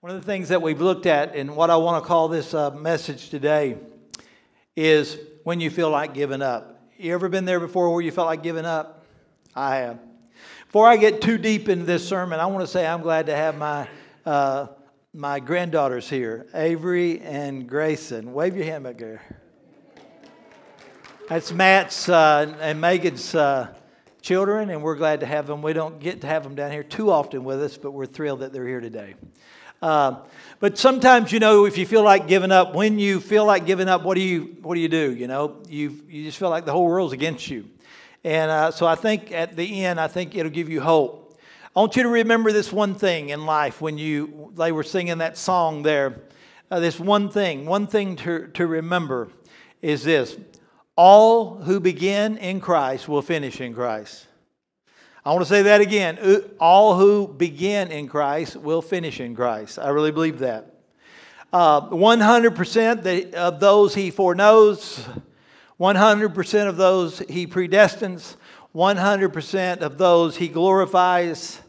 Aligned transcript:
One 0.00 0.16
of 0.16 0.22
the 0.22 0.26
things 0.26 0.48
that 0.48 0.62
we've 0.62 0.80
looked 0.80 1.04
at, 1.04 1.36
and 1.36 1.54
what 1.54 1.68
I 1.68 1.76
want 1.76 2.02
to 2.02 2.08
call 2.08 2.28
this 2.28 2.54
uh, 2.54 2.70
message 2.70 3.28
today, 3.28 3.76
is 4.74 5.18
when 5.44 5.60
you 5.60 5.68
feel 5.68 5.90
like 5.90 6.14
giving 6.14 6.40
up. 6.40 6.80
You 6.96 7.12
ever 7.12 7.28
been 7.28 7.44
there 7.44 7.60
before 7.60 7.92
where 7.92 8.00
you 8.00 8.10
felt 8.10 8.26
like 8.26 8.42
giving 8.42 8.64
up? 8.64 9.04
I 9.54 9.76
have. 9.76 9.98
Before 10.64 10.88
I 10.88 10.96
get 10.96 11.20
too 11.20 11.36
deep 11.36 11.68
into 11.68 11.84
this 11.84 12.08
sermon, 12.08 12.40
I 12.40 12.46
want 12.46 12.62
to 12.62 12.66
say 12.66 12.86
I'm 12.86 13.02
glad 13.02 13.26
to 13.26 13.36
have 13.36 13.58
my 13.58 13.86
uh, 14.24 14.68
my 15.12 15.38
granddaughters 15.38 16.08
here, 16.08 16.46
Avery 16.54 17.20
and 17.20 17.68
Grayson. 17.68 18.32
Wave 18.32 18.56
your 18.56 18.64
hand 18.64 18.84
back 18.84 18.96
there. 18.96 19.20
That's 21.28 21.52
Matt's 21.52 22.08
uh, 22.08 22.56
and 22.58 22.80
Megan's 22.80 23.34
uh, 23.34 23.74
children, 24.22 24.70
and 24.70 24.82
we're 24.82 24.96
glad 24.96 25.20
to 25.20 25.26
have 25.26 25.46
them. 25.46 25.60
We 25.60 25.74
don't 25.74 26.00
get 26.00 26.22
to 26.22 26.26
have 26.26 26.42
them 26.42 26.54
down 26.54 26.72
here 26.72 26.84
too 26.84 27.10
often 27.10 27.44
with 27.44 27.60
us, 27.60 27.76
but 27.76 27.90
we're 27.90 28.06
thrilled 28.06 28.40
that 28.40 28.54
they're 28.54 28.66
here 28.66 28.80
today. 28.80 29.14
Uh, 29.82 30.16
but 30.58 30.76
sometimes, 30.76 31.32
you 31.32 31.40
know, 31.40 31.64
if 31.64 31.78
you 31.78 31.86
feel 31.86 32.02
like 32.02 32.28
giving 32.28 32.52
up, 32.52 32.74
when 32.74 32.98
you 32.98 33.18
feel 33.18 33.46
like 33.46 33.64
giving 33.64 33.88
up, 33.88 34.02
what 34.02 34.14
do 34.14 34.20
you 34.20 34.56
what 34.60 34.74
do 34.74 34.80
you 34.80 34.88
do? 34.88 35.14
You 35.14 35.26
know, 35.26 35.56
you 35.68 36.02
you 36.08 36.24
just 36.24 36.38
feel 36.38 36.50
like 36.50 36.66
the 36.66 36.72
whole 36.72 36.86
world's 36.86 37.14
against 37.14 37.48
you. 37.48 37.68
And 38.24 38.50
uh, 38.50 38.70
so 38.70 38.86
I 38.86 38.94
think 38.94 39.32
at 39.32 39.56
the 39.56 39.84
end, 39.84 39.98
I 39.98 40.06
think 40.08 40.36
it'll 40.36 40.50
give 40.50 40.68
you 40.68 40.82
hope. 40.82 41.38
I 41.74 41.80
want 41.80 41.96
you 41.96 42.02
to 42.02 42.08
remember 42.08 42.52
this 42.52 42.72
one 42.72 42.94
thing 42.94 43.30
in 43.30 43.46
life 43.46 43.80
when 43.80 43.96
you 43.96 44.52
they 44.54 44.72
were 44.72 44.82
singing 44.82 45.18
that 45.18 45.38
song 45.38 45.82
there. 45.82 46.20
Uh, 46.70 46.78
this 46.78 47.00
one 47.00 47.30
thing, 47.30 47.64
one 47.64 47.86
thing 47.86 48.16
to, 48.16 48.48
to 48.48 48.66
remember 48.66 49.28
is 49.80 50.04
this: 50.04 50.36
all 50.94 51.56
who 51.56 51.80
begin 51.80 52.36
in 52.36 52.60
Christ 52.60 53.08
will 53.08 53.22
finish 53.22 53.60
in 53.62 53.72
Christ. 53.72 54.26
I 55.30 55.32
want 55.32 55.46
to 55.46 55.48
say 55.48 55.62
that 55.62 55.80
again. 55.80 56.18
All 56.58 56.96
who 56.96 57.28
begin 57.28 57.92
in 57.92 58.08
Christ 58.08 58.56
will 58.56 58.82
finish 58.82 59.20
in 59.20 59.36
Christ. 59.36 59.78
I 59.78 59.90
really 59.90 60.10
believe 60.10 60.40
that. 60.40 60.74
Uh, 61.52 61.82
100% 61.82 63.34
of 63.34 63.60
those 63.60 63.94
he 63.94 64.10
foreknows, 64.10 65.06
100% 65.78 66.66
of 66.68 66.76
those 66.76 67.20
he 67.20 67.46
predestines, 67.46 68.34
100% 68.74 69.78
of 69.82 69.98
those 69.98 70.36
he 70.36 70.48
glorifies, 70.48 71.60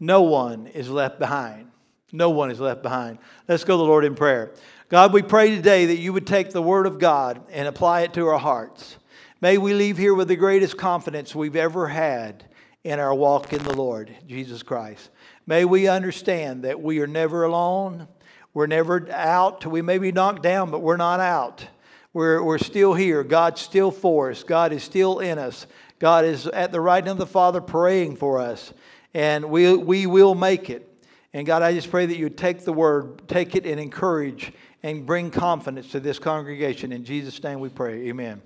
no 0.00 0.22
one 0.22 0.66
is 0.68 0.88
left 0.88 1.18
behind. 1.18 1.70
No 2.10 2.30
one 2.30 2.50
is 2.50 2.58
left 2.58 2.82
behind. 2.82 3.18
Let's 3.46 3.64
go 3.64 3.74
to 3.74 3.82
the 3.82 3.84
Lord 3.84 4.06
in 4.06 4.14
prayer. 4.14 4.54
God, 4.88 5.12
we 5.12 5.20
pray 5.20 5.54
today 5.54 5.84
that 5.84 5.98
you 5.98 6.14
would 6.14 6.26
take 6.26 6.52
the 6.52 6.62
Word 6.62 6.86
of 6.86 6.98
God 6.98 7.42
and 7.50 7.68
apply 7.68 8.00
it 8.00 8.14
to 8.14 8.26
our 8.28 8.38
hearts. 8.38 8.96
May 9.42 9.58
we 9.58 9.74
leave 9.74 9.98
here 9.98 10.14
with 10.14 10.28
the 10.28 10.36
greatest 10.36 10.78
confidence 10.78 11.34
we've 11.34 11.54
ever 11.54 11.88
had 11.88 12.44
in 12.84 13.00
our 13.00 13.14
walk 13.14 13.52
in 13.52 13.62
the 13.62 13.74
Lord, 13.74 14.14
Jesus 14.28 14.62
Christ. 14.62 15.10
May 15.46 15.64
we 15.64 15.88
understand 15.88 16.64
that 16.64 16.80
we 16.80 17.00
are 17.00 17.06
never 17.06 17.44
alone. 17.44 18.06
We're 18.52 18.66
never 18.66 19.10
out. 19.10 19.66
We 19.66 19.82
may 19.82 19.98
be 19.98 20.12
knocked 20.12 20.42
down, 20.42 20.70
but 20.70 20.80
we're 20.80 20.98
not 20.98 21.18
out. 21.18 21.66
We're, 22.12 22.42
we're 22.42 22.58
still 22.58 22.94
here. 22.94 23.24
God's 23.24 23.60
still 23.60 23.90
for 23.90 24.30
us. 24.30 24.44
God 24.44 24.72
is 24.72 24.84
still 24.84 25.18
in 25.18 25.38
us. 25.38 25.66
God 25.98 26.24
is 26.24 26.46
at 26.46 26.70
the 26.70 26.80
right 26.80 27.02
hand 27.02 27.12
of 27.12 27.18
the 27.18 27.26
Father 27.26 27.60
praying 27.60 28.16
for 28.16 28.38
us. 28.38 28.72
And 29.14 29.46
we, 29.46 29.74
we 29.74 30.06
will 30.06 30.34
make 30.34 30.70
it. 30.70 30.88
And 31.32 31.46
God, 31.46 31.62
I 31.62 31.72
just 31.72 31.90
pray 31.90 32.06
that 32.06 32.16
you 32.16 32.28
take 32.28 32.64
the 32.64 32.72
word, 32.72 33.26
take 33.26 33.56
it 33.56 33.66
and 33.66 33.80
encourage 33.80 34.52
and 34.82 35.06
bring 35.06 35.30
confidence 35.30 35.90
to 35.92 36.00
this 36.00 36.18
congregation. 36.18 36.92
In 36.92 37.04
Jesus' 37.04 37.42
name 37.42 37.58
we 37.58 37.70
pray. 37.70 38.08
Amen. 38.08 38.42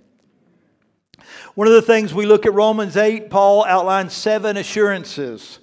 One 1.54 1.66
of 1.66 1.74
the 1.74 1.82
things 1.82 2.14
we 2.14 2.26
look 2.26 2.46
at 2.46 2.54
Romans 2.54 2.96
8, 2.96 3.30
Paul 3.30 3.64
outlines 3.64 4.12
seven 4.12 4.56
assurances. 4.56 5.58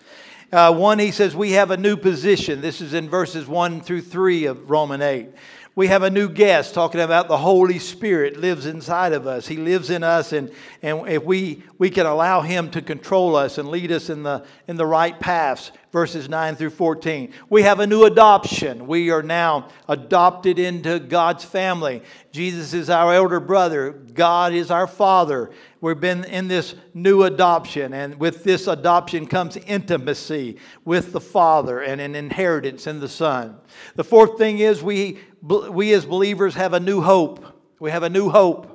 Uh, 0.51 0.73
one, 0.73 0.99
he 0.99 1.11
says, 1.11 1.35
we 1.35 1.51
have 1.51 1.71
a 1.71 1.77
new 1.77 1.97
position. 1.97 2.61
This 2.61 2.81
is 2.81 2.93
in 2.93 3.09
verses 3.09 3.47
1 3.47 3.81
through 3.81 4.01
3 4.01 4.45
of 4.45 4.69
Romans 4.69 5.03
8 5.03 5.29
we 5.75 5.87
have 5.87 6.03
a 6.03 6.09
new 6.09 6.29
guest 6.29 6.73
talking 6.73 7.01
about 7.01 7.27
the 7.27 7.37
Holy 7.37 7.79
Spirit 7.79 8.37
lives 8.37 8.65
inside 8.65 9.11
of 9.11 9.27
us. 9.27 9.45
He 9.45 9.57
lives 9.57 9.89
in 9.89 10.03
us, 10.03 10.31
and, 10.31 10.49
and 10.81 11.05
if 11.09 11.21
we, 11.25 11.63
we 11.77 11.89
can 11.89 12.05
allow 12.05 12.39
Him 12.39 12.71
to 12.71 12.81
control 12.81 13.35
us 13.35 13.57
and 13.57 13.67
lead 13.67 13.91
us 13.91 14.09
in 14.09 14.23
the, 14.23 14.45
in 14.69 14.77
the 14.77 14.85
right 14.85 15.19
paths, 15.19 15.73
verses 15.91 16.29
9 16.29 16.55
through 16.55 16.69
14. 16.69 17.33
We 17.49 17.63
have 17.63 17.81
a 17.81 17.87
new 17.87 18.05
adoption. 18.05 18.87
We 18.87 19.11
are 19.11 19.21
now 19.21 19.67
adopted 19.89 20.59
into 20.59 20.97
God's 20.97 21.43
family. 21.43 22.03
Jesus 22.31 22.73
is 22.73 22.89
our 22.89 23.13
elder 23.13 23.41
brother, 23.41 23.91
God 23.91 24.53
is 24.53 24.71
our 24.71 24.87
father. 24.87 25.51
We've 25.81 25.99
been 25.99 26.23
in 26.23 26.47
this 26.47 26.73
new 26.93 27.23
adoption, 27.23 27.93
and 27.93 28.19
with 28.19 28.43
this 28.43 28.65
adoption 28.65 29.27
comes 29.27 29.55
intimacy 29.55 30.57
with 30.83 31.11
the 31.11 31.21
Father 31.21 31.81
and 31.81 32.01
an 32.01 32.15
inheritance 32.15 32.87
in 32.87 32.99
the 32.99 33.07
Son. 33.07 33.57
The 33.95 34.03
fourth 34.03 34.39
thing 34.39 34.59
is 34.59 34.81
we, 34.81 35.19
we 35.45 35.93
as 35.93 36.05
believers 36.05 36.55
have 36.55 36.73
a 36.73 36.79
new 36.79 37.01
hope. 37.01 37.45
We 37.79 37.91
have 37.91 38.03
a 38.03 38.09
new 38.09 38.29
hope. 38.29 38.71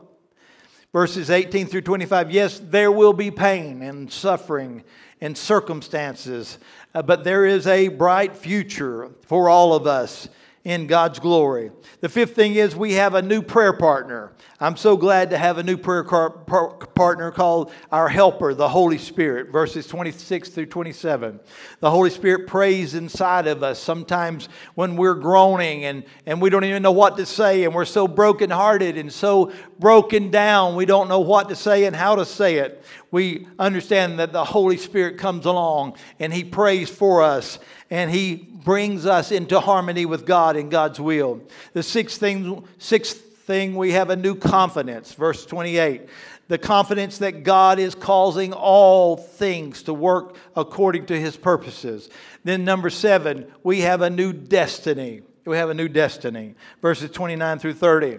Verses 0.93 1.31
18 1.31 1.67
through 1.67 1.83
25 1.83 2.31
yes, 2.31 2.61
there 2.63 2.91
will 2.91 3.13
be 3.13 3.31
pain 3.31 3.83
and 3.83 4.13
suffering 4.13 4.83
and 5.21 5.37
circumstances, 5.37 6.59
uh, 6.95 7.03
but 7.03 7.25
there 7.25 7.45
is 7.45 7.67
a 7.67 7.89
bright 7.89 8.37
future 8.37 9.11
for 9.27 9.49
all 9.49 9.75
of 9.75 9.87
us 9.87 10.29
in 10.71 10.87
God's 10.87 11.19
glory. 11.19 11.73
The 12.01 12.09
fifth 12.09 12.37
thing 12.37 12.55
is 12.55 12.77
we 12.77 12.93
have 12.93 13.15
a 13.15 13.23
new 13.23 13.43
prayer 13.43 13.73
partner. 13.73 14.33
I'm 14.61 14.77
so 14.77 14.97
glad 14.97 15.31
to 15.31 15.39
have 15.39 15.59
a 15.59 15.65
new 15.65 15.77
prayer 15.77 16.05
partner 16.05 17.33
called 17.33 17.73
our 17.91 18.09
helper, 18.09 18.55
the 18.55 18.69
Holy 18.69 18.97
Spirit, 18.97 19.51
verses 19.51 19.89
26 19.89 20.51
through 20.51 20.67
27. 20.67 21.41
The 21.81 21.91
Holy 21.91 22.09
Spirit 22.09 22.47
prays 22.47 22.95
inside 22.95 23.49
of 23.49 23.65
us 23.65 23.81
sometimes 23.81 24.49
when 24.77 24.95
we're 24.95 25.15
groaning 25.15 25.87
and, 25.87 26.05
and 26.25 26.41
we 26.41 26.51
don't 26.51 26.65
even 26.65 26.85
know 26.85 26.93
what 26.93 27.17
to 27.17 27.27
say 27.27 27.65
and 27.65 27.75
we're 27.75 27.85
so 27.85 28.07
brokenhearted 28.07 28.97
and 28.97 29.13
so 29.13 29.53
broken 29.81 30.31
down, 30.31 30.77
we 30.77 30.87
don't 30.87 31.09
know 31.09 31.21
what 31.21 31.49
to 31.49 31.57
say 31.57 31.85
and 31.87 31.97
how 31.97 32.15
to 32.15 32.25
say 32.25 32.59
it. 32.59 32.85
We 33.11 33.49
understand 33.59 34.21
that 34.21 34.33
the 34.33 34.45
Holy 34.45 34.77
Spirit 34.77 35.19
comes 35.19 35.47
along 35.47 35.97
and 36.21 36.33
He 36.33 36.45
prays 36.45 36.89
for 36.89 37.23
us 37.23 37.59
and 37.91 38.11
He 38.11 38.37
brings 38.37 39.05
us 39.05 39.33
into 39.33 39.61
harmony 39.61 40.07
with 40.07 40.25
God 40.25 40.57
and 40.57 40.71
God's 40.71 41.01
will. 41.01 41.43
The 41.73 41.83
sixth 41.83 42.19
thing, 42.19 42.65
sixth 42.79 43.19
thing, 43.45 43.75
we 43.75 43.93
have 43.93 44.11
a 44.11 44.17
new 44.17 44.35
confidence. 44.35 45.13
Verse 45.13 45.45
28 45.45 46.09
the 46.51 46.59
confidence 46.59 47.19
that 47.19 47.45
God 47.45 47.79
is 47.79 47.95
causing 47.95 48.53
all 48.53 49.17
things 49.17 49.85
to 49.85 49.95
work 49.95 50.35
according 50.57 51.07
to 51.07 51.19
his 51.19 51.37
purposes. 51.37 52.11
Then, 52.43 52.65
number 52.65 52.91
seven, 52.91 53.47
we 53.63 53.83
have 53.83 54.03
a 54.03 54.11
new 54.11 54.33
destiny. 54.33 55.23
We 55.45 55.57
have 55.57 55.71
a 55.71 55.75
new 55.75 55.87
destiny. 55.87 56.57
Verses 56.83 57.13
29 57.13 57.61
through 57.61 57.75
30. 57.75 58.19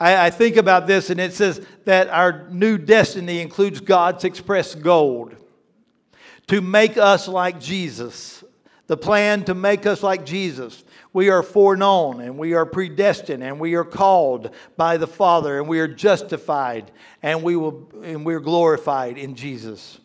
I, 0.00 0.28
I 0.28 0.30
think 0.30 0.56
about 0.56 0.86
this, 0.86 1.10
and 1.10 1.20
it 1.20 1.34
says 1.34 1.60
that 1.84 2.08
our 2.08 2.48
new 2.48 2.78
destiny 2.78 3.42
includes 3.42 3.80
God's 3.80 4.24
express 4.24 4.74
goal 4.74 5.30
to 6.46 6.62
make 6.62 6.96
us 6.96 7.28
like 7.28 7.60
Jesus. 7.60 8.42
The 8.88 8.96
plan 8.96 9.44
to 9.44 9.54
make 9.54 9.86
us 9.86 10.02
like 10.02 10.24
Jesus. 10.24 10.82
We 11.12 11.28
are 11.28 11.42
foreknown 11.42 12.20
and 12.22 12.38
we 12.38 12.54
are 12.54 12.66
predestined 12.66 13.44
and 13.44 13.60
we 13.60 13.74
are 13.74 13.84
called 13.84 14.50
by 14.76 14.96
the 14.96 15.06
Father 15.06 15.58
and 15.58 15.68
we 15.68 15.78
are 15.78 15.86
justified 15.86 16.90
and 17.22 17.42
we 17.42 17.54
will 17.54 17.88
and 18.02 18.24
we're 18.24 18.40
glorified 18.40 19.18
in 19.18 19.34
Jesus. 19.34 20.00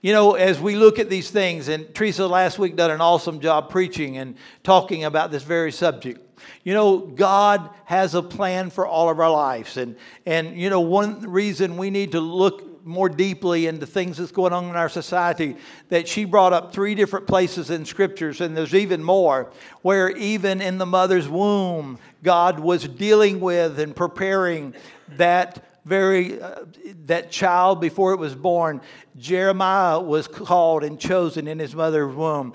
You 0.00 0.12
know, 0.12 0.34
as 0.34 0.60
we 0.60 0.76
look 0.76 1.00
at 1.00 1.10
these 1.10 1.28
things, 1.28 1.66
and 1.66 1.92
Teresa 1.92 2.28
last 2.28 2.56
week 2.56 2.76
done 2.76 2.92
an 2.92 3.00
awesome 3.00 3.40
job 3.40 3.68
preaching 3.68 4.16
and 4.16 4.36
talking 4.62 5.02
about 5.02 5.32
this 5.32 5.42
very 5.42 5.72
subject. 5.72 6.20
You 6.62 6.74
know, 6.74 6.98
God 6.98 7.68
has 7.84 8.14
a 8.14 8.22
plan 8.22 8.70
for 8.70 8.86
all 8.86 9.10
of 9.10 9.18
our 9.18 9.30
lives. 9.30 9.76
And, 9.76 9.96
and 10.24 10.56
you 10.56 10.70
know, 10.70 10.82
one 10.82 11.28
reason 11.28 11.76
we 11.76 11.90
need 11.90 12.12
to 12.12 12.20
look 12.20 12.67
more 12.88 13.10
deeply 13.10 13.66
into 13.66 13.84
things 13.84 14.16
that's 14.16 14.32
going 14.32 14.52
on 14.52 14.64
in 14.64 14.74
our 14.74 14.88
society 14.88 15.54
that 15.90 16.08
she 16.08 16.24
brought 16.24 16.54
up 16.54 16.72
three 16.72 16.94
different 16.94 17.26
places 17.26 17.68
in 17.68 17.84
scriptures 17.84 18.40
and 18.40 18.56
there's 18.56 18.74
even 18.74 19.04
more 19.04 19.52
where 19.82 20.08
even 20.16 20.62
in 20.62 20.78
the 20.78 20.86
mother's 20.86 21.28
womb 21.28 21.98
god 22.22 22.58
was 22.58 22.88
dealing 22.88 23.40
with 23.40 23.78
and 23.78 23.94
preparing 23.94 24.74
that 25.18 25.67
very 25.88 26.40
uh, 26.40 26.64
that 27.06 27.30
child 27.30 27.80
before 27.80 28.12
it 28.12 28.18
was 28.18 28.34
born 28.34 28.80
jeremiah 29.16 29.98
was 29.98 30.28
called 30.28 30.84
and 30.84 31.00
chosen 31.00 31.48
in 31.48 31.58
his 31.58 31.74
mother's 31.74 32.14
womb 32.14 32.52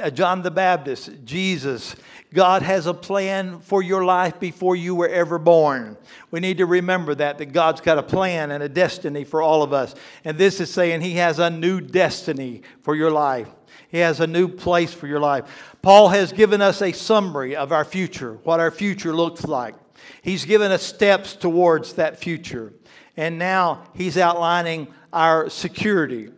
uh, 0.00 0.08
john 0.10 0.42
the 0.42 0.50
baptist 0.50 1.10
jesus 1.24 1.96
God 2.32 2.60
has 2.62 2.86
a 2.86 2.92
plan 2.92 3.60
for 3.60 3.82
your 3.82 4.04
life 4.04 4.38
before 4.38 4.76
you 4.76 4.94
were 4.94 5.08
ever 5.08 5.38
born. 5.38 5.96
We 6.30 6.40
need 6.40 6.58
to 6.58 6.66
remember 6.66 7.14
that, 7.14 7.38
that 7.38 7.52
God's 7.52 7.80
got 7.80 7.96
a 7.96 8.02
plan 8.02 8.50
and 8.50 8.62
a 8.62 8.68
destiny 8.68 9.24
for 9.24 9.40
all 9.40 9.62
of 9.62 9.72
us. 9.72 9.94
And 10.24 10.36
this 10.36 10.60
is 10.60 10.70
saying 10.70 11.00
He 11.00 11.14
has 11.14 11.38
a 11.38 11.48
new 11.48 11.80
destiny 11.80 12.62
for 12.82 12.94
your 12.94 13.10
life. 13.10 13.48
He 13.90 13.98
has 13.98 14.20
a 14.20 14.26
new 14.26 14.48
place 14.48 14.92
for 14.92 15.06
your 15.06 15.20
life. 15.20 15.76
Paul 15.80 16.08
has 16.08 16.32
given 16.32 16.60
us 16.60 16.82
a 16.82 16.92
summary 16.92 17.56
of 17.56 17.72
our 17.72 17.84
future, 17.84 18.34
what 18.44 18.60
our 18.60 18.70
future 18.70 19.14
looks 19.14 19.44
like. 19.44 19.74
He's 20.22 20.44
given 20.44 20.72
us 20.72 20.82
steps 20.82 21.34
towards 21.34 21.94
that 21.94 22.18
future. 22.18 22.72
And 23.16 23.38
now 23.38 23.84
he's 23.94 24.16
outlining 24.16 24.88
our 25.12 25.50
security. 25.50 26.30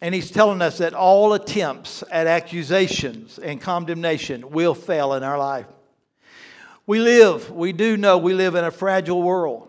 And 0.00 0.14
he's 0.14 0.30
telling 0.30 0.62
us 0.62 0.78
that 0.78 0.94
all 0.94 1.32
attempts 1.32 2.04
at 2.10 2.26
accusations 2.26 3.38
and 3.38 3.60
condemnation 3.60 4.50
will 4.50 4.74
fail 4.74 5.14
in 5.14 5.22
our 5.22 5.38
life. 5.38 5.66
We 6.86 7.00
live, 7.00 7.50
we 7.50 7.72
do 7.72 7.96
know 7.96 8.16
we 8.16 8.32
live 8.32 8.54
in 8.54 8.64
a 8.64 8.70
fragile 8.70 9.22
world. 9.22 9.68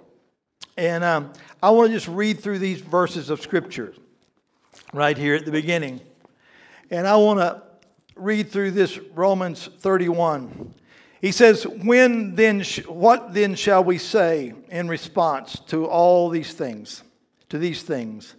And 0.77 1.03
um, 1.03 1.33
I 1.61 1.71
want 1.71 1.89
to 1.89 1.93
just 1.93 2.07
read 2.07 2.39
through 2.39 2.59
these 2.59 2.79
verses 2.79 3.29
of 3.29 3.41
Scripture 3.41 3.93
right 4.93 5.17
here 5.17 5.35
at 5.35 5.43
the 5.43 5.51
beginning. 5.51 5.99
And 6.89 7.05
I 7.05 7.17
want 7.17 7.39
to 7.39 7.61
read 8.15 8.49
through 8.49 8.71
this 8.71 8.97
Romans 9.13 9.69
31. 9.79 10.73
He 11.21 11.31
says, 11.31 11.65
When 11.67 12.35
then, 12.35 12.63
sh- 12.63 12.85
what 12.87 13.33
then 13.33 13.55
shall 13.55 13.83
we 13.83 13.97
say 13.97 14.53
in 14.69 14.87
response 14.87 15.59
to 15.67 15.85
all 15.85 16.29
these 16.29 16.53
things? 16.53 17.03
To 17.49 17.57
these 17.57 17.83
things. 17.83 18.35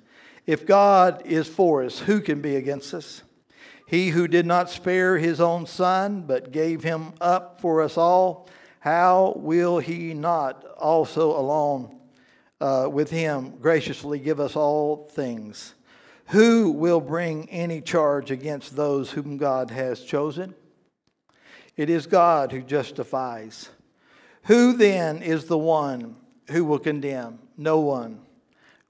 If 0.46 0.66
God 0.66 1.22
is 1.26 1.46
for 1.46 1.84
us, 1.84 1.98
who 1.98 2.20
can 2.20 2.40
be 2.40 2.56
against 2.56 2.94
us? 2.94 3.22
He 3.86 4.10
who 4.10 4.28
did 4.28 4.46
not 4.46 4.70
spare 4.70 5.18
his 5.18 5.40
own 5.40 5.66
son, 5.66 6.22
but 6.22 6.52
gave 6.52 6.82
him 6.82 7.12
up 7.20 7.60
for 7.60 7.82
us 7.82 7.98
all, 7.98 8.48
how 8.78 9.34
will 9.36 9.78
he 9.78 10.14
not 10.14 10.64
also 10.78 11.38
alone 11.38 11.98
uh, 12.60 12.88
with 12.90 13.10
him 13.10 13.56
graciously 13.60 14.18
give 14.18 14.40
us 14.40 14.56
all 14.56 15.08
things? 15.12 15.74
Who 16.28 16.70
will 16.70 17.00
bring 17.00 17.50
any 17.50 17.80
charge 17.80 18.30
against 18.30 18.76
those 18.76 19.10
whom 19.10 19.36
God 19.36 19.70
has 19.70 20.00
chosen? 20.02 20.54
It 21.80 21.88
is 21.88 22.06
God 22.06 22.52
who 22.52 22.60
justifies. 22.60 23.70
Who 24.42 24.74
then 24.74 25.22
is 25.22 25.46
the 25.46 25.56
one 25.56 26.14
who 26.50 26.66
will 26.66 26.78
condemn? 26.78 27.38
No 27.56 27.80
one. 27.80 28.20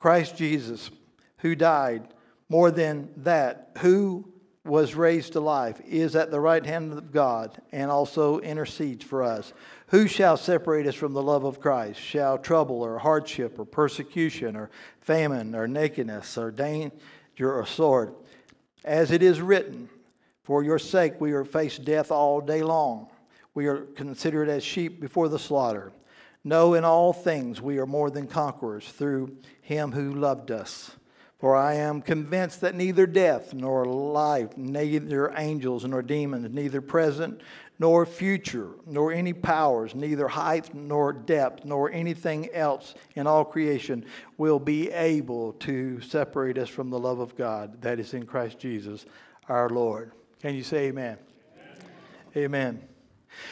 Christ 0.00 0.36
Jesus 0.36 0.90
who 1.38 1.54
died, 1.54 2.02
more 2.48 2.72
than 2.72 3.10
that, 3.18 3.70
who 3.78 4.32
was 4.64 4.96
raised 4.96 5.34
to 5.34 5.40
life, 5.40 5.80
is 5.86 6.16
at 6.16 6.32
the 6.32 6.40
right 6.40 6.66
hand 6.66 6.92
of 6.92 7.12
God, 7.12 7.62
and 7.70 7.92
also 7.92 8.40
intercedes 8.40 9.04
for 9.04 9.22
us. 9.22 9.52
Who 9.90 10.08
shall 10.08 10.36
separate 10.36 10.88
us 10.88 10.96
from 10.96 11.12
the 11.12 11.22
love 11.22 11.44
of 11.44 11.60
Christ? 11.60 12.00
Shall 12.00 12.38
trouble 12.38 12.82
or 12.82 12.98
hardship 12.98 13.56
or 13.56 13.66
persecution 13.66 14.56
or 14.56 14.68
famine 15.00 15.54
or 15.54 15.68
nakedness 15.68 16.36
or 16.36 16.50
danger 16.50 16.90
or 17.40 17.64
sword? 17.66 18.16
As 18.84 19.12
it 19.12 19.22
is 19.22 19.40
written, 19.40 19.88
For 20.50 20.64
your 20.64 20.80
sake 20.80 21.20
we 21.20 21.30
are 21.30 21.44
faced 21.44 21.84
death 21.84 22.10
all 22.10 22.40
day 22.40 22.64
long. 22.64 23.06
We 23.54 23.68
are 23.68 23.82
considered 23.94 24.48
as 24.48 24.64
sheep 24.64 25.00
before 25.00 25.28
the 25.28 25.38
slaughter. 25.38 25.92
No, 26.42 26.74
in 26.74 26.84
all 26.84 27.12
things 27.12 27.62
we 27.62 27.78
are 27.78 27.86
more 27.86 28.10
than 28.10 28.26
conquerors 28.26 28.88
through 28.88 29.36
him 29.60 29.92
who 29.92 30.12
loved 30.12 30.50
us. 30.50 30.90
For 31.38 31.54
I 31.54 31.74
am 31.74 32.02
convinced 32.02 32.62
that 32.62 32.74
neither 32.74 33.06
death 33.06 33.54
nor 33.54 33.84
life, 33.84 34.56
neither 34.56 35.32
angels 35.36 35.84
nor 35.84 36.02
demons, 36.02 36.52
neither 36.52 36.80
present 36.80 37.42
nor 37.78 38.04
future, 38.04 38.70
nor 38.86 39.12
any 39.12 39.32
powers, 39.32 39.94
neither 39.94 40.26
height 40.26 40.74
nor 40.74 41.12
depth, 41.12 41.64
nor 41.64 41.92
anything 41.92 42.52
else 42.52 42.96
in 43.14 43.28
all 43.28 43.44
creation 43.44 44.04
will 44.36 44.58
be 44.58 44.90
able 44.90 45.52
to 45.60 46.00
separate 46.00 46.58
us 46.58 46.68
from 46.68 46.90
the 46.90 46.98
love 46.98 47.20
of 47.20 47.36
God 47.36 47.80
that 47.82 48.00
is 48.00 48.14
in 48.14 48.26
Christ 48.26 48.58
Jesus 48.58 49.06
our 49.48 49.68
Lord. 49.68 50.10
Can 50.40 50.54
you 50.54 50.62
say 50.62 50.88
amen? 50.88 51.18
Amen. 52.34 52.44
amen. 52.44 52.82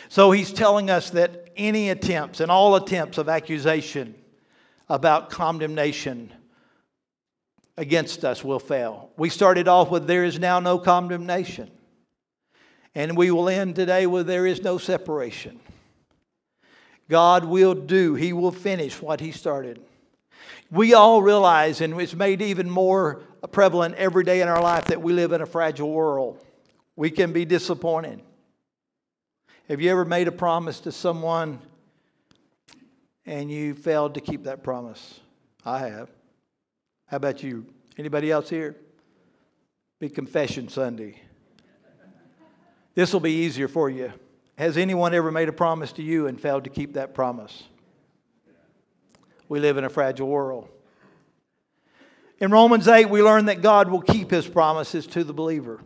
So 0.09 0.31
he's 0.31 0.53
telling 0.53 0.91
us 0.91 1.11
that 1.11 1.51
any 1.57 1.91
attempts 1.91 2.41
and 2.41 2.51
all 2.51 2.77
attempts 2.77 3.19
of 3.19 3.29
accusation 3.29 4.15
about 4.89 5.29
condemnation 5.29 6.33
against 7.77 8.25
us 8.25 8.43
will 8.43 8.59
fail. 8.59 9.11
We 9.17 9.29
started 9.29 9.69
off 9.69 9.91
with 9.91 10.07
there 10.07 10.25
is 10.25 10.39
now 10.39 10.61
no 10.61 10.79
condemnation. 10.79 11.71
And 12.95 13.17
we 13.17 13.31
will 13.31 13.49
end 13.49 13.77
today 13.77 14.07
with 14.07 14.27
there 14.27 14.47
is 14.47 14.63
no 14.63 14.79
separation. 14.79 15.61
God 17.09 17.45
will 17.45 17.75
do, 17.75 18.15
He 18.15 18.33
will 18.33 18.51
finish 18.51 19.01
what 19.01 19.21
He 19.21 19.31
started. 19.31 19.81
We 20.71 20.95
all 20.95 21.23
realize, 21.23 21.81
and 21.81 21.99
it's 22.01 22.15
made 22.15 22.43
even 22.43 22.69
more 22.69 23.23
prevalent 23.53 23.95
every 23.95 24.25
day 24.25 24.41
in 24.41 24.49
our 24.49 24.61
life, 24.61 24.87
that 24.87 25.01
we 25.01 25.13
live 25.13 25.33
in 25.33 25.41
a 25.41 25.47
fragile 25.47 25.91
world. 25.91 26.45
We 26.99 27.11
can 27.13 27.33
be 27.33 27.45
disappointed. 27.45 28.21
Have 29.69 29.81
you 29.81 29.89
ever 29.89 30.05
made 30.05 30.27
a 30.27 30.33
promise 30.33 30.81
to 30.81 30.91
someone 30.91 31.61
and 33.25 33.49
you 33.49 33.77
failed 33.77 34.15
to 34.15 34.21
keep 34.21 34.43
that 34.45 34.65
promise? 34.65 35.21
I 35.65 35.79
have. 35.79 36.11
How 37.07 37.19
about 37.19 37.41
you? 37.45 37.67
Anybody 37.99 38.33
else 38.33 38.51
here? 38.51 38.75
Big 40.01 40.13
confession 40.13 40.69
Sunday. 40.69 41.23
This 42.97 43.13
will 43.13 43.21
be 43.21 43.45
easier 43.45 43.69
for 43.69 43.89
you. 43.89 44.13
Has 44.57 44.77
anyone 44.77 45.15
ever 45.15 45.31
made 45.31 45.49
a 45.49 45.53
promise 45.53 45.93
to 45.93 46.03
you 46.03 46.27
and 46.27 46.41
failed 46.41 46.65
to 46.65 46.71
keep 46.71 46.95
that 46.95 47.15
promise? 47.15 47.63
We 49.49 49.61
live 49.61 49.77
in 49.77 49.85
a 49.85 49.89
fragile 49.89 50.27
world. 50.27 50.69
In 52.41 52.51
Romans 52.51 52.89
8, 52.89 53.09
we 53.09 53.23
learn 53.23 53.45
that 53.45 53.63
God 53.63 53.89
will 53.89 54.03
keep 54.03 54.33
his 54.33 54.49
promises 54.49 55.07
to 55.07 55.23
the 55.23 55.33
believer. 55.33 55.81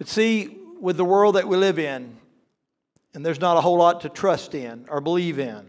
But 0.00 0.08
see, 0.08 0.56
with 0.80 0.96
the 0.96 1.04
world 1.04 1.34
that 1.34 1.46
we 1.46 1.58
live 1.58 1.78
in, 1.78 2.16
and 3.12 3.26
there's 3.26 3.38
not 3.38 3.58
a 3.58 3.60
whole 3.60 3.76
lot 3.76 4.00
to 4.00 4.08
trust 4.08 4.54
in 4.54 4.86
or 4.88 5.02
believe 5.02 5.38
in, 5.38 5.68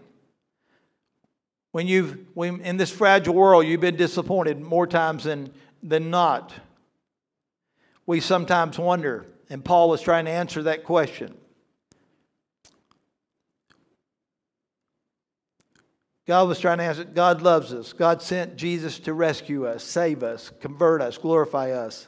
when 1.74 1.86
you've, 1.86 2.18
when 2.34 2.62
in 2.62 2.78
this 2.78 2.90
fragile 2.90 3.34
world, 3.36 3.68
you've 3.68 3.82
been 3.82 3.98
disappointed 3.98 4.62
more 4.62 4.88
times 4.88 5.26
than, 5.26 5.52
than 5.84 6.10
not. 6.12 6.54
We 8.06 8.22
sometimes 8.22 8.80
wonder, 8.80 9.26
and 9.50 9.66
Paul 9.66 9.90
was 9.90 10.02
trying 10.02 10.24
to 10.24 10.32
answer 10.32 10.64
that 10.64 10.86
question. 10.86 11.36
God 16.26 16.48
was 16.48 16.58
trying 16.58 16.78
to 16.78 16.86
answer, 16.86 17.04
God 17.04 17.42
loves 17.42 17.74
us. 17.74 17.92
God 17.92 18.22
sent 18.22 18.56
Jesus 18.56 18.98
to 19.00 19.14
rescue 19.14 19.68
us, 19.68 19.84
save 19.84 20.24
us, 20.24 20.54
convert 20.62 21.02
us, 21.02 21.18
glorify 21.18 21.72
us. 21.72 22.08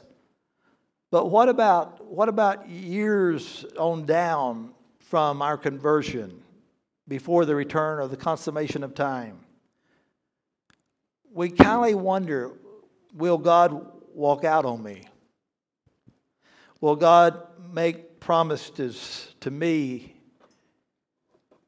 But 1.14 1.30
what 1.30 1.48
about, 1.48 2.04
what 2.04 2.28
about 2.28 2.68
years 2.68 3.64
on 3.78 4.04
down 4.04 4.74
from 4.98 5.42
our 5.42 5.56
conversion 5.56 6.42
before 7.06 7.44
the 7.44 7.54
return 7.54 8.02
of 8.02 8.10
the 8.10 8.16
consummation 8.16 8.82
of 8.82 8.96
time? 8.96 9.38
we 11.32 11.50
kind 11.50 11.94
of 11.94 12.00
wonder 12.00 12.50
will 13.14 13.38
God 13.38 13.86
walk 14.12 14.42
out 14.42 14.64
on 14.64 14.82
me? 14.82 15.06
Will 16.80 16.96
God 16.96 17.46
make 17.72 18.18
promises 18.18 19.32
to 19.38 19.52
me 19.52 20.16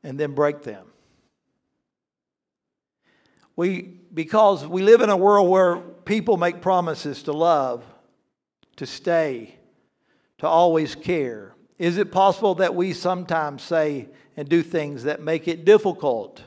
and 0.03 0.19
then 0.19 0.35
break 0.35 0.65
them? 0.65 0.89
We, 3.55 3.83
because 4.13 4.67
we 4.67 4.83
live 4.83 5.03
in 5.03 5.11
a 5.11 5.17
world 5.17 5.49
where 5.49 5.77
people 5.77 6.37
make 6.37 6.61
promises 6.61 7.23
to 7.23 7.33
love, 7.33 7.85
to 8.77 8.87
stay, 8.87 9.57
to 10.39 10.47
always 10.47 10.95
care. 10.95 11.55
Is 11.79 11.99
it 11.99 12.13
possible 12.13 12.57
that 12.57 12.75
we 12.75 12.93
sometimes 12.93 13.63
say 13.63 14.09
and 14.37 14.49
do 14.49 14.63
things 14.63 15.05
that 15.05 15.23
make 15.23 15.49
it 15.49 15.65
difficult 15.65 16.43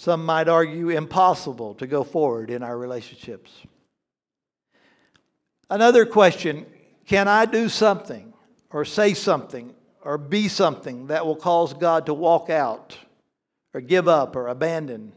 some 0.00 0.24
might 0.24 0.48
argue 0.48 0.88
impossible 0.88 1.74
to 1.74 1.86
go 1.86 2.04
forward 2.04 2.50
in 2.50 2.62
our 2.62 2.78
relationships. 2.78 3.52
Another 5.68 6.06
question 6.06 6.64
can 7.06 7.28
I 7.28 7.44
do 7.44 7.68
something 7.68 8.32
or 8.70 8.86
say 8.86 9.12
something 9.12 9.74
or 10.02 10.16
be 10.16 10.48
something 10.48 11.08
that 11.08 11.26
will 11.26 11.36
cause 11.36 11.74
God 11.74 12.06
to 12.06 12.14
walk 12.14 12.48
out 12.48 12.96
or 13.74 13.82
give 13.82 14.08
up 14.08 14.36
or 14.36 14.48
abandon 14.48 15.12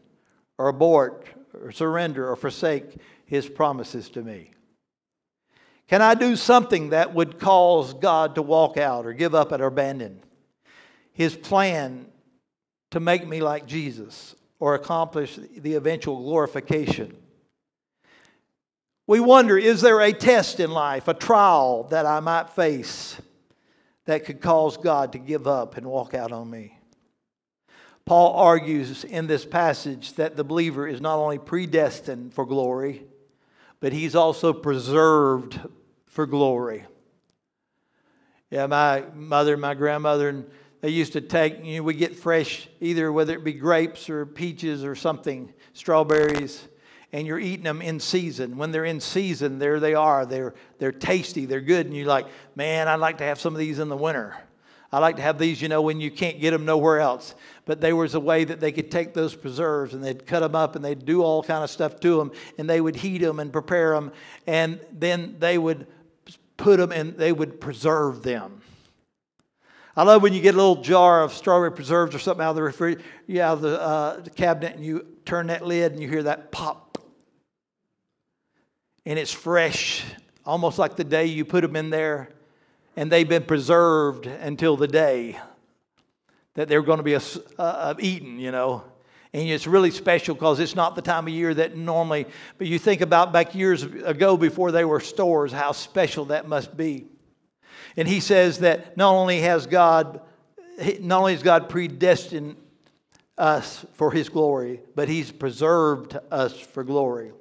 or 0.58 0.68
abort 0.68 1.28
or 1.54 1.72
surrender 1.72 2.30
or 2.30 2.36
forsake 2.36 2.98
his 3.26 3.48
promises 3.48 4.10
to 4.10 4.22
me? 4.22 4.53
Can 5.94 6.02
I 6.02 6.16
do 6.16 6.36
something 6.36 6.90
that 6.90 7.14
would 7.14 7.38
cause 7.38 7.94
God 7.94 8.34
to 8.34 8.42
walk 8.42 8.78
out 8.78 9.06
or 9.06 9.14
give 9.14 9.36
up 9.36 9.52
or 9.52 9.64
abandon 9.64 10.24
his 11.12 11.36
plan 11.36 12.08
to 12.90 13.00
make 13.00 13.28
me 13.28 13.42
like 13.42 13.68
Jesus 13.68 14.34
or 14.60 14.74
accomplish 14.74 15.38
the 15.56 15.76
eventual 15.76 16.24
glorification. 16.24 17.16
We 19.06 19.20
wonder 19.20 19.56
is 19.56 19.82
there 19.82 20.02
a 20.02 20.12
test 20.14 20.60
in 20.60 20.72
life, 20.72 21.08
a 21.08 21.14
trial 21.14 21.84
that 21.92 22.08
I 22.08 22.22
might 22.22 22.50
face 22.50 23.22
that 24.06 24.26
could 24.26 24.42
cause 24.42 24.78
God 24.78 25.12
to 25.12 25.20
give 25.20 25.46
up 25.46 25.78
and 25.78 25.86
walk 25.86 26.16
out 26.16 26.32
on 26.32 26.50
me? 26.50 26.80
Paul 28.04 28.34
argues 28.34 29.04
in 29.04 29.28
this 29.28 29.46
passage 29.46 30.14
that 30.14 30.38
the 30.38 30.44
believer 30.44 30.88
is 30.88 31.02
not 31.02 31.20
only 31.20 31.38
predestined 31.38 32.34
for 32.34 32.48
glory, 32.48 33.04
but 33.80 33.94
he's 33.94 34.16
also 34.16 34.54
preserved 34.54 35.60
for 36.14 36.28
glory. 36.28 36.86
Yeah, 38.52 38.68
my 38.68 39.04
mother, 39.16 39.54
and 39.54 39.62
my 39.62 39.74
grandmother, 39.74 40.30
and 40.30 40.46
they 40.82 40.90
used 40.90 41.14
to 41.14 41.22
take, 41.22 41.66
you 41.66 41.78
know, 41.78 41.84
we 41.84 41.96
get 41.96 42.16
fresh, 42.16 42.70
either 42.80 43.12
whether 43.12 43.34
it 43.34 43.44
be 43.44 43.54
grapes 43.54 44.12
or 44.12 44.28
peaches 44.28 44.86
or 44.86 44.94
something, 44.94 45.52
strawberries, 45.74 46.68
and 47.12 47.26
you're 47.26 47.40
eating 47.40 47.64
them 47.64 47.82
in 47.82 48.00
season. 48.00 48.58
When 48.58 48.72
they're 48.72 48.86
in 48.86 49.00
season, 49.00 49.58
there 49.58 49.80
they 49.80 49.96
are. 49.96 50.26
They're, 50.28 50.54
they're 50.78 50.92
tasty, 50.92 51.48
they're 51.48 51.62
good, 51.62 51.88
and 51.88 51.98
you're 51.98 52.06
like, 52.06 52.28
man, 52.56 52.88
I'd 52.88 53.00
like 53.00 53.18
to 53.18 53.24
have 53.24 53.40
some 53.40 53.54
of 53.54 53.60
these 53.60 53.80
in 53.80 53.90
the 53.90 53.98
winter. 53.98 54.36
I 54.94 55.00
like 55.00 55.16
to 55.16 55.24
have 55.24 55.40
these, 55.40 55.60
you 55.60 55.70
know, 55.70 55.82
when 55.82 56.00
you 56.00 56.12
can't 56.12 56.40
get 56.40 56.52
them 56.52 56.66
nowhere 56.66 57.00
else. 57.00 57.34
But 57.66 57.82
there 57.82 57.96
was 57.96 58.14
a 58.14 58.20
way 58.20 58.44
that 58.44 58.60
they 58.60 58.72
could 58.72 58.92
take 58.92 59.16
those 59.16 59.34
preserves 59.34 59.96
and 59.96 60.04
they'd 60.04 60.28
cut 60.28 60.42
them 60.42 60.54
up 60.54 60.76
and 60.76 60.86
they'd 60.86 61.04
do 61.04 61.24
all 61.24 61.42
kind 61.42 61.64
of 61.64 61.72
stuff 61.72 62.00
to 62.02 62.18
them 62.20 62.32
and 62.60 62.70
they 62.70 62.80
would 62.80 62.96
heat 62.96 63.18
them 63.18 63.40
and 63.40 63.52
prepare 63.52 63.96
them 63.96 64.12
and 64.46 64.80
then 64.92 65.38
they 65.40 65.58
would 65.58 65.88
put 66.58 66.78
them 66.78 66.92
and 66.92 67.18
they 67.18 67.32
would 67.32 67.60
preserve 67.60 68.24
them. 68.24 68.62
I 69.96 70.04
love 70.04 70.24
when 70.24 70.34
you 70.34 70.42
get 70.42 70.56
a 70.56 70.58
little 70.58 70.82
jar 70.82 71.22
of 71.22 71.34
strawberry 71.34 71.72
preserves 71.72 72.16
or 72.16 72.20
something 72.20 72.44
out 72.44 72.52
of 72.52 72.56
the 72.56 72.64
refrigerator, 72.64 73.08
yeah, 73.28 73.52
out 73.52 73.54
of 73.54 73.62
the, 73.62 73.82
uh, 73.82 74.20
the 74.22 74.30
cabinet, 74.32 74.76
and 74.76 74.84
you 74.84 75.06
turn 75.26 75.48
that 75.48 75.66
lid 75.66 75.92
and 75.92 76.02
you 76.02 76.10
hear 76.10 76.24
that 76.24 76.52
pop, 76.52 76.98
and 79.06 79.20
it's 79.20 79.32
fresh, 79.32 80.04
almost 80.46 80.80
like 80.80 80.96
the 80.96 81.04
day 81.04 81.26
you 81.26 81.46
put 81.46 81.62
them 81.62 81.76
in 81.76 81.90
there 81.90 82.30
and 82.96 83.12
they've 83.12 83.28
been 83.28 83.44
preserved 83.44 84.26
until 84.26 84.78
the 84.78 84.88
day 84.88 85.40
that 86.56 86.68
they're 86.68 86.84
going 86.84 86.98
to 86.98 87.04
be 87.04 87.16
a, 87.16 87.22
uh, 87.58 87.96
eaten, 88.00 88.40
you 88.40 88.52
know. 88.52 88.84
And 89.34 89.50
it's 89.50 89.66
really 89.66 89.90
special 89.90 90.36
because 90.36 90.60
it's 90.60 90.76
not 90.76 90.96
the 90.96 91.02
time 91.02 91.28
of 91.28 91.34
year 91.34 91.54
that 91.56 91.76
normally, 91.76 92.28
but 92.58 92.68
you 92.68 92.78
think 92.78 93.02
about 93.02 93.34
back 93.34 93.56
years 93.56 93.82
ago 93.82 94.38
before 94.38 94.72
they 94.72 94.86
were 94.86 95.00
stores, 95.00 95.52
how 95.52 95.72
special 95.72 96.26
that 96.26 96.48
must 96.48 96.78
be. 96.78 97.08
And 97.98 98.08
he 98.08 98.20
says 98.20 98.60
that 98.60 98.96
not 98.96 99.14
only 99.14 99.42
has 99.42 99.66
God, 99.66 100.22
not 101.00 101.20
only 101.20 101.34
has 101.34 101.44
God 101.44 101.68
predestined 101.68 102.58
us 103.38 103.86
for 103.94 104.12
his 104.12 104.30
glory, 104.30 104.82
but 104.96 105.10
he's 105.10 105.32
preserved 105.32 106.18
us 106.32 106.60
for 106.60 106.84
glory. 106.84 107.32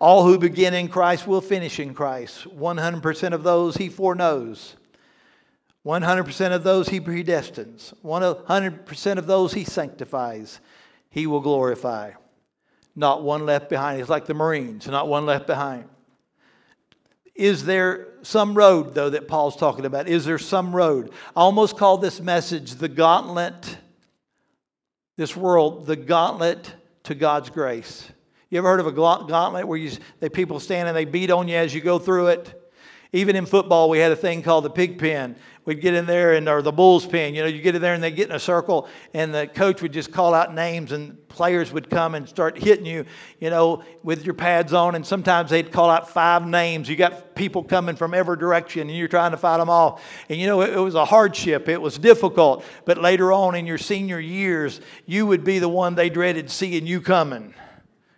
All 0.00 0.24
who 0.24 0.38
begin 0.38 0.74
in 0.74 0.88
Christ 0.88 1.26
will 1.26 1.40
finish 1.40 1.78
in 1.78 1.94
Christ. 1.94 2.48
100% 2.56 3.32
of 3.32 3.44
those 3.44 3.76
he 3.76 3.88
foreknows. 3.88 4.74
100% 5.86 6.52
of 6.52 6.64
those 6.64 6.88
he 6.88 7.00
predestines. 7.00 7.94
100% 8.02 9.18
of 9.18 9.26
those 9.26 9.52
he 9.52 9.64
sanctifies. 9.64 10.60
He 11.14 11.28
will 11.28 11.40
glorify. 11.40 12.10
Not 12.96 13.22
one 13.22 13.46
left 13.46 13.68
behind. 13.68 14.00
It's 14.00 14.10
like 14.10 14.26
the 14.26 14.34
Marines, 14.34 14.88
not 14.88 15.06
one 15.06 15.26
left 15.26 15.46
behind. 15.46 15.84
Is 17.36 17.64
there 17.64 18.08
some 18.22 18.56
road, 18.56 18.96
though, 18.96 19.10
that 19.10 19.28
Paul's 19.28 19.54
talking 19.54 19.84
about? 19.84 20.08
Is 20.08 20.24
there 20.24 20.40
some 20.40 20.74
road? 20.74 21.12
I 21.36 21.42
almost 21.42 21.76
call 21.76 21.98
this 21.98 22.20
message 22.20 22.74
the 22.74 22.88
gauntlet, 22.88 23.78
this 25.16 25.36
world, 25.36 25.86
the 25.86 25.94
gauntlet 25.94 26.74
to 27.04 27.14
God's 27.14 27.48
grace. 27.48 28.10
You 28.50 28.58
ever 28.58 28.68
heard 28.68 28.80
of 28.80 28.88
a 28.88 28.92
gauntlet 28.92 29.68
where 29.68 29.78
you, 29.78 29.92
they, 30.18 30.28
people 30.28 30.58
stand 30.58 30.88
and 30.88 30.96
they 30.96 31.04
beat 31.04 31.30
on 31.30 31.46
you 31.46 31.54
as 31.54 31.72
you 31.72 31.80
go 31.80 32.00
through 32.00 32.26
it? 32.28 32.72
Even 33.12 33.36
in 33.36 33.46
football, 33.46 33.88
we 33.88 34.00
had 34.00 34.10
a 34.10 34.16
thing 34.16 34.42
called 34.42 34.64
the 34.64 34.70
pig 34.70 34.98
pen. 34.98 35.36
We'd 35.64 35.80
get 35.80 35.94
in 35.94 36.04
there 36.04 36.34
and 36.34 36.46
or 36.46 36.60
the 36.60 36.72
bull's 36.72 37.06
pen. 37.06 37.34
You 37.34 37.42
know, 37.42 37.48
you 37.48 37.62
get 37.62 37.74
in 37.74 37.80
there 37.80 37.94
and 37.94 38.02
they 38.02 38.10
get 38.10 38.28
in 38.28 38.36
a 38.36 38.40
circle, 38.40 38.86
and 39.14 39.34
the 39.34 39.46
coach 39.46 39.80
would 39.80 39.92
just 39.92 40.12
call 40.12 40.34
out 40.34 40.54
names, 40.54 40.92
and 40.92 41.26
players 41.28 41.72
would 41.72 41.88
come 41.88 42.14
and 42.14 42.28
start 42.28 42.58
hitting 42.58 42.84
you, 42.84 43.06
you 43.40 43.48
know, 43.48 43.82
with 44.02 44.24
your 44.26 44.34
pads 44.34 44.74
on. 44.74 44.94
And 44.94 45.06
sometimes 45.06 45.48
they'd 45.50 45.72
call 45.72 45.88
out 45.88 46.10
five 46.10 46.46
names. 46.46 46.88
You 46.88 46.96
got 46.96 47.34
people 47.34 47.64
coming 47.64 47.96
from 47.96 48.12
every 48.12 48.36
direction, 48.36 48.88
and 48.88 48.96
you're 48.96 49.08
trying 49.08 49.30
to 49.30 49.38
fight 49.38 49.56
them 49.56 49.70
off. 49.70 50.04
And 50.28 50.38
you 50.38 50.46
know, 50.46 50.60
it, 50.60 50.74
it 50.74 50.80
was 50.80 50.94
a 50.94 51.04
hardship. 51.06 51.68
It 51.68 51.80
was 51.80 51.98
difficult. 51.98 52.62
But 52.84 52.98
later 52.98 53.32
on 53.32 53.54
in 53.54 53.66
your 53.66 53.78
senior 53.78 54.20
years, 54.20 54.82
you 55.06 55.26
would 55.26 55.44
be 55.44 55.60
the 55.60 55.68
one 55.68 55.94
they 55.94 56.10
dreaded 56.10 56.50
seeing 56.50 56.86
you 56.86 57.00
coming 57.00 57.54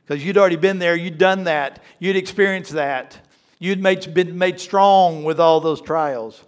because 0.04 0.24
you'd 0.24 0.38
already 0.38 0.56
been 0.56 0.78
there, 0.78 0.94
you'd 0.94 1.18
done 1.18 1.44
that, 1.44 1.82
you'd 1.98 2.14
experienced 2.14 2.72
that. 2.72 3.18
You'd 3.58 3.82
made, 3.82 4.12
been 4.12 4.36
made 4.36 4.60
strong 4.60 5.24
with 5.24 5.40
all 5.40 5.60
those 5.60 5.80
trials. 5.80 6.44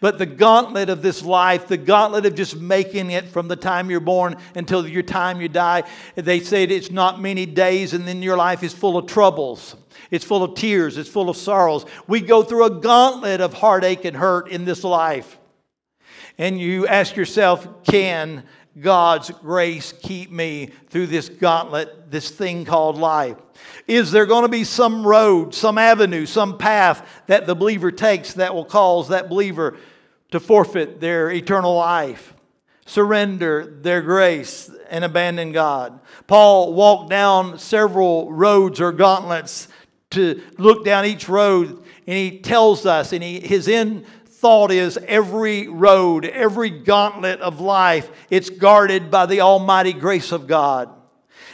But 0.00 0.16
the 0.16 0.26
gauntlet 0.26 0.88
of 0.88 1.02
this 1.02 1.22
life, 1.22 1.68
the 1.68 1.76
gauntlet 1.76 2.24
of 2.24 2.34
just 2.34 2.56
making 2.56 3.10
it 3.10 3.28
from 3.28 3.48
the 3.48 3.56
time 3.56 3.90
you're 3.90 4.00
born 4.00 4.36
until 4.54 4.88
your 4.88 5.02
time 5.02 5.42
you 5.42 5.48
die, 5.48 5.84
they 6.14 6.40
say 6.40 6.64
it's 6.64 6.90
not 6.90 7.20
many 7.20 7.44
days, 7.44 7.92
and 7.92 8.08
then 8.08 8.22
your 8.22 8.38
life 8.38 8.62
is 8.62 8.72
full 8.72 8.96
of 8.96 9.06
troubles. 9.06 9.76
It's 10.10 10.24
full 10.24 10.42
of 10.42 10.54
tears. 10.54 10.96
It's 10.96 11.08
full 11.08 11.28
of 11.28 11.36
sorrows. 11.36 11.84
We 12.06 12.20
go 12.22 12.42
through 12.42 12.64
a 12.64 12.80
gauntlet 12.80 13.42
of 13.42 13.52
heartache 13.52 14.06
and 14.06 14.16
hurt 14.16 14.48
in 14.48 14.64
this 14.64 14.84
life. 14.84 15.38
And 16.38 16.58
you 16.58 16.86
ask 16.86 17.16
yourself, 17.16 17.84
can 17.84 18.44
God's 18.78 19.30
grace 19.30 19.92
keep 19.92 20.30
me 20.30 20.70
through 20.88 21.08
this 21.08 21.28
gauntlet, 21.28 22.10
this 22.10 22.30
thing 22.30 22.64
called 22.64 22.96
life? 22.96 23.36
Is 23.86 24.12
there 24.12 24.26
going 24.26 24.42
to 24.42 24.48
be 24.48 24.64
some 24.64 25.06
road, 25.06 25.54
some 25.54 25.76
avenue, 25.76 26.26
some 26.26 26.56
path 26.56 27.06
that 27.26 27.46
the 27.46 27.54
believer 27.54 27.90
takes 27.90 28.34
that 28.34 28.54
will 28.54 28.64
cause 28.64 29.08
that 29.08 29.28
believer 29.28 29.76
to 30.30 30.38
forfeit 30.38 31.00
their 31.00 31.30
eternal 31.30 31.74
life, 31.74 32.34
surrender 32.86 33.78
their 33.80 34.02
grace, 34.02 34.70
and 34.88 35.04
abandon 35.04 35.50
God? 35.50 36.00
Paul 36.28 36.72
walked 36.72 37.10
down 37.10 37.58
several 37.58 38.32
roads 38.32 38.80
or 38.80 38.92
gauntlets 38.92 39.66
to 40.10 40.42
look 40.58 40.84
down 40.84 41.04
each 41.04 41.28
road, 41.28 41.68
and 42.06 42.16
he 42.16 42.38
tells 42.38 42.86
us, 42.86 43.12
and 43.12 43.22
he, 43.22 43.40
his 43.40 43.68
end 43.68 44.06
thought 44.40 44.72
is 44.72 44.98
every 45.06 45.68
road, 45.68 46.24
every 46.24 46.70
gauntlet 46.70 47.40
of 47.40 47.60
life, 47.60 48.10
it's 48.30 48.48
guarded 48.48 49.10
by 49.10 49.26
the 49.26 49.42
almighty 49.42 49.92
grace 49.92 50.32
of 50.32 50.46
God. 50.46 50.88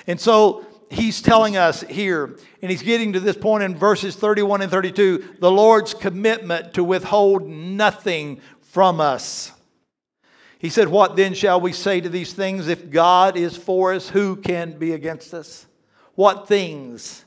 And 0.06 0.20
so 0.20 0.64
he's 0.88 1.20
telling 1.20 1.56
us 1.56 1.82
here, 1.82 2.38
and 2.62 2.70
he's 2.70 2.82
getting 2.82 3.12
to 3.14 3.20
this 3.20 3.36
point 3.36 3.64
in 3.64 3.76
verses 3.76 4.14
31 4.14 4.62
and 4.62 4.70
32 4.70 5.36
the 5.40 5.50
Lord's 5.50 5.94
commitment 5.94 6.74
to 6.74 6.84
withhold 6.84 7.48
nothing 7.48 8.40
from 8.60 9.00
us. 9.00 9.52
He 10.58 10.70
said, 10.70 10.88
What 10.88 11.16
then 11.16 11.34
shall 11.34 11.60
we 11.60 11.72
say 11.72 12.00
to 12.00 12.08
these 12.08 12.32
things? 12.32 12.68
If 12.68 12.90
God 12.90 13.36
is 13.36 13.56
for 13.56 13.94
us, 13.94 14.08
who 14.08 14.36
can 14.36 14.78
be 14.78 14.92
against 14.92 15.34
us? 15.34 15.66
What 16.14 16.48
things? 16.48 17.25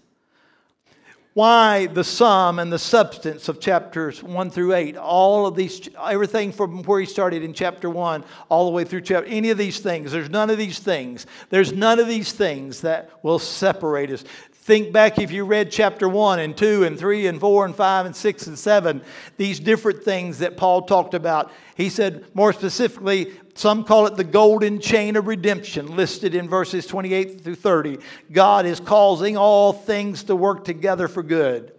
Why 1.39 1.85
the 1.85 2.03
sum 2.03 2.59
and 2.59 2.69
the 2.69 2.77
substance 2.77 3.47
of 3.47 3.61
chapters 3.61 4.21
1 4.21 4.51
through 4.51 4.73
8 4.73 4.97
all 4.97 5.47
of 5.47 5.55
these 5.55 5.87
everything 6.05 6.51
from 6.51 6.83
where 6.83 6.99
he 6.99 7.05
started 7.05 7.43
in 7.43 7.53
chapter 7.53 7.89
1 7.89 8.25
all 8.49 8.65
the 8.65 8.71
way 8.71 8.83
through 8.83 8.99
chapter 8.99 9.25
any 9.29 9.49
of 9.49 9.57
these 9.57 9.79
things 9.79 10.11
there's 10.11 10.29
none 10.29 10.49
of 10.49 10.57
these 10.57 10.79
things 10.79 11.27
there's 11.49 11.71
none 11.71 11.97
of 11.97 12.09
these 12.09 12.33
things 12.33 12.81
that 12.81 13.09
will 13.23 13.39
separate 13.39 14.11
us. 14.11 14.25
Think 14.51 14.91
back 14.91 15.17
if 15.17 15.31
you 15.31 15.45
read 15.45 15.71
chapter 15.71 16.09
1 16.09 16.39
and 16.39 16.57
2 16.57 16.83
and 16.83 16.99
3 16.99 17.27
and 17.27 17.39
4 17.39 17.65
and 17.67 17.73
5 17.73 18.05
and 18.07 18.15
6 18.15 18.47
and 18.47 18.59
7 18.59 19.01
these 19.37 19.61
different 19.61 20.03
things 20.03 20.39
that 20.39 20.57
paul 20.57 20.81
talked 20.81 21.13
about 21.13 21.53
he 21.75 21.89
said 21.89 22.25
more 22.35 22.51
specifically 22.51 23.31
some 23.59 23.83
call 23.83 24.07
it 24.07 24.15
the 24.15 24.23
golden 24.23 24.79
chain 24.79 25.17
of 25.17 25.27
redemption, 25.27 25.97
listed 25.97 26.33
in 26.33 26.47
verses 26.47 26.87
28 26.87 27.41
through 27.41 27.55
30. 27.55 27.97
God 28.31 28.65
is 28.65 28.79
causing 28.79 29.35
all 29.35 29.73
things 29.73 30.23
to 30.23 30.35
work 30.37 30.63
together 30.63 31.09
for 31.09 31.21
good. 31.21 31.73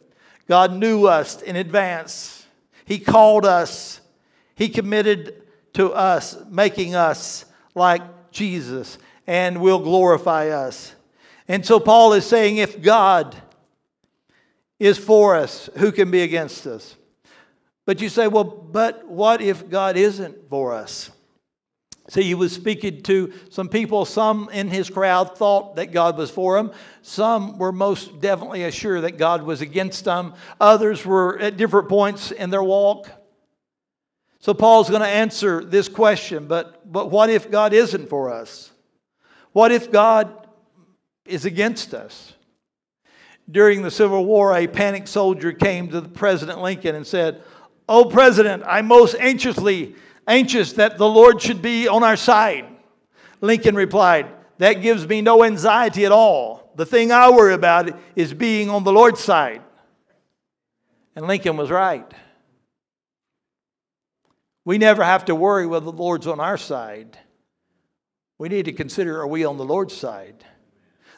God 0.46 0.74
knew 0.74 1.06
us 1.06 1.40
in 1.40 1.56
advance. 1.56 2.44
He 2.84 2.98
called 2.98 3.46
us. 3.46 4.02
He 4.56 4.68
committed 4.68 5.42
to 5.72 5.90
us, 5.94 6.36
making 6.50 6.96
us 6.96 7.46
like 7.74 8.02
Jesus, 8.30 8.98
and 9.26 9.62
will 9.62 9.78
glorify 9.78 10.48
us. 10.48 10.94
And 11.48 11.64
so 11.64 11.80
Paul 11.80 12.12
is 12.12 12.26
saying 12.26 12.58
if 12.58 12.82
God 12.82 13.34
is 14.78 14.98
for 14.98 15.34
us, 15.34 15.70
who 15.78 15.92
can 15.92 16.10
be 16.10 16.20
against 16.20 16.66
us? 16.66 16.94
But 17.86 18.02
you 18.02 18.10
say, 18.10 18.28
well, 18.28 18.44
but 18.44 19.08
what 19.08 19.40
if 19.40 19.70
God 19.70 19.96
isn't 19.96 20.50
for 20.50 20.74
us? 20.74 21.10
See, 22.10 22.24
he 22.24 22.34
was 22.34 22.52
speaking 22.52 23.02
to 23.02 23.32
some 23.50 23.68
people. 23.68 24.04
Some 24.04 24.50
in 24.52 24.66
his 24.66 24.90
crowd 24.90 25.38
thought 25.38 25.76
that 25.76 25.92
God 25.92 26.18
was 26.18 26.28
for 26.28 26.56
them. 26.56 26.72
Some 27.02 27.56
were 27.56 27.70
most 27.70 28.20
definitely 28.20 28.64
assured 28.64 29.04
that 29.04 29.16
God 29.16 29.44
was 29.44 29.60
against 29.60 30.06
them. 30.06 30.34
Others 30.60 31.06
were 31.06 31.38
at 31.38 31.56
different 31.56 31.88
points 31.88 32.32
in 32.32 32.50
their 32.50 32.64
walk. 32.64 33.08
So 34.40 34.52
Paul's 34.52 34.90
going 34.90 35.02
to 35.02 35.06
answer 35.06 35.62
this 35.62 35.88
question, 35.88 36.48
but, 36.48 36.90
but 36.90 37.12
what 37.12 37.30
if 37.30 37.48
God 37.48 37.72
isn't 37.72 38.08
for 38.08 38.28
us? 38.28 38.72
What 39.52 39.70
if 39.70 39.92
God 39.92 40.48
is 41.24 41.44
against 41.44 41.94
us? 41.94 42.32
During 43.48 43.82
the 43.82 43.90
Civil 43.92 44.24
War, 44.24 44.56
a 44.56 44.66
panicked 44.66 45.08
soldier 45.08 45.52
came 45.52 45.86
to 45.90 46.02
President 46.02 46.60
Lincoln 46.60 46.96
and 46.96 47.06
said, 47.06 47.44
Oh, 47.88 48.06
President, 48.06 48.64
I 48.66 48.82
most 48.82 49.14
anxiously 49.14 49.94
anxious 50.30 50.74
that 50.74 50.96
the 50.96 51.08
Lord 51.08 51.42
should 51.42 51.60
be 51.60 51.88
on 51.88 52.02
our 52.02 52.16
side. 52.16 52.66
Lincoln 53.40 53.74
replied, 53.74 54.26
That 54.58 54.74
gives 54.74 55.06
me 55.06 55.20
no 55.20 55.44
anxiety 55.44 56.04
at 56.06 56.12
all. 56.12 56.72
The 56.76 56.86
thing 56.86 57.12
I 57.12 57.30
worry 57.30 57.52
about 57.52 57.90
is 58.14 58.32
being 58.32 58.70
on 58.70 58.84
the 58.84 58.92
Lord's 58.92 59.20
side. 59.20 59.62
And 61.16 61.26
Lincoln 61.26 61.56
was 61.56 61.70
right. 61.70 62.10
We 64.64 64.78
never 64.78 65.02
have 65.02 65.24
to 65.26 65.34
worry 65.34 65.66
whether 65.66 65.86
the 65.86 65.92
Lord's 65.92 66.26
on 66.26 66.38
our 66.38 66.56
side. 66.56 67.18
We 68.38 68.48
need 68.48 68.66
to 68.66 68.72
consider 68.72 69.20
are 69.20 69.26
we 69.26 69.44
on 69.44 69.56
the 69.56 69.64
Lord's 69.64 69.96
side? 69.96 70.44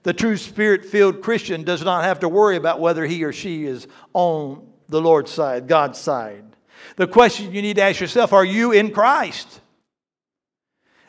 The 0.04 0.12
true 0.12 0.36
spirit 0.36 0.84
filled 0.84 1.22
Christian 1.22 1.62
does 1.62 1.84
not 1.84 2.04
have 2.04 2.20
to 2.20 2.28
worry 2.28 2.56
about 2.56 2.80
whether 2.80 3.04
he 3.06 3.22
or 3.22 3.32
she 3.32 3.66
is 3.66 3.86
on 4.14 4.66
the 4.88 5.00
Lord's 5.00 5.30
side, 5.30 5.68
God's 5.68 5.98
side. 5.98 6.51
The 6.96 7.06
question 7.06 7.52
you 7.52 7.62
need 7.62 7.76
to 7.76 7.82
ask 7.82 8.00
yourself 8.00 8.32
are 8.32 8.44
you 8.44 8.72
in 8.72 8.90
Christ? 8.90 9.60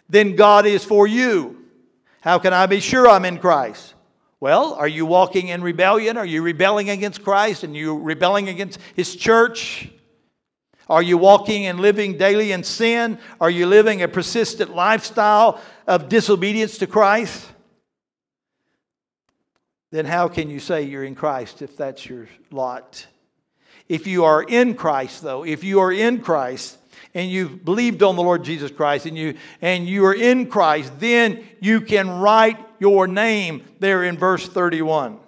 Then 0.09 0.35
God 0.35 0.65
is 0.65 0.83
for 0.83 1.07
you. 1.07 1.65
How 2.21 2.39
can 2.39 2.53
I 2.53 2.65
be 2.67 2.79
sure 2.79 3.07
I'm 3.09 3.25
in 3.25 3.37
Christ? 3.37 3.93
Well, 4.39 4.73
are 4.73 4.87
you 4.87 5.05
walking 5.05 5.47
in 5.47 5.61
rebellion? 5.61 6.17
Are 6.17 6.25
you 6.25 6.41
rebelling 6.41 6.89
against 6.89 7.23
Christ 7.23 7.63
and 7.63 7.75
you 7.75 7.97
rebelling 7.97 8.49
against 8.49 8.79
His 8.95 9.15
church? 9.15 9.89
Are 10.89 11.01
you 11.01 11.17
walking 11.17 11.65
and 11.65 11.79
living 11.79 12.17
daily 12.17 12.51
in 12.51 12.63
sin? 12.63 13.17
Are 13.39 13.49
you 13.49 13.65
living 13.65 14.01
a 14.01 14.07
persistent 14.07 14.75
lifestyle 14.75 15.61
of 15.87 16.09
disobedience 16.09 16.77
to 16.79 16.87
Christ? 16.87 17.49
Then 19.91 20.05
how 20.05 20.27
can 20.27 20.49
you 20.49 20.59
say 20.59 20.83
you're 20.83 21.03
in 21.03 21.15
Christ 21.15 21.61
if 21.61 21.77
that's 21.77 22.05
your 22.05 22.27
lot? 22.51 23.07
If 23.89 24.07
you 24.07 24.25
are 24.25 24.43
in 24.43 24.75
Christ, 24.75 25.21
though, 25.21 25.43
if 25.43 25.63
you 25.63 25.79
are 25.79 25.91
in 25.91 26.21
Christ 26.21 26.77
and 27.13 27.29
you've 27.29 27.63
believed 27.63 28.01
on 28.01 28.15
the 28.15 28.23
Lord 28.23 28.43
Jesus 28.43 28.71
Christ 28.71 29.05
and 29.05 29.17
you 29.17 29.35
and 29.61 29.87
you 29.87 30.05
are 30.05 30.15
in 30.15 30.47
Christ, 30.47 30.99
then 30.99 31.43
you 31.59 31.81
can 31.81 32.09
write 32.09 32.57
your 32.79 33.07
name 33.07 33.63
there 33.79 34.03
in 34.03 34.17
verse 34.17 34.47
31. 34.47 35.19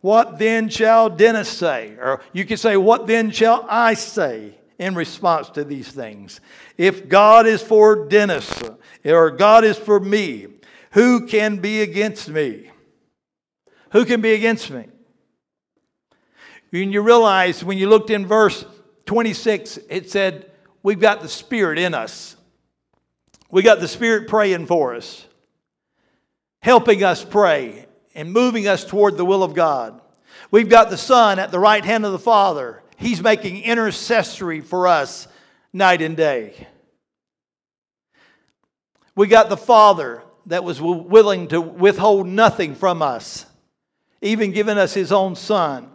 What 0.00 0.38
then 0.38 0.68
shall 0.68 1.10
Dennis 1.10 1.48
say? 1.48 1.96
Or 2.00 2.20
you 2.32 2.44
can 2.44 2.56
say, 2.56 2.76
What 2.76 3.06
then 3.06 3.30
shall 3.30 3.66
I 3.68 3.94
say 3.94 4.58
in 4.78 4.94
response 4.94 5.48
to 5.50 5.64
these 5.64 5.88
things? 5.88 6.40
If 6.76 7.08
God 7.08 7.46
is 7.46 7.62
for 7.62 8.06
Dennis 8.06 8.62
or 9.04 9.30
God 9.30 9.64
is 9.64 9.78
for 9.78 9.98
me, 9.98 10.48
who 10.92 11.26
can 11.26 11.56
be 11.56 11.82
against 11.82 12.28
me? 12.28 12.70
Who 13.90 14.04
can 14.04 14.20
be 14.20 14.34
against 14.34 14.70
me? 14.70 14.86
And 16.72 16.92
you 16.92 17.00
realize 17.00 17.64
when 17.64 17.78
you 17.78 17.88
looked 17.88 18.10
in 18.10 18.26
verse 18.26 18.64
26, 19.06 19.78
it 19.88 20.10
said, 20.10 20.50
We've 20.82 21.00
got 21.00 21.20
the 21.20 21.28
Spirit 21.28 21.78
in 21.78 21.94
us. 21.94 22.36
We 23.50 23.62
got 23.62 23.80
the 23.80 23.88
Spirit 23.88 24.28
praying 24.28 24.66
for 24.66 24.94
us, 24.94 25.26
helping 26.60 27.02
us 27.02 27.24
pray, 27.24 27.86
and 28.14 28.32
moving 28.32 28.66
us 28.68 28.84
toward 28.84 29.16
the 29.16 29.24
will 29.24 29.42
of 29.42 29.54
God. 29.54 30.00
We've 30.50 30.68
got 30.68 30.90
the 30.90 30.96
Son 30.96 31.38
at 31.38 31.50
the 31.50 31.58
right 31.58 31.84
hand 31.84 32.04
of 32.04 32.12
the 32.12 32.18
Father. 32.18 32.82
He's 32.96 33.22
making 33.22 33.62
intercessory 33.62 34.60
for 34.60 34.86
us 34.86 35.28
night 35.72 36.02
and 36.02 36.16
day. 36.16 36.66
We 39.14 39.26
got 39.28 39.48
the 39.48 39.56
Father 39.56 40.22
that 40.46 40.64
was 40.64 40.80
willing 40.80 41.48
to 41.48 41.60
withhold 41.60 42.26
nothing 42.26 42.74
from 42.74 43.02
us, 43.02 43.46
even 44.20 44.52
giving 44.52 44.78
us 44.78 44.94
His 44.94 45.12
own 45.12 45.34
Son. 45.34 45.90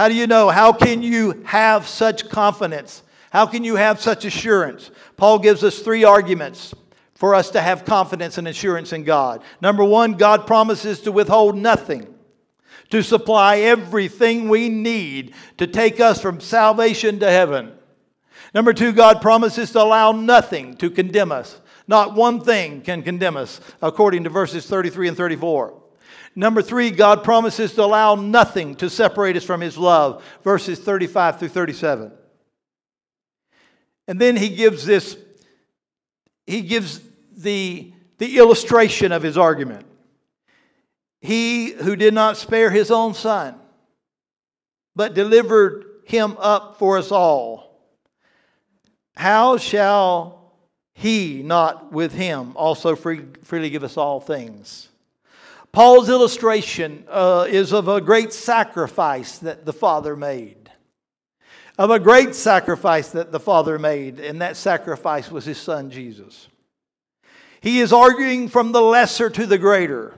How 0.00 0.08
do 0.08 0.14
you 0.14 0.26
know? 0.26 0.48
How 0.48 0.72
can 0.72 1.02
you 1.02 1.42
have 1.44 1.86
such 1.86 2.30
confidence? 2.30 3.02
How 3.28 3.44
can 3.44 3.64
you 3.64 3.76
have 3.76 4.00
such 4.00 4.24
assurance? 4.24 4.90
Paul 5.18 5.38
gives 5.38 5.62
us 5.62 5.80
three 5.80 6.04
arguments 6.04 6.72
for 7.12 7.34
us 7.34 7.50
to 7.50 7.60
have 7.60 7.84
confidence 7.84 8.38
and 8.38 8.48
assurance 8.48 8.94
in 8.94 9.04
God. 9.04 9.42
Number 9.60 9.84
one, 9.84 10.14
God 10.14 10.46
promises 10.46 11.00
to 11.00 11.12
withhold 11.12 11.54
nothing, 11.54 12.14
to 12.88 13.02
supply 13.02 13.58
everything 13.58 14.48
we 14.48 14.70
need 14.70 15.34
to 15.58 15.66
take 15.66 16.00
us 16.00 16.18
from 16.18 16.40
salvation 16.40 17.18
to 17.18 17.30
heaven. 17.30 17.70
Number 18.54 18.72
two, 18.72 18.92
God 18.92 19.20
promises 19.20 19.70
to 19.72 19.82
allow 19.82 20.12
nothing 20.12 20.78
to 20.78 20.88
condemn 20.88 21.30
us. 21.30 21.60
Not 21.86 22.14
one 22.14 22.40
thing 22.40 22.80
can 22.80 23.02
condemn 23.02 23.36
us, 23.36 23.60
according 23.82 24.24
to 24.24 24.30
verses 24.30 24.66
33 24.66 25.08
and 25.08 25.16
34. 25.18 25.79
Number 26.36 26.62
three, 26.62 26.90
God 26.90 27.24
promises 27.24 27.74
to 27.74 27.84
allow 27.84 28.14
nothing 28.14 28.76
to 28.76 28.88
separate 28.88 29.36
us 29.36 29.44
from 29.44 29.60
His 29.60 29.76
love, 29.76 30.24
verses 30.44 30.78
35 30.78 31.38
through 31.38 31.48
37. 31.48 32.12
And 34.06 34.20
then 34.20 34.36
He 34.36 34.50
gives 34.50 34.86
this, 34.86 35.16
He 36.46 36.62
gives 36.62 37.00
the, 37.36 37.92
the 38.18 38.38
illustration 38.38 39.12
of 39.12 39.22
His 39.22 39.36
argument. 39.36 39.86
He 41.20 41.72
who 41.72 41.96
did 41.96 42.14
not 42.14 42.36
spare 42.36 42.70
His 42.70 42.90
own 42.90 43.14
Son, 43.14 43.56
but 44.94 45.14
delivered 45.14 45.84
Him 46.04 46.36
up 46.38 46.78
for 46.78 46.96
us 46.96 47.10
all, 47.10 47.70
how 49.16 49.56
shall 49.58 50.54
He 50.94 51.42
not 51.42 51.92
with 51.92 52.12
Him 52.12 52.56
also 52.56 52.94
free, 52.94 53.22
freely 53.42 53.68
give 53.68 53.82
us 53.82 53.96
all 53.96 54.20
things? 54.20 54.89
Paul's 55.72 56.08
illustration 56.08 57.04
uh, 57.08 57.46
is 57.48 57.72
of 57.72 57.86
a 57.86 58.00
great 58.00 58.32
sacrifice 58.32 59.38
that 59.38 59.64
the 59.64 59.72
Father 59.72 60.16
made. 60.16 60.70
Of 61.78 61.90
a 61.90 62.00
great 62.00 62.34
sacrifice 62.34 63.10
that 63.10 63.30
the 63.30 63.40
Father 63.40 63.78
made, 63.78 64.18
and 64.18 64.42
that 64.42 64.56
sacrifice 64.56 65.30
was 65.30 65.44
His 65.44 65.58
Son 65.58 65.90
Jesus. 65.90 66.48
He 67.60 67.80
is 67.80 67.92
arguing 67.92 68.48
from 68.48 68.72
the 68.72 68.82
lesser 68.82 69.30
to 69.30 69.46
the 69.46 69.58
greater. 69.58 70.14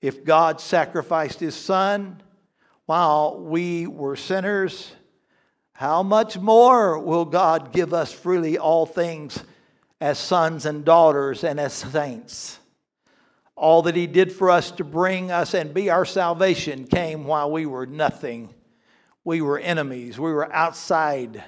If 0.00 0.24
God 0.24 0.60
sacrificed 0.60 1.38
His 1.38 1.54
Son 1.54 2.20
while 2.86 3.38
we 3.40 3.86
were 3.86 4.16
sinners, 4.16 4.92
how 5.72 6.02
much 6.02 6.36
more 6.36 6.98
will 6.98 7.24
God 7.24 7.72
give 7.72 7.94
us 7.94 8.12
freely 8.12 8.58
all 8.58 8.86
things 8.86 9.42
as 10.00 10.18
sons 10.18 10.66
and 10.66 10.84
daughters 10.84 11.44
and 11.44 11.60
as 11.60 11.72
saints? 11.72 12.58
All 13.62 13.82
that 13.82 13.94
He 13.94 14.08
did 14.08 14.32
for 14.32 14.50
us 14.50 14.72
to 14.72 14.84
bring 14.84 15.30
us 15.30 15.54
and 15.54 15.72
be 15.72 15.88
our 15.88 16.04
salvation 16.04 16.84
came 16.84 17.22
while 17.22 17.48
we 17.48 17.64
were 17.64 17.86
nothing. 17.86 18.52
We 19.22 19.40
were 19.40 19.56
enemies. 19.56 20.18
We 20.18 20.32
were 20.32 20.52
outside 20.52 21.44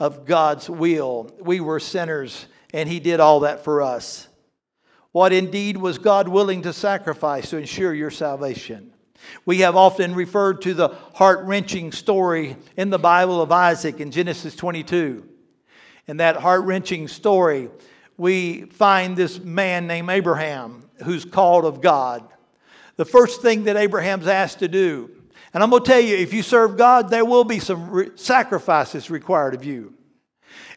of 0.00 0.26
God's 0.26 0.68
will. 0.68 1.30
We 1.40 1.60
were 1.60 1.78
sinners, 1.78 2.46
and 2.72 2.88
He 2.88 2.98
did 2.98 3.20
all 3.20 3.40
that 3.40 3.62
for 3.62 3.82
us. 3.82 4.26
What 5.12 5.32
indeed 5.32 5.76
was 5.76 5.98
God 5.98 6.26
willing 6.26 6.62
to 6.62 6.72
sacrifice 6.72 7.50
to 7.50 7.56
ensure 7.56 7.94
your 7.94 8.10
salvation? 8.10 8.92
We 9.46 9.60
have 9.60 9.76
often 9.76 10.16
referred 10.16 10.60
to 10.62 10.74
the 10.74 10.88
heart 10.88 11.44
wrenching 11.44 11.92
story 11.92 12.56
in 12.76 12.90
the 12.90 12.98
Bible 12.98 13.40
of 13.40 13.52
Isaac 13.52 14.00
in 14.00 14.10
Genesis 14.10 14.56
22. 14.56 15.24
In 16.08 16.16
that 16.16 16.34
heart 16.34 16.64
wrenching 16.64 17.06
story, 17.06 17.70
we 18.16 18.62
find 18.62 19.16
this 19.16 19.38
man 19.38 19.86
named 19.86 20.10
Abraham 20.10 20.83
who's 21.02 21.24
called 21.24 21.64
of 21.64 21.80
God. 21.80 22.26
The 22.96 23.04
first 23.04 23.42
thing 23.42 23.64
that 23.64 23.76
Abraham's 23.76 24.28
asked 24.28 24.60
to 24.60 24.68
do, 24.68 25.10
and 25.52 25.62
I'm 25.62 25.70
going 25.70 25.82
to 25.82 25.90
tell 25.90 26.00
you, 26.00 26.16
if 26.16 26.32
you 26.32 26.42
serve 26.42 26.76
God, 26.76 27.10
there 27.10 27.24
will 27.24 27.44
be 27.44 27.58
some 27.58 27.90
re- 27.90 28.10
sacrifices 28.16 29.10
required 29.10 29.54
of 29.54 29.64
you. 29.64 29.94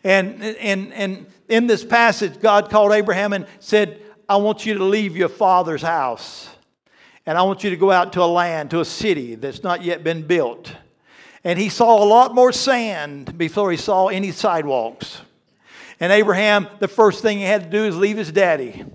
And, 0.03 0.43
and, 0.43 0.93
and 0.93 1.25
in 1.47 1.67
this 1.67 1.83
passage, 1.83 2.39
God 2.39 2.69
called 2.69 2.91
Abraham 2.91 3.33
and 3.33 3.47
said, 3.59 4.01
I 4.29 4.37
want 4.37 4.65
you 4.65 4.75
to 4.75 4.83
leave 4.83 5.17
your 5.17 5.29
father's 5.29 5.81
house. 5.81 6.49
And 7.25 7.37
I 7.37 7.41
want 7.43 7.63
you 7.63 7.69
to 7.71 7.75
go 7.75 7.91
out 7.91 8.13
to 8.13 8.23
a 8.23 8.25
land, 8.25 8.71
to 8.71 8.79
a 8.79 8.85
city 8.85 9.35
that's 9.35 9.63
not 9.63 9.83
yet 9.83 10.03
been 10.03 10.21
built. 10.21 10.73
And 11.43 11.57
he 11.57 11.69
saw 11.69 12.03
a 12.03 12.05
lot 12.05 12.35
more 12.35 12.51
sand 12.51 13.37
before 13.37 13.71
he 13.71 13.77
saw 13.77 14.07
any 14.07 14.31
sidewalks. 14.31 15.21
And 15.99 16.11
Abraham, 16.11 16.67
the 16.79 16.87
first 16.87 17.21
thing 17.21 17.39
he 17.39 17.43
had 17.43 17.63
to 17.63 17.69
do 17.69 17.85
is 17.85 17.97
leave 17.97 18.17
his 18.17 18.31
daddy. 18.31 18.85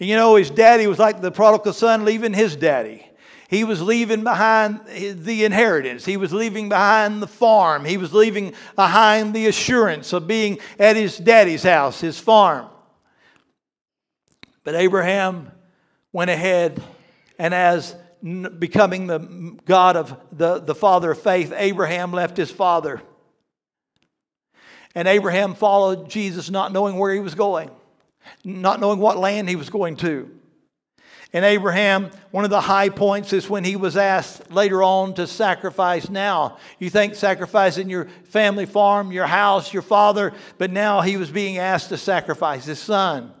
You 0.00 0.16
know, 0.16 0.36
his 0.36 0.50
daddy 0.50 0.86
was 0.86 0.98
like 0.98 1.20
the 1.20 1.30
prodigal 1.30 1.74
son 1.74 2.06
leaving 2.06 2.32
his 2.32 2.56
daddy. 2.56 3.06
He 3.48 3.64
was 3.64 3.82
leaving 3.82 4.24
behind 4.24 4.80
the 4.86 5.44
inheritance. 5.44 6.06
He 6.06 6.16
was 6.16 6.32
leaving 6.32 6.70
behind 6.70 7.20
the 7.20 7.26
farm. 7.26 7.84
He 7.84 7.98
was 7.98 8.14
leaving 8.14 8.54
behind 8.76 9.34
the 9.34 9.46
assurance 9.46 10.14
of 10.14 10.26
being 10.26 10.58
at 10.78 10.96
his 10.96 11.18
daddy's 11.18 11.62
house, 11.62 12.00
his 12.00 12.18
farm. 12.18 12.68
But 14.64 14.74
Abraham 14.74 15.50
went 16.12 16.30
ahead, 16.30 16.82
and 17.38 17.52
as 17.52 17.94
becoming 18.58 19.06
the 19.06 19.58
God 19.66 19.96
of 19.96 20.16
the, 20.32 20.60
the 20.60 20.74
father 20.74 21.10
of 21.10 21.20
faith, 21.20 21.52
Abraham 21.54 22.12
left 22.12 22.38
his 22.38 22.50
father. 22.50 23.02
And 24.94 25.06
Abraham 25.06 25.54
followed 25.54 26.08
Jesus, 26.08 26.48
not 26.48 26.72
knowing 26.72 26.96
where 26.96 27.12
he 27.12 27.20
was 27.20 27.34
going 27.34 27.70
not 28.44 28.80
knowing 28.80 28.98
what 28.98 29.18
land 29.18 29.48
he 29.48 29.56
was 29.56 29.70
going 29.70 29.96
to. 29.96 30.30
And 31.32 31.44
Abraham, 31.44 32.10
one 32.32 32.42
of 32.42 32.50
the 32.50 32.60
high 32.60 32.88
points 32.88 33.32
is 33.32 33.48
when 33.48 33.62
he 33.62 33.76
was 33.76 33.96
asked 33.96 34.50
later 34.50 34.82
on 34.82 35.14
to 35.14 35.28
sacrifice 35.28 36.08
now. 36.10 36.58
You 36.80 36.90
think 36.90 37.14
sacrificing 37.14 37.88
your 37.88 38.06
family 38.24 38.66
farm, 38.66 39.12
your 39.12 39.26
house, 39.26 39.72
your 39.72 39.82
father, 39.82 40.32
but 40.58 40.72
now 40.72 41.02
he 41.02 41.16
was 41.16 41.30
being 41.30 41.58
asked 41.58 41.90
to 41.90 41.96
sacrifice 41.96 42.64
his 42.64 42.80
son. 42.80 43.32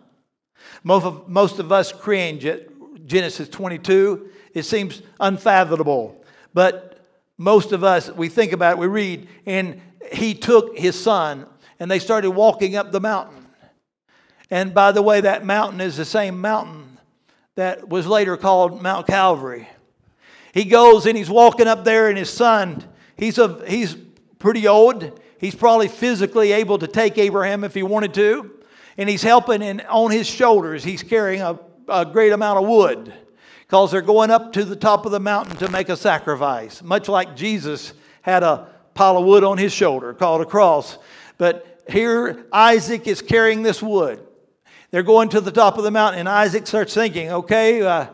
Most 0.84 1.04
of, 1.04 1.28
most 1.28 1.58
of 1.58 1.72
us 1.72 1.90
cringe 1.90 2.44
at 2.44 2.68
Genesis 3.06 3.48
22. 3.48 4.30
It 4.54 4.62
seems 4.62 5.02
unfathomable. 5.18 6.24
But 6.54 7.04
most 7.38 7.72
of 7.72 7.82
us, 7.82 8.08
we 8.10 8.28
think 8.28 8.52
about 8.52 8.72
it, 8.72 8.78
we 8.78 8.86
read, 8.86 9.28
and 9.46 9.80
he 10.12 10.34
took 10.34 10.78
his 10.78 11.00
son 11.00 11.46
and 11.80 11.90
they 11.90 11.98
started 11.98 12.30
walking 12.30 12.76
up 12.76 12.92
the 12.92 13.00
mountain. 13.00 13.39
And 14.50 14.74
by 14.74 14.92
the 14.92 15.02
way, 15.02 15.20
that 15.20 15.44
mountain 15.44 15.80
is 15.80 15.96
the 15.96 16.04
same 16.04 16.40
mountain 16.40 16.98
that 17.54 17.88
was 17.88 18.06
later 18.06 18.36
called 18.36 18.82
Mount 18.82 19.06
Calvary. 19.06 19.68
He 20.52 20.64
goes 20.64 21.06
and 21.06 21.16
he's 21.16 21.30
walking 21.30 21.68
up 21.68 21.84
there, 21.84 22.08
and 22.08 22.18
his 22.18 22.30
son, 22.30 22.84
he's, 23.16 23.38
a, 23.38 23.64
he's 23.68 23.96
pretty 24.38 24.66
old. 24.66 25.20
He's 25.38 25.54
probably 25.54 25.88
physically 25.88 26.52
able 26.52 26.78
to 26.78 26.86
take 26.86 27.16
Abraham 27.18 27.62
if 27.64 27.74
he 27.74 27.82
wanted 27.82 28.14
to. 28.14 28.50
And 28.98 29.08
he's 29.08 29.22
helping, 29.22 29.62
and 29.62 29.82
on 29.82 30.10
his 30.10 30.26
shoulders, 30.26 30.82
he's 30.82 31.02
carrying 31.02 31.40
a, 31.40 31.58
a 31.88 32.04
great 32.04 32.32
amount 32.32 32.58
of 32.58 32.68
wood 32.68 33.14
because 33.60 33.92
they're 33.92 34.02
going 34.02 34.30
up 34.30 34.52
to 34.54 34.64
the 34.64 34.74
top 34.74 35.06
of 35.06 35.12
the 35.12 35.20
mountain 35.20 35.56
to 35.58 35.70
make 35.70 35.88
a 35.88 35.96
sacrifice, 35.96 36.82
much 36.82 37.08
like 37.08 37.36
Jesus 37.36 37.92
had 38.22 38.42
a 38.42 38.68
pile 38.94 39.16
of 39.16 39.24
wood 39.24 39.44
on 39.44 39.56
his 39.58 39.72
shoulder 39.72 40.12
called 40.12 40.40
a 40.40 40.44
cross. 40.44 40.98
But 41.38 41.84
here, 41.88 42.46
Isaac 42.52 43.06
is 43.06 43.22
carrying 43.22 43.62
this 43.62 43.80
wood. 43.80 44.26
They're 44.90 45.02
going 45.02 45.28
to 45.30 45.40
the 45.40 45.52
top 45.52 45.78
of 45.78 45.84
the 45.84 45.90
mountain, 45.90 46.20
and 46.20 46.28
Isaac 46.28 46.66
starts 46.66 46.94
thinking, 46.94 47.30
okay, 47.30 47.82
uh, 47.82 48.08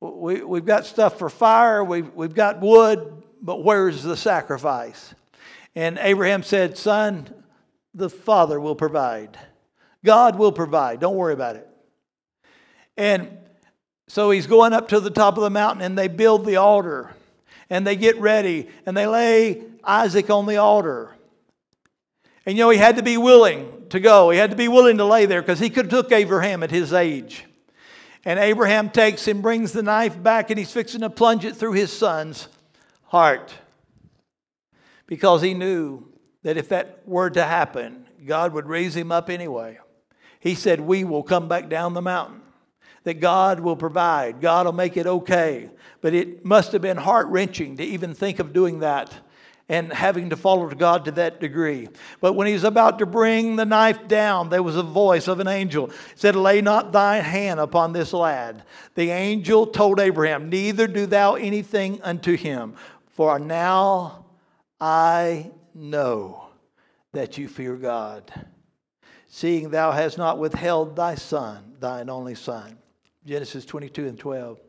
we, 0.00 0.42
we've 0.42 0.64
got 0.64 0.86
stuff 0.86 1.18
for 1.18 1.28
fire, 1.28 1.82
we've, 1.82 2.12
we've 2.14 2.34
got 2.34 2.60
wood, 2.60 3.22
but 3.42 3.64
where's 3.64 4.02
the 4.02 4.16
sacrifice? 4.16 5.14
And 5.74 5.98
Abraham 5.98 6.42
said, 6.42 6.78
Son, 6.78 7.28
the 7.94 8.08
Father 8.08 8.60
will 8.60 8.76
provide. 8.76 9.38
God 10.04 10.36
will 10.36 10.52
provide. 10.52 11.00
Don't 11.00 11.16
worry 11.16 11.32
about 11.32 11.56
it. 11.56 11.68
And 12.96 13.38
so 14.06 14.30
he's 14.30 14.46
going 14.46 14.72
up 14.72 14.88
to 14.88 15.00
the 15.00 15.10
top 15.10 15.36
of 15.36 15.42
the 15.42 15.50
mountain 15.50 15.82
and 15.82 15.98
they 15.98 16.08
build 16.08 16.44
the 16.44 16.56
altar 16.56 17.12
and 17.70 17.86
they 17.86 17.96
get 17.96 18.20
ready 18.20 18.68
and 18.86 18.96
they 18.96 19.06
lay 19.06 19.62
Isaac 19.82 20.30
on 20.30 20.46
the 20.46 20.58
altar. 20.58 21.14
And 22.46 22.56
you 22.56 22.64
know, 22.64 22.70
he 22.70 22.78
had 22.78 22.96
to 22.96 23.02
be 23.02 23.16
willing 23.16 23.73
to 23.90 24.00
go. 24.00 24.30
He 24.30 24.38
had 24.38 24.50
to 24.50 24.56
be 24.56 24.68
willing 24.68 24.98
to 24.98 25.04
lay 25.04 25.26
there 25.26 25.42
because 25.42 25.58
he 25.58 25.70
could 25.70 25.90
have 25.90 25.90
took 25.90 26.12
Abraham 26.12 26.62
at 26.62 26.70
his 26.70 26.92
age. 26.92 27.44
And 28.24 28.38
Abraham 28.38 28.90
takes 28.90 29.28
and 29.28 29.42
brings 29.42 29.72
the 29.72 29.82
knife 29.82 30.20
back 30.22 30.50
and 30.50 30.58
he's 30.58 30.72
fixing 30.72 31.02
to 31.02 31.10
plunge 31.10 31.44
it 31.44 31.56
through 31.56 31.72
his 31.72 31.92
son's 31.92 32.48
heart. 33.04 33.52
Because 35.06 35.42
he 35.42 35.54
knew 35.54 36.06
that 36.42 36.56
if 36.56 36.70
that 36.70 37.00
were 37.06 37.30
to 37.30 37.44
happen, 37.44 38.06
God 38.24 38.52
would 38.54 38.66
raise 38.66 38.96
him 38.96 39.12
up 39.12 39.28
anyway. 39.28 39.78
He 40.40 40.54
said, 40.54 40.80
We 40.80 41.04
will 41.04 41.22
come 41.22 41.48
back 41.48 41.68
down 41.68 41.94
the 41.94 42.02
mountain 42.02 42.40
that 43.04 43.20
God 43.20 43.60
will 43.60 43.76
provide, 43.76 44.40
God 44.40 44.66
will 44.66 44.72
make 44.72 44.96
it 44.96 45.06
okay. 45.06 45.70
But 46.00 46.14
it 46.14 46.44
must 46.44 46.72
have 46.72 46.82
been 46.82 46.96
heart 46.96 47.28
wrenching 47.28 47.76
to 47.76 47.84
even 47.84 48.14
think 48.14 48.38
of 48.38 48.52
doing 48.52 48.80
that 48.80 49.12
and 49.68 49.92
having 49.92 50.30
to 50.30 50.36
follow 50.36 50.68
God 50.68 51.06
to 51.06 51.10
that 51.12 51.40
degree. 51.40 51.88
But 52.20 52.34
when 52.34 52.46
he's 52.46 52.64
about 52.64 52.98
to 52.98 53.06
bring 53.06 53.56
the 53.56 53.64
knife 53.64 54.06
down, 54.06 54.50
there 54.50 54.62
was 54.62 54.76
a 54.76 54.82
voice 54.82 55.26
of 55.26 55.40
an 55.40 55.48
angel. 55.48 55.90
Said, 56.16 56.36
Lay 56.36 56.60
not 56.60 56.92
thy 56.92 57.16
hand 57.16 57.60
upon 57.60 57.92
this 57.92 58.12
lad. 58.12 58.62
The 58.94 59.10
angel 59.10 59.66
told 59.66 60.00
Abraham, 60.00 60.50
Neither 60.50 60.86
do 60.86 61.06
thou 61.06 61.34
anything 61.34 62.02
unto 62.02 62.36
him, 62.36 62.74
for 63.06 63.38
now 63.38 64.26
I 64.80 65.50
know 65.74 66.48
that 67.12 67.38
you 67.38 67.48
fear 67.48 67.76
God, 67.76 68.30
seeing 69.28 69.70
thou 69.70 69.92
hast 69.92 70.18
not 70.18 70.38
withheld 70.38 70.96
thy 70.96 71.14
son, 71.14 71.76
thine 71.80 72.10
only 72.10 72.34
son. 72.34 72.76
Genesis 73.24 73.64
22 73.64 74.06
and 74.06 74.18
12. 74.18 74.60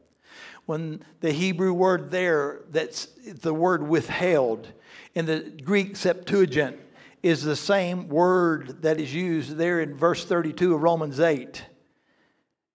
When 0.65 1.03
the 1.19 1.31
Hebrew 1.31 1.73
word 1.73 2.10
there, 2.10 2.62
that's 2.71 3.05
the 3.05 3.53
word 3.53 3.88
withheld, 3.88 4.71
in 5.15 5.25
the 5.25 5.39
Greek 5.63 5.95
Septuagint, 5.95 6.78
is 7.23 7.41
the 7.41 7.56
same 7.56 8.08
word 8.08 8.84
that 8.84 8.99
is 8.99 9.12
used 9.12 9.58
there 9.58 9.82
in 9.82 9.95
verse 9.95 10.23
32 10.23 10.75
of 10.75 10.84
Romans 10.84 11.19
8. 11.19 11.63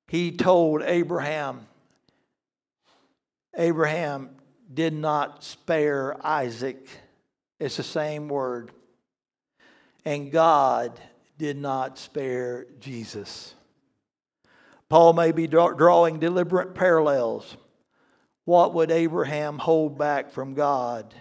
He 0.09 0.33
told 0.33 0.83
Abraham, 0.83 1.68
Abraham 3.57 4.31
did 4.72 4.92
not 4.92 5.44
spare 5.44 6.16
Isaac. 6.26 6.88
It's 7.61 7.76
the 7.76 7.85
same 7.85 8.26
word. 8.26 8.72
And 10.05 10.33
God 10.33 10.98
did 11.38 11.57
not 11.57 11.96
spare 11.96 12.66
Jesus. 12.81 13.55
Paul 14.88 15.12
may 15.12 15.31
be 15.31 15.46
drawing 15.46 16.18
deliberate 16.18 16.74
parallels. 16.74 17.57
What 18.46 18.74
would 18.74 18.90
Abraham 18.90 19.59
hold 19.59 19.96
back 19.96 20.33
from 20.33 20.55
God? 20.55 21.14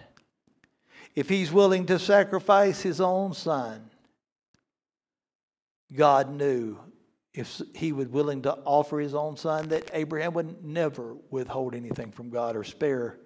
If 1.20 1.28
he's 1.28 1.52
willing 1.52 1.84
to 1.86 1.98
sacrifice 1.98 2.80
his 2.80 2.98
own 2.98 3.34
son, 3.34 3.90
God 5.94 6.30
knew 6.30 6.78
if 7.34 7.60
he 7.74 7.92
was 7.92 8.08
willing 8.08 8.40
to 8.42 8.54
offer 8.64 8.98
his 8.98 9.14
own 9.14 9.36
son 9.36 9.68
that 9.68 9.90
Abraham 9.92 10.32
would 10.32 10.64
never 10.64 11.18
withhold 11.28 11.74
anything 11.74 12.10
from 12.10 12.30
God 12.30 12.56
or 12.56 12.64
spare. 12.64 13.18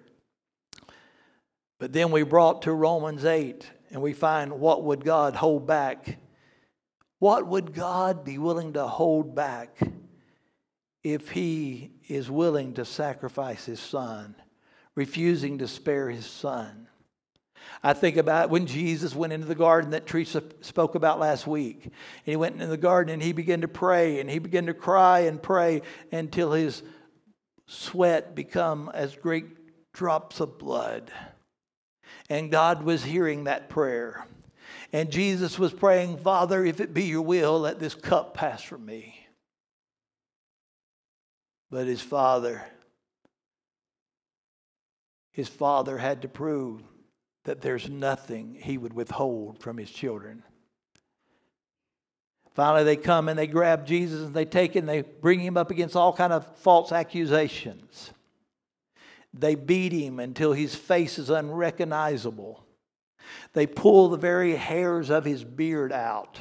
But 1.79 1.93
then 1.93 2.11
we 2.11 2.23
brought 2.23 2.63
to 2.63 2.73
Romans 2.73 3.23
8 3.23 3.65
and 3.91 4.01
we 4.01 4.11
find 4.11 4.59
what 4.59 4.83
would 4.83 5.05
God 5.05 5.33
hold 5.37 5.65
back? 5.65 6.19
What 7.19 7.47
would 7.47 7.73
God 7.73 8.25
be 8.25 8.37
willing 8.37 8.73
to 8.73 8.85
hold 8.87 9.33
back? 9.35 9.79
if 11.05 11.29
he 11.29 11.91
is 12.07 12.31
willing 12.31 12.73
to 12.73 12.83
sacrifice 12.83 13.63
his 13.63 13.79
son, 13.79 14.33
refusing 14.95 15.59
to 15.59 15.67
spare 15.67 16.09
his 16.09 16.25
son. 16.25 16.84
I 17.83 17.93
think 17.93 18.17
about 18.17 18.49
when 18.49 18.65
Jesus 18.65 19.15
went 19.15 19.33
into 19.33 19.45
the 19.45 19.55
garden 19.55 19.91
that 19.91 20.07
Teresa 20.07 20.43
spoke 20.61 20.95
about 20.95 21.19
last 21.19 21.45
week. 21.45 21.83
And 21.83 21.91
he 22.25 22.35
went 22.35 22.55
into 22.55 22.67
the 22.67 22.77
garden 22.77 23.13
and 23.13 23.21
he 23.21 23.31
began 23.31 23.61
to 23.61 23.67
pray 23.67 24.19
and 24.19 24.29
he 24.29 24.39
began 24.39 24.65
to 24.65 24.73
cry 24.73 25.19
and 25.19 25.41
pray 25.41 25.81
until 26.11 26.51
his 26.51 26.83
sweat 27.67 28.35
become 28.35 28.89
as 28.93 29.15
great 29.15 29.45
drops 29.93 30.39
of 30.39 30.57
blood. 30.57 31.11
And 32.29 32.51
God 32.51 32.83
was 32.83 33.03
hearing 33.03 33.43
that 33.43 33.69
prayer. 33.69 34.25
And 34.91 35.11
Jesus 35.11 35.59
was 35.59 35.73
praying, 35.73 36.17
Father, 36.17 36.65
if 36.65 36.79
it 36.79 36.93
be 36.93 37.03
your 37.03 37.21
will, 37.21 37.59
let 37.59 37.79
this 37.79 37.95
cup 37.95 38.33
pass 38.33 38.61
from 38.61 38.85
me. 38.85 39.15
But 41.69 41.87
his 41.87 42.01
father, 42.01 42.63
his 45.31 45.49
father 45.49 45.97
had 45.97 46.21
to 46.21 46.27
prove 46.27 46.81
that 47.45 47.61
there's 47.61 47.89
nothing 47.89 48.57
he 48.59 48.77
would 48.77 48.93
withhold 48.93 49.59
from 49.59 49.77
his 49.77 49.89
children. 49.89 50.43
Finally, 52.53 52.83
they 52.83 52.95
come 52.95 53.27
and 53.27 53.37
they 53.37 53.47
grab 53.47 53.85
Jesus 53.85 54.21
and 54.21 54.33
they 54.33 54.45
take 54.45 54.75
him 54.75 54.87
and 54.87 54.89
they 54.89 55.01
bring 55.01 55.39
him 55.39 55.57
up 55.57 55.71
against 55.71 55.95
all 55.95 56.13
kind 56.13 56.31
of 56.31 56.45
false 56.57 56.91
accusations. 56.91 58.11
They 59.33 59.55
beat 59.55 59.91
him 59.91 60.19
until 60.19 60.53
his 60.53 60.73
face 60.73 61.19
is 61.19 61.29
unrecognizable. 61.29 62.63
They 63.53 63.67
pull 63.67 64.09
the 64.09 64.17
very 64.17 64.55
hairs 64.55 65.09
of 65.09 65.25
his 65.25 65.43
beard 65.43 65.91
out. 65.91 66.39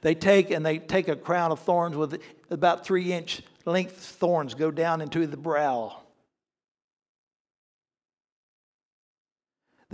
They 0.00 0.14
take 0.14 0.50
and 0.50 0.64
they 0.64 0.78
take 0.78 1.08
a 1.08 1.16
crown 1.16 1.50
of 1.50 1.60
thorns 1.60 1.96
with 1.96 2.20
about 2.50 2.84
three 2.84 3.12
inch 3.12 3.42
length 3.64 3.96
thorns 3.96 4.54
go 4.54 4.70
down 4.70 5.00
into 5.00 5.26
the 5.26 5.36
brow. 5.36 6.03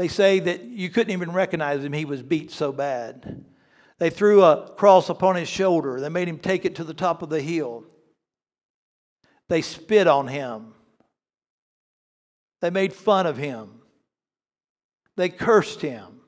They 0.00 0.08
say 0.08 0.40
that 0.40 0.64
you 0.64 0.88
couldn't 0.88 1.12
even 1.12 1.30
recognize 1.30 1.84
him, 1.84 1.92
he 1.92 2.06
was 2.06 2.22
beat 2.22 2.50
so 2.50 2.72
bad. 2.72 3.44
They 3.98 4.08
threw 4.08 4.42
a 4.42 4.70
cross 4.70 5.10
upon 5.10 5.36
his 5.36 5.46
shoulder. 5.46 6.00
They 6.00 6.08
made 6.08 6.26
him 6.26 6.38
take 6.38 6.64
it 6.64 6.76
to 6.76 6.84
the 6.84 6.94
top 6.94 7.20
of 7.20 7.28
the 7.28 7.42
hill. 7.42 7.84
They 9.48 9.60
spit 9.60 10.06
on 10.06 10.26
him. 10.26 10.72
They 12.62 12.70
made 12.70 12.94
fun 12.94 13.26
of 13.26 13.36
him. 13.36 13.82
They 15.16 15.28
cursed 15.28 15.82
him. 15.82 16.22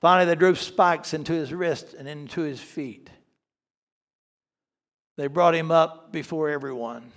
Finally, 0.00 0.26
they 0.26 0.36
drove 0.36 0.60
spikes 0.60 1.12
into 1.12 1.32
his 1.32 1.52
wrist 1.52 1.92
and 1.94 2.06
into 2.06 2.42
his 2.42 2.60
feet. 2.60 3.10
They 5.16 5.26
brought 5.26 5.56
him 5.56 5.72
up 5.72 6.12
before 6.12 6.50
everyone. 6.50 7.10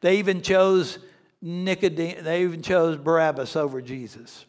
They 0.00 0.20
even 0.20 0.40
chose 0.40 0.98
Nicodemus, 1.46 2.24
they 2.24 2.42
even 2.42 2.62
chose 2.62 2.96
Barabbas 2.96 3.54
over 3.54 3.82
Jesus. 3.82 4.46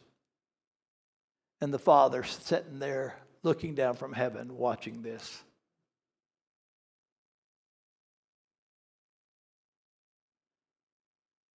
And 1.60 1.73
the 1.73 1.77
Father 1.77 2.23
sitting 2.23 2.79
there 2.79 3.17
looking 3.43 3.75
down 3.75 3.95
from 3.95 4.13
heaven, 4.13 4.58
watching 4.58 5.01
this. 5.01 5.43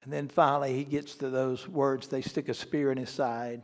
And 0.02 0.12
then 0.12 0.28
finally, 0.28 0.74
he 0.74 0.84
gets 0.84 1.14
to 1.16 1.30
those 1.30 1.66
words 1.66 2.08
they 2.08 2.20
stick 2.20 2.50
a 2.50 2.54
spear 2.54 2.92
in 2.92 2.98
his 2.98 3.10
side. 3.10 3.62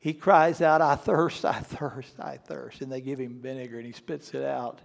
He 0.00 0.12
cries 0.12 0.60
out, 0.60 0.80
I 0.80 0.96
thirst, 0.96 1.44
I 1.44 1.60
thirst, 1.60 2.18
I 2.18 2.38
thirst. 2.38 2.80
And 2.80 2.90
they 2.90 3.00
give 3.00 3.20
him 3.20 3.40
vinegar 3.40 3.76
and 3.76 3.86
he 3.86 3.92
spits 3.92 4.34
it 4.34 4.44
out. 4.44 4.80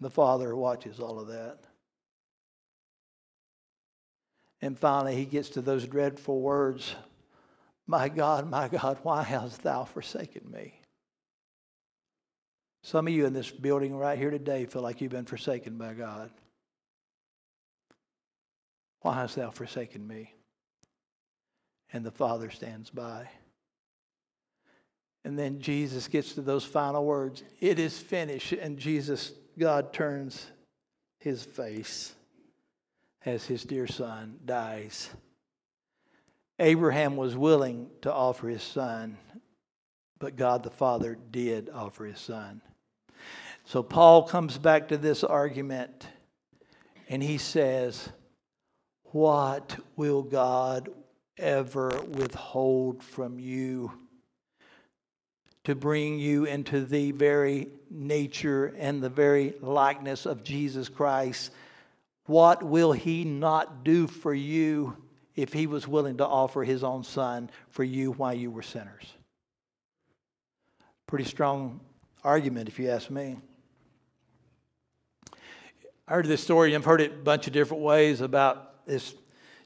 The 0.00 0.10
Father 0.10 0.54
watches 0.54 1.00
all 1.00 1.18
of 1.18 1.28
that. 1.28 1.60
And 4.64 4.78
finally, 4.78 5.14
he 5.14 5.26
gets 5.26 5.50
to 5.50 5.60
those 5.60 5.86
dreadful 5.86 6.40
words 6.40 6.94
My 7.86 8.08
God, 8.08 8.48
my 8.48 8.68
God, 8.68 8.96
why 9.02 9.22
hast 9.22 9.62
thou 9.62 9.84
forsaken 9.84 10.50
me? 10.50 10.80
Some 12.82 13.06
of 13.06 13.12
you 13.12 13.26
in 13.26 13.34
this 13.34 13.50
building 13.50 13.94
right 13.94 14.18
here 14.18 14.30
today 14.30 14.64
feel 14.64 14.80
like 14.80 15.02
you've 15.02 15.12
been 15.12 15.26
forsaken 15.26 15.76
by 15.76 15.92
God. 15.92 16.30
Why 19.02 19.16
hast 19.16 19.36
thou 19.36 19.50
forsaken 19.50 20.06
me? 20.06 20.32
And 21.92 22.02
the 22.02 22.10
Father 22.10 22.48
stands 22.48 22.88
by. 22.88 23.28
And 25.26 25.38
then 25.38 25.60
Jesus 25.60 26.08
gets 26.08 26.32
to 26.32 26.40
those 26.40 26.64
final 26.64 27.04
words 27.04 27.42
It 27.60 27.78
is 27.78 27.98
finished. 27.98 28.54
And 28.54 28.78
Jesus, 28.78 29.32
God 29.58 29.92
turns 29.92 30.46
his 31.20 31.44
face 31.44 32.14
as 33.24 33.46
his 33.46 33.64
dear 33.64 33.86
son 33.86 34.38
dies. 34.44 35.10
Abraham 36.58 37.16
was 37.16 37.36
willing 37.36 37.88
to 38.02 38.12
offer 38.12 38.48
his 38.48 38.62
son, 38.62 39.18
but 40.18 40.36
God 40.36 40.62
the 40.62 40.70
Father 40.70 41.18
did 41.30 41.70
offer 41.70 42.04
his 42.04 42.20
son. 42.20 42.60
So 43.64 43.82
Paul 43.82 44.24
comes 44.24 44.58
back 44.58 44.88
to 44.88 44.98
this 44.98 45.24
argument 45.24 46.06
and 47.08 47.22
he 47.22 47.38
says, 47.38 48.08
What 49.04 49.76
will 49.96 50.22
God 50.22 50.90
ever 51.38 51.90
withhold 52.08 53.02
from 53.02 53.38
you 53.38 53.90
to 55.64 55.74
bring 55.74 56.18
you 56.18 56.44
into 56.44 56.84
the 56.84 57.12
very 57.12 57.68
nature 57.90 58.74
and 58.78 59.02
the 59.02 59.08
very 59.08 59.54
likeness 59.60 60.26
of 60.26 60.44
Jesus 60.44 60.88
Christ? 60.88 61.50
What 62.26 62.62
will 62.62 62.92
he 62.92 63.24
not 63.24 63.84
do 63.84 64.06
for 64.06 64.32
you 64.32 64.96
if 65.36 65.52
he 65.52 65.66
was 65.66 65.86
willing 65.86 66.18
to 66.18 66.26
offer 66.26 66.64
his 66.64 66.82
own 66.82 67.04
son 67.04 67.50
for 67.68 67.84
you 67.84 68.12
while 68.12 68.34
you 68.34 68.50
were 68.50 68.62
sinners? 68.62 69.04
Pretty 71.06 71.24
strong 71.24 71.80
argument, 72.22 72.68
if 72.68 72.78
you 72.78 72.88
ask 72.88 73.10
me. 73.10 73.36
I 76.08 76.14
heard 76.14 76.26
this 76.26 76.42
story, 76.42 76.74
I've 76.74 76.84
heard 76.84 77.00
it 77.00 77.12
a 77.12 77.16
bunch 77.16 77.46
of 77.46 77.52
different 77.52 77.82
ways 77.82 78.20
about 78.20 78.86
this 78.86 79.14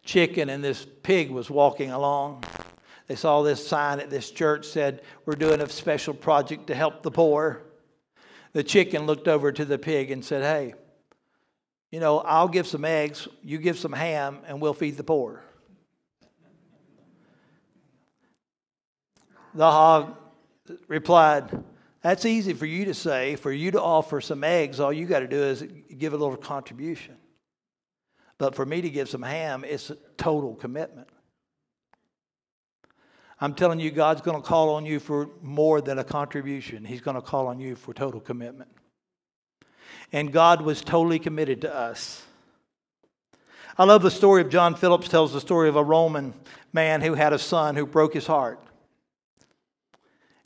chicken 0.04 0.48
and 0.48 0.62
this 0.62 0.86
pig 1.02 1.30
was 1.30 1.50
walking 1.50 1.90
along. 1.90 2.44
They 3.06 3.16
saw 3.16 3.42
this 3.42 3.66
sign 3.66 4.00
at 4.00 4.10
this 4.10 4.30
church 4.30 4.66
said, 4.66 5.02
We're 5.24 5.34
doing 5.34 5.60
a 5.60 5.68
special 5.68 6.14
project 6.14 6.66
to 6.68 6.74
help 6.74 7.02
the 7.02 7.10
poor. 7.10 7.62
The 8.52 8.62
chicken 8.62 9.06
looked 9.06 9.28
over 9.28 9.52
to 9.52 9.64
the 9.64 9.78
pig 9.78 10.10
and 10.10 10.24
said, 10.24 10.42
Hey, 10.42 10.74
you 11.90 12.00
know, 12.00 12.18
I'll 12.18 12.48
give 12.48 12.66
some 12.66 12.84
eggs, 12.84 13.28
you 13.42 13.58
give 13.58 13.78
some 13.78 13.92
ham, 13.92 14.40
and 14.46 14.60
we'll 14.60 14.74
feed 14.74 14.96
the 14.96 15.04
poor. 15.04 15.42
The 19.54 19.70
hog 19.70 20.16
replied, 20.86 21.64
that's 22.02 22.24
easy 22.24 22.52
for 22.52 22.66
you 22.66 22.84
to 22.84 22.94
say. 22.94 23.36
For 23.36 23.50
you 23.50 23.70
to 23.72 23.82
offer 23.82 24.20
some 24.20 24.44
eggs, 24.44 24.80
all 24.80 24.92
you 24.92 25.06
got 25.06 25.20
to 25.20 25.26
do 25.26 25.42
is 25.42 25.64
give 25.96 26.12
a 26.12 26.16
little 26.16 26.36
contribution. 26.36 27.16
But 28.36 28.54
for 28.54 28.64
me 28.64 28.80
to 28.82 28.90
give 28.90 29.08
some 29.08 29.22
ham, 29.22 29.64
it's 29.66 29.90
a 29.90 29.96
total 30.16 30.54
commitment. 30.54 31.08
I'm 33.40 33.54
telling 33.54 33.80
you, 33.80 33.90
God's 33.90 34.20
going 34.20 34.40
to 34.40 34.46
call 34.46 34.74
on 34.74 34.84
you 34.84 35.00
for 35.00 35.30
more 35.42 35.80
than 35.80 35.98
a 35.98 36.04
contribution. 36.04 36.84
He's 36.84 37.00
going 37.00 37.14
to 37.14 37.22
call 37.22 37.46
on 37.46 37.58
you 37.60 37.76
for 37.76 37.94
total 37.94 38.20
commitment. 38.20 38.70
And 40.12 40.32
God 40.32 40.62
was 40.62 40.80
totally 40.80 41.18
committed 41.18 41.60
to 41.62 41.74
us. 41.74 42.24
I 43.76 43.84
love 43.84 44.02
the 44.02 44.10
story 44.10 44.42
of 44.42 44.50
John 44.50 44.74
Phillips 44.74 45.08
tells 45.08 45.32
the 45.32 45.40
story 45.40 45.68
of 45.68 45.76
a 45.76 45.84
Roman 45.84 46.34
man 46.72 47.00
who 47.00 47.14
had 47.14 47.32
a 47.32 47.38
son 47.38 47.76
who 47.76 47.86
broke 47.86 48.14
his 48.14 48.26
heart. 48.26 48.60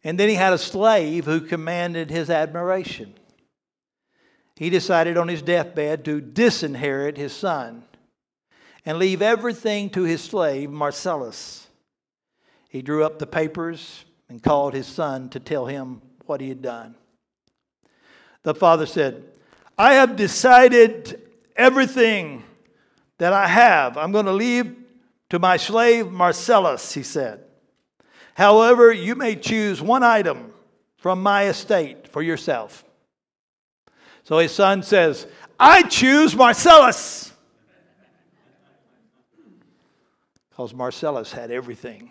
And 0.05 0.19
then 0.19 0.29
he 0.29 0.35
had 0.35 0.53
a 0.53 0.59
slave 0.59 1.25
who 1.25 1.41
commanded 1.41 2.11
his 2.11 2.29
admiration. 2.29 3.15
He 4.57 4.69
decided 4.69 5.17
on 5.17 5.29
his 5.29 5.43
deathbed 5.43 6.05
to 6.05 6.21
disinherit 6.21 7.17
his 7.17 7.33
son 7.33 7.85
and 8.85 8.99
leave 8.99 9.23
everything 9.23 9.91
to 9.91 10.03
his 10.03 10.23
slave, 10.23 10.71
Marcellus. 10.71 11.69
He 12.69 12.83
drew 12.83 13.05
up 13.05 13.19
the 13.19 13.27
papers 13.27 14.05
and 14.29 14.43
called 14.43 14.75
his 14.75 14.87
son 14.87 15.29
to 15.31 15.41
tell 15.41 15.67
him 15.67 16.03
what 16.27 16.41
he 16.41 16.49
had 16.49 16.63
done. 16.63 16.97
The 18.43 18.55
father 18.55 18.87
said, 18.87 19.25
I 19.79 19.95
have 19.95 20.17
decided 20.17 21.21
everything 21.57 22.45
that 23.19 23.33
I 23.33 23.47
have. 23.47 23.97
I'm 23.97 24.13
going 24.13 24.27
to 24.27 24.33
leave 24.33 24.77
to 25.31 25.39
my 25.39 25.57
slave 25.57 26.11
Marcellus, 26.11 26.93
he 26.93 27.03
said. 27.03 27.45
However, 28.35 28.93
you 28.93 29.15
may 29.15 29.37
choose 29.37 29.81
one 29.81 30.03
item 30.03 30.53
from 30.97 31.23
my 31.23 31.47
estate 31.47 32.09
for 32.09 32.23
yourself. 32.23 32.85
So 34.25 34.39
his 34.39 34.53
son 34.53 34.83
says, 34.83 35.27
I 35.59 35.83
choose 35.83 36.35
Marcellus. 36.35 37.33
Because 40.51 40.75
Marcellus 40.75 41.33
had 41.33 41.51
everything. 41.51 42.11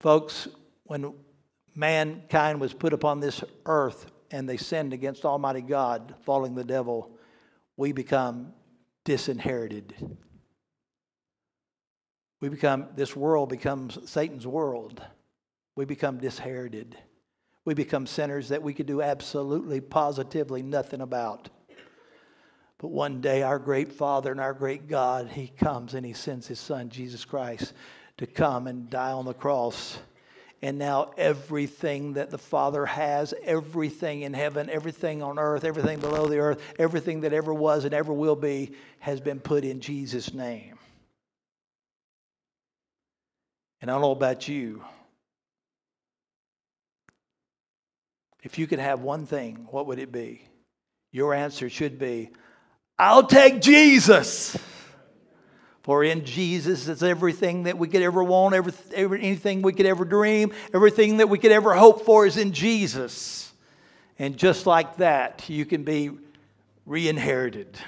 Folks, 0.00 0.48
when 0.84 1.14
mankind 1.74 2.60
was 2.60 2.72
put 2.72 2.92
upon 2.92 3.20
this 3.20 3.42
earth 3.66 4.06
and 4.30 4.48
they 4.48 4.56
sinned 4.56 4.92
against 4.92 5.24
Almighty 5.24 5.60
God, 5.60 6.14
following 6.22 6.54
the 6.54 6.64
devil, 6.64 7.10
we 7.76 7.92
become 7.92 8.52
disinherited. 9.04 9.94
We 12.40 12.48
become, 12.48 12.88
this 12.94 13.16
world 13.16 13.48
becomes 13.48 13.98
Satan's 14.08 14.46
world. 14.46 15.02
We 15.76 15.84
become 15.84 16.18
disherited. 16.18 16.96
We 17.64 17.74
become 17.74 18.06
sinners 18.06 18.48
that 18.48 18.62
we 18.62 18.72
could 18.72 18.86
do 18.86 19.02
absolutely, 19.02 19.80
positively 19.80 20.62
nothing 20.62 21.00
about. 21.00 21.50
But 22.78 22.88
one 22.88 23.20
day, 23.20 23.42
our 23.42 23.58
great 23.58 23.92
Father 23.92 24.30
and 24.30 24.40
our 24.40 24.54
great 24.54 24.88
God, 24.88 25.28
He 25.28 25.48
comes 25.48 25.92
and 25.92 26.06
He 26.06 26.14
sends 26.14 26.46
His 26.46 26.58
Son, 26.58 26.88
Jesus 26.88 27.26
Christ, 27.26 27.74
to 28.16 28.26
come 28.26 28.66
and 28.66 28.88
die 28.88 29.12
on 29.12 29.26
the 29.26 29.34
cross. 29.34 29.98
And 30.62 30.78
now, 30.78 31.12
everything 31.16 32.14
that 32.14 32.30
the 32.30 32.36
Father 32.36 32.84
has, 32.84 33.32
everything 33.44 34.22
in 34.22 34.34
heaven, 34.34 34.68
everything 34.68 35.22
on 35.22 35.38
earth, 35.38 35.64
everything 35.64 36.00
below 36.00 36.26
the 36.26 36.38
earth, 36.38 36.60
everything 36.78 37.22
that 37.22 37.32
ever 37.32 37.54
was 37.54 37.86
and 37.86 37.94
ever 37.94 38.12
will 38.12 38.36
be, 38.36 38.72
has 38.98 39.20
been 39.20 39.40
put 39.40 39.64
in 39.64 39.80
Jesus' 39.80 40.34
name. 40.34 40.78
And 43.80 43.90
I 43.90 43.94
don't 43.94 44.02
know 44.02 44.10
about 44.10 44.48
you. 44.48 44.84
If 48.42 48.58
you 48.58 48.66
could 48.66 48.78
have 48.78 49.00
one 49.00 49.24
thing, 49.24 49.66
what 49.70 49.86
would 49.86 49.98
it 49.98 50.12
be? 50.12 50.42
Your 51.10 51.32
answer 51.32 51.70
should 51.70 51.98
be, 51.98 52.30
I'll 52.98 53.26
take 53.26 53.62
Jesus. 53.62 54.58
For 55.82 56.04
in 56.04 56.24
Jesus 56.24 56.88
is 56.88 57.02
everything 57.02 57.62
that 57.64 57.78
we 57.78 57.88
could 57.88 58.02
ever 58.02 58.22
want, 58.22 58.54
every, 58.54 58.72
every, 58.94 59.22
anything 59.22 59.62
we 59.62 59.72
could 59.72 59.86
ever 59.86 60.04
dream, 60.04 60.52
everything 60.74 61.18
that 61.18 61.28
we 61.28 61.38
could 61.38 61.52
ever 61.52 61.74
hope 61.74 62.04
for 62.04 62.26
is 62.26 62.36
in 62.36 62.52
Jesus. 62.52 63.52
And 64.18 64.36
just 64.36 64.66
like 64.66 64.98
that, 64.98 65.48
you 65.48 65.64
can 65.64 65.82
be 65.82 66.10
re 66.84 67.08
inherited. 67.08 67.78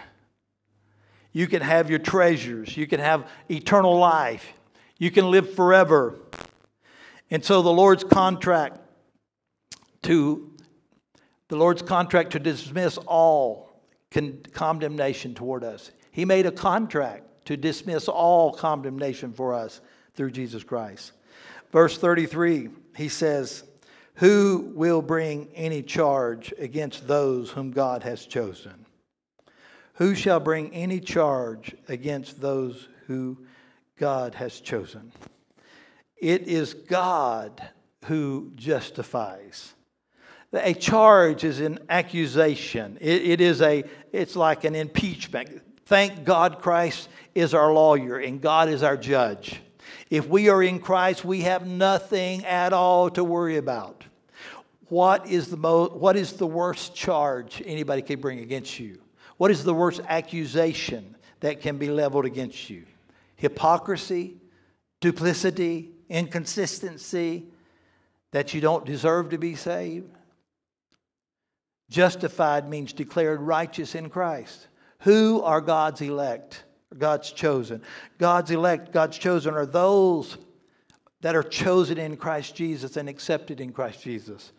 You 1.33 1.47
can 1.47 1.63
have 1.63 1.91
your 1.91 1.99
treasures, 1.99 2.77
you 2.77 2.87
can 2.87 3.01
have 3.01 3.29
eternal 3.51 3.97
life, 3.99 4.47
you 4.99 5.11
can 5.11 5.31
live 5.31 5.55
forever. 5.55 6.19
And 7.31 7.45
so 7.45 7.63
the 7.63 7.73
Lord's 7.73 8.05
contract 8.05 8.79
to 10.03 10.51
the 11.49 11.57
Lord's 11.57 11.83
contract 11.83 12.33
to 12.33 12.39
dismiss 12.39 12.97
all 12.99 13.71
con- 14.11 14.41
condemnation 14.53 15.35
toward 15.35 15.65
us. 15.65 15.91
He 16.11 16.25
made 16.25 16.47
a 16.47 16.53
contract 16.53 17.25
to 17.45 17.57
dismiss 17.57 18.09
all 18.09 18.53
condemnation 18.53 19.33
for 19.33 19.55
us 19.55 19.81
through 20.15 20.31
Jesus 20.31 20.65
Christ. 20.65 21.13
Verse 21.73 21.97
33, 21.99 22.69
he 22.97 23.09
says, 23.09 23.65
Who 24.17 24.73
will 24.75 25.03
bring 25.03 25.49
any 25.55 25.83
charge 25.83 26.53
against 26.59 27.09
those 27.09 27.51
whom 27.51 27.71
God 27.71 28.03
has 28.03 28.27
chosen? 28.27 28.87
Who 29.95 30.15
shall 30.15 30.41
bring 30.41 30.73
any 30.75 31.01
charge 31.01 31.75
against 31.89 32.41
those 32.41 32.89
who 33.07 33.39
God 34.03 34.35
has 34.35 34.59
chosen. 34.59 35.13
It 36.17 36.49
is 36.49 36.75
God 36.75 37.63
who 38.07 38.51
justifies. 38.57 39.75
A 40.53 40.75
charge 40.75 41.45
is 41.45 41.61
an 41.61 41.79
accusation. 41.89 42.99
It, 43.01 43.23
it 43.23 43.41
is 43.41 43.63
a, 43.63 43.85
it's 44.13 44.37
like 44.37 44.65
an 44.65 44.75
impeachment. 44.75 45.63
Thank 45.87 46.25
God 46.25 46.61
Christ 46.61 47.09
is 47.35 47.55
our 47.55 47.73
lawyer 47.73 48.19
and 48.19 48.41
God 48.41 48.69
is 48.69 48.83
our 48.83 48.97
judge. 48.97 49.61
If 50.11 50.29
we 50.29 50.49
are 50.49 50.63
in 50.63 50.79
Christ, 50.79 51.25
we 51.25 51.43
have 51.43 51.67
nothing 51.67 52.45
at 52.45 52.73
all 52.73 53.11
to 53.11 53.25
worry 53.25 53.57
about. 53.57 54.05
What 54.89 55.27
is 55.27 55.49
the, 55.49 55.57
mo- 55.57 55.89
what 55.89 56.17
is 56.17 56.35
the 56.35 56.47
worst 56.47 56.95
charge 56.95 57.63
anybody 57.65 58.03
can 58.03 58.21
bring 58.21 58.41
against 58.41 58.79
you? 58.79 59.01
What 59.39 59.51
is 59.51 59.65
the 59.65 59.75
worst 59.75 60.01
accusation 60.09 61.17
that 61.41 61.61
can 61.61 61.79
be 61.79 61.91
leveled 61.91 62.27
against 62.27 62.69
you? 62.69 62.85
hypocrisy, 63.43 64.37
duplicity, 65.01 65.91
inconsistency, 66.09 67.45
that 68.31 68.55
you 68.55 68.61
don't 68.61 68.87
deserve 68.87 69.31
to 69.31 69.37
be 69.37 69.57
saved? 69.57 70.09
Justified 71.91 72.71
means 72.71 72.93
declared 72.93 73.41
righteous 73.41 73.97
in 73.97 74.11
Christ. 74.11 74.69
Who 75.01 75.43
are 75.43 75.61
God's 75.61 76.01
elect? 76.03 76.63
God's 76.99 77.33
chosen. 77.33 77.83
God's 78.19 78.51
elect, 78.51 78.93
God's 78.93 79.19
chosen 79.19 79.55
are 79.55 79.67
those 79.67 80.39
that 81.21 81.37
are 81.37 81.43
chosen 81.43 81.99
in 81.99 82.17
Christ 82.17 82.55
Jesus 82.55 82.97
and 82.97 83.09
accepted 83.09 83.61
in 83.61 83.73
Christ 83.73 84.03
Jesus. 84.03 84.53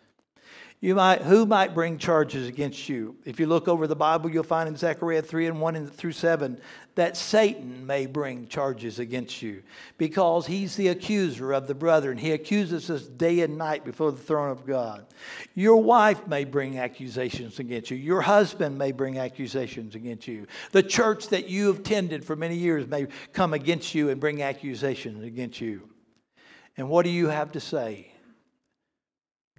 You 0.84 0.94
might, 0.94 1.22
who 1.22 1.46
might 1.46 1.72
bring 1.72 1.96
charges 1.96 2.46
against 2.46 2.90
you? 2.90 3.16
If 3.24 3.40
you 3.40 3.46
look 3.46 3.68
over 3.68 3.86
the 3.86 3.96
Bible, 3.96 4.28
you'll 4.28 4.42
find 4.42 4.68
in 4.68 4.76
Zechariah 4.76 5.22
3 5.22 5.46
and 5.46 5.58
1 5.58 5.86
through 5.86 6.12
7 6.12 6.60
that 6.94 7.16
Satan 7.16 7.86
may 7.86 8.04
bring 8.04 8.46
charges 8.48 8.98
against 8.98 9.40
you 9.40 9.62
because 9.96 10.46
he's 10.46 10.76
the 10.76 10.88
accuser 10.88 11.54
of 11.54 11.66
the 11.68 11.74
brethren. 11.74 12.18
He 12.18 12.32
accuses 12.32 12.90
us 12.90 13.04
day 13.04 13.40
and 13.40 13.56
night 13.56 13.86
before 13.86 14.12
the 14.12 14.18
throne 14.18 14.50
of 14.50 14.66
God. 14.66 15.06
Your 15.54 15.82
wife 15.82 16.26
may 16.26 16.44
bring 16.44 16.78
accusations 16.78 17.60
against 17.60 17.90
you. 17.90 17.96
Your 17.96 18.20
husband 18.20 18.76
may 18.76 18.92
bring 18.92 19.18
accusations 19.18 19.94
against 19.94 20.28
you. 20.28 20.46
The 20.72 20.82
church 20.82 21.28
that 21.28 21.48
you 21.48 21.68
have 21.68 21.82
tended 21.82 22.26
for 22.26 22.36
many 22.36 22.56
years 22.56 22.86
may 22.86 23.06
come 23.32 23.54
against 23.54 23.94
you 23.94 24.10
and 24.10 24.20
bring 24.20 24.42
accusations 24.42 25.24
against 25.24 25.62
you. 25.62 25.88
And 26.76 26.90
what 26.90 27.04
do 27.04 27.10
you 27.10 27.28
have 27.28 27.52
to 27.52 27.60
say? 27.60 28.13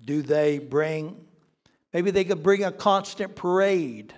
Do 0.06 0.22
they 0.22 0.60
bring, 0.60 1.26
maybe 1.94 2.12
they 2.12 2.24
could 2.24 2.44
bring 2.44 2.63
a 2.63 2.72
constant 2.72 3.36
parade 3.36 4.13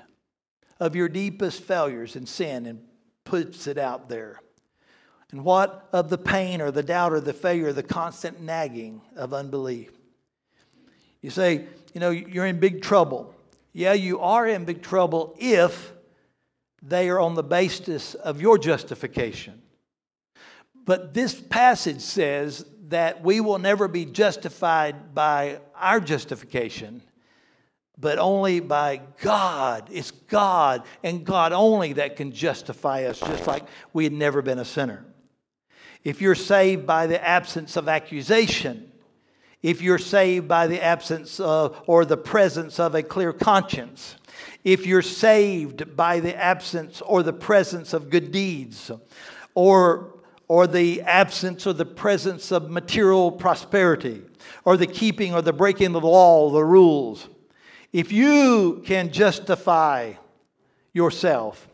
of 0.79 0.95
your 0.95 1.09
deepest 1.09 1.61
failures 1.63 2.15
and 2.15 2.27
sin 2.27 2.65
and 2.65 2.81
puts 3.23 3.67
it 3.67 3.77
out 3.77 4.09
there. 4.09 4.39
And 5.31 5.43
what 5.43 5.89
of 5.91 6.09
the 6.09 6.17
pain 6.17 6.61
or 6.61 6.71
the 6.71 6.83
doubt 6.83 7.13
or 7.13 7.19
the 7.19 7.33
failure, 7.33 7.73
the 7.73 7.83
constant 7.83 8.41
nagging 8.41 9.01
of 9.15 9.33
unbelief? 9.33 9.91
You 11.21 11.29
say, 11.29 11.65
you 11.93 11.99
know, 11.99 12.11
you're 12.11 12.45
in 12.45 12.59
big 12.59 12.81
trouble. 12.81 13.33
Yeah, 13.73 13.93
you 13.93 14.19
are 14.19 14.47
in 14.47 14.65
big 14.65 14.81
trouble 14.81 15.35
if 15.39 15.91
they 16.81 17.09
are 17.09 17.19
on 17.19 17.35
the 17.35 17.43
basis 17.43 18.13
of 18.13 18.41
your 18.41 18.57
justification. 18.57 19.61
But 20.85 21.13
this 21.13 21.39
passage 21.39 22.01
says 22.01 22.65
that 22.87 23.21
we 23.21 23.41
will 23.41 23.57
never 23.57 23.89
be 23.89 24.05
justified 24.05 25.13
by 25.13 25.59
our 25.79 25.99
justification, 25.99 27.01
but 27.97 28.19
only 28.19 28.59
by 28.59 29.01
God. 29.21 29.89
It's 29.91 30.11
God 30.11 30.83
and 31.03 31.25
God 31.25 31.53
only 31.53 31.93
that 31.93 32.15
can 32.15 32.31
justify 32.31 33.05
us, 33.05 33.19
just 33.19 33.47
like 33.47 33.63
we 33.93 34.03
had 34.03 34.13
never 34.13 34.41
been 34.41 34.59
a 34.59 34.65
sinner. 34.65 35.05
If 36.03 36.21
you're 36.21 36.35
saved 36.35 36.85
by 36.85 37.07
the 37.07 37.23
absence 37.23 37.75
of 37.75 37.89
accusation, 37.89 38.91
if 39.61 39.81
you're 39.81 39.97
saved 39.97 40.47
by 40.47 40.67
the 40.67 40.81
absence 40.81 41.39
of 41.39 41.81
or 41.87 42.05
the 42.05 42.17
presence 42.17 42.79
of 42.79 42.95
a 42.95 43.03
clear 43.03 43.33
conscience, 43.33 44.15
if 44.63 44.85
you're 44.85 45.01
saved 45.01 45.95
by 45.95 46.19
the 46.19 46.35
absence 46.35 47.01
or 47.01 47.23
the 47.23 47.33
presence 47.33 47.93
of 47.93 48.09
good 48.09 48.31
deeds, 48.31 48.91
or 49.55 50.13
or 50.47 50.65
the 50.65 51.01
absence 51.01 51.67
or 51.67 51.73
the 51.73 51.85
presence 51.85 52.51
of 52.51 52.69
material 52.69 53.31
prosperity, 53.31 54.21
or 54.63 54.77
the 54.77 54.87
keeping 54.87 55.33
or 55.33 55.41
the 55.41 55.51
breaking 55.51 55.87
of 55.87 56.01
the 56.01 56.07
law, 56.07 56.49
the 56.51 56.63
rules. 56.63 57.27
If 57.91 58.11
you 58.11 58.81
can 58.85 59.11
justify 59.11 60.13
yourself, 60.93 61.67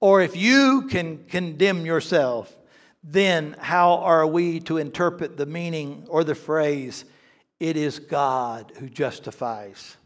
or 0.00 0.22
if 0.22 0.36
you 0.36 0.86
can 0.88 1.24
condemn 1.26 1.84
yourself, 1.84 2.54
then 3.04 3.54
how 3.58 3.96
are 3.96 4.26
we 4.26 4.60
to 4.60 4.78
interpret 4.78 5.36
the 5.36 5.46
meaning 5.46 6.06
or 6.08 6.24
the 6.24 6.34
phrase, 6.34 7.04
it 7.60 7.76
is 7.76 7.98
God 7.98 8.72
who 8.78 8.88
justifies? 8.88 9.97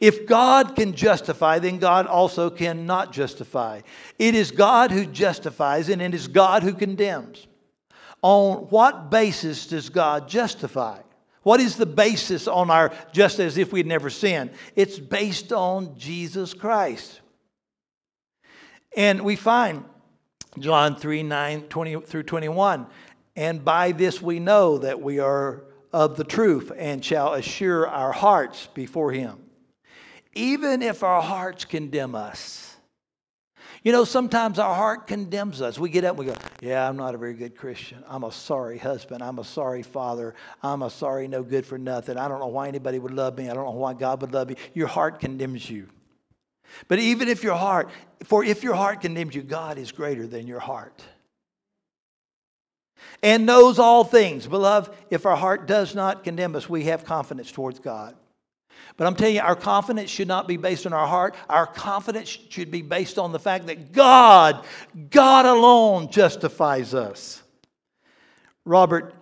If 0.00 0.26
God 0.26 0.76
can 0.76 0.94
justify, 0.94 1.58
then 1.58 1.78
God 1.78 2.06
also 2.06 2.50
cannot 2.50 3.12
justify. 3.12 3.80
It 4.18 4.34
is 4.34 4.50
God 4.50 4.90
who 4.90 5.06
justifies 5.06 5.88
and 5.88 6.02
it 6.02 6.14
is 6.14 6.28
God 6.28 6.62
who 6.62 6.74
condemns. 6.74 7.46
On 8.22 8.58
what 8.68 9.10
basis 9.10 9.66
does 9.66 9.88
God 9.88 10.28
justify? 10.28 11.00
What 11.42 11.60
is 11.60 11.76
the 11.76 11.86
basis 11.86 12.48
on 12.48 12.70
our 12.70 12.92
just 13.12 13.38
as 13.38 13.56
if 13.56 13.72
we'd 13.72 13.86
never 13.86 14.10
sinned? 14.10 14.50
It's 14.74 14.98
based 14.98 15.52
on 15.52 15.96
Jesus 15.96 16.54
Christ. 16.54 17.20
And 18.96 19.22
we 19.22 19.36
find 19.36 19.84
John 20.58 20.96
3 20.96 21.22
9 21.22 21.62
20 21.62 22.00
through 22.00 22.24
21. 22.24 22.86
And 23.36 23.64
by 23.64 23.92
this 23.92 24.20
we 24.20 24.40
know 24.40 24.78
that 24.78 25.00
we 25.00 25.20
are 25.20 25.64
of 25.92 26.16
the 26.16 26.24
truth 26.24 26.72
and 26.76 27.04
shall 27.04 27.34
assure 27.34 27.86
our 27.86 28.12
hearts 28.12 28.68
before 28.74 29.12
Him 29.12 29.45
even 30.36 30.82
if 30.82 31.02
our 31.02 31.22
hearts 31.22 31.64
condemn 31.64 32.14
us. 32.14 32.76
You 33.82 33.92
know, 33.92 34.04
sometimes 34.04 34.58
our 34.58 34.74
heart 34.74 35.06
condemns 35.06 35.62
us. 35.62 35.78
We 35.78 35.90
get 35.90 36.04
up 36.04 36.18
and 36.18 36.26
we 36.26 36.26
go, 36.26 36.34
Yeah, 36.60 36.88
I'm 36.88 36.96
not 36.96 37.14
a 37.14 37.18
very 37.18 37.34
good 37.34 37.56
Christian. 37.56 38.02
I'm 38.08 38.24
a 38.24 38.32
sorry 38.32 38.78
husband. 38.78 39.22
I'm 39.22 39.38
a 39.38 39.44
sorry 39.44 39.82
father. 39.82 40.34
I'm 40.62 40.82
a 40.82 40.90
sorry, 40.90 41.28
no 41.28 41.42
good 41.42 41.64
for 41.64 41.78
nothing. 41.78 42.18
I 42.18 42.26
don't 42.26 42.40
know 42.40 42.48
why 42.48 42.68
anybody 42.68 42.98
would 42.98 43.14
love 43.14 43.38
me. 43.38 43.48
I 43.48 43.54
don't 43.54 43.64
know 43.64 43.70
why 43.70 43.94
God 43.94 44.20
would 44.22 44.32
love 44.32 44.48
me. 44.48 44.56
Your 44.74 44.88
heart 44.88 45.20
condemns 45.20 45.70
you. 45.70 45.88
But 46.88 46.98
even 46.98 47.28
if 47.28 47.44
your 47.44 47.54
heart, 47.54 47.90
for 48.24 48.44
if 48.44 48.64
your 48.64 48.74
heart 48.74 49.00
condemns 49.00 49.34
you, 49.34 49.42
God 49.42 49.78
is 49.78 49.92
greater 49.92 50.26
than 50.26 50.46
your 50.46 50.60
heart 50.60 51.02
and 53.22 53.46
knows 53.46 53.78
all 53.78 54.04
things. 54.04 54.46
Beloved, 54.46 54.92
if 55.10 55.26
our 55.26 55.36
heart 55.36 55.66
does 55.66 55.94
not 55.94 56.24
condemn 56.24 56.56
us, 56.56 56.68
we 56.68 56.84
have 56.84 57.04
confidence 57.04 57.52
towards 57.52 57.78
God. 57.78 58.16
But 58.96 59.06
I'm 59.06 59.14
telling 59.14 59.34
you, 59.34 59.40
our 59.42 59.56
confidence 59.56 60.10
should 60.10 60.28
not 60.28 60.48
be 60.48 60.56
based 60.56 60.86
on 60.86 60.92
our 60.92 61.06
heart. 61.06 61.34
Our 61.48 61.66
confidence 61.66 62.28
should 62.28 62.70
be 62.70 62.82
based 62.82 63.18
on 63.18 63.32
the 63.32 63.38
fact 63.38 63.66
that 63.66 63.92
God, 63.92 64.64
God 65.10 65.44
alone 65.44 66.10
justifies 66.10 66.94
us. 66.94 67.42
Robert 68.64 69.14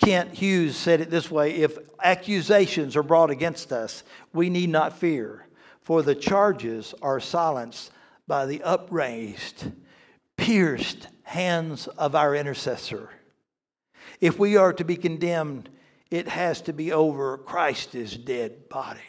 Kent 0.00 0.34
Hughes 0.34 0.76
said 0.76 1.00
it 1.00 1.10
this 1.10 1.30
way 1.30 1.56
If 1.56 1.78
accusations 2.02 2.96
are 2.96 3.02
brought 3.02 3.30
against 3.30 3.72
us, 3.72 4.02
we 4.32 4.50
need 4.50 4.70
not 4.70 4.98
fear, 4.98 5.46
for 5.82 6.02
the 6.02 6.14
charges 6.14 6.94
are 7.02 7.20
silenced 7.20 7.90
by 8.26 8.46
the 8.46 8.62
upraised, 8.62 9.72
pierced 10.36 11.08
hands 11.22 11.86
of 11.88 12.14
our 12.14 12.34
intercessor. 12.34 13.10
If 14.20 14.38
we 14.38 14.56
are 14.56 14.72
to 14.72 14.84
be 14.84 14.96
condemned, 14.96 15.70
it 16.10 16.28
has 16.28 16.62
to 16.62 16.72
be 16.72 16.92
over 16.92 17.38
Christ's 17.38 18.16
dead 18.16 18.68
body. 18.68 19.00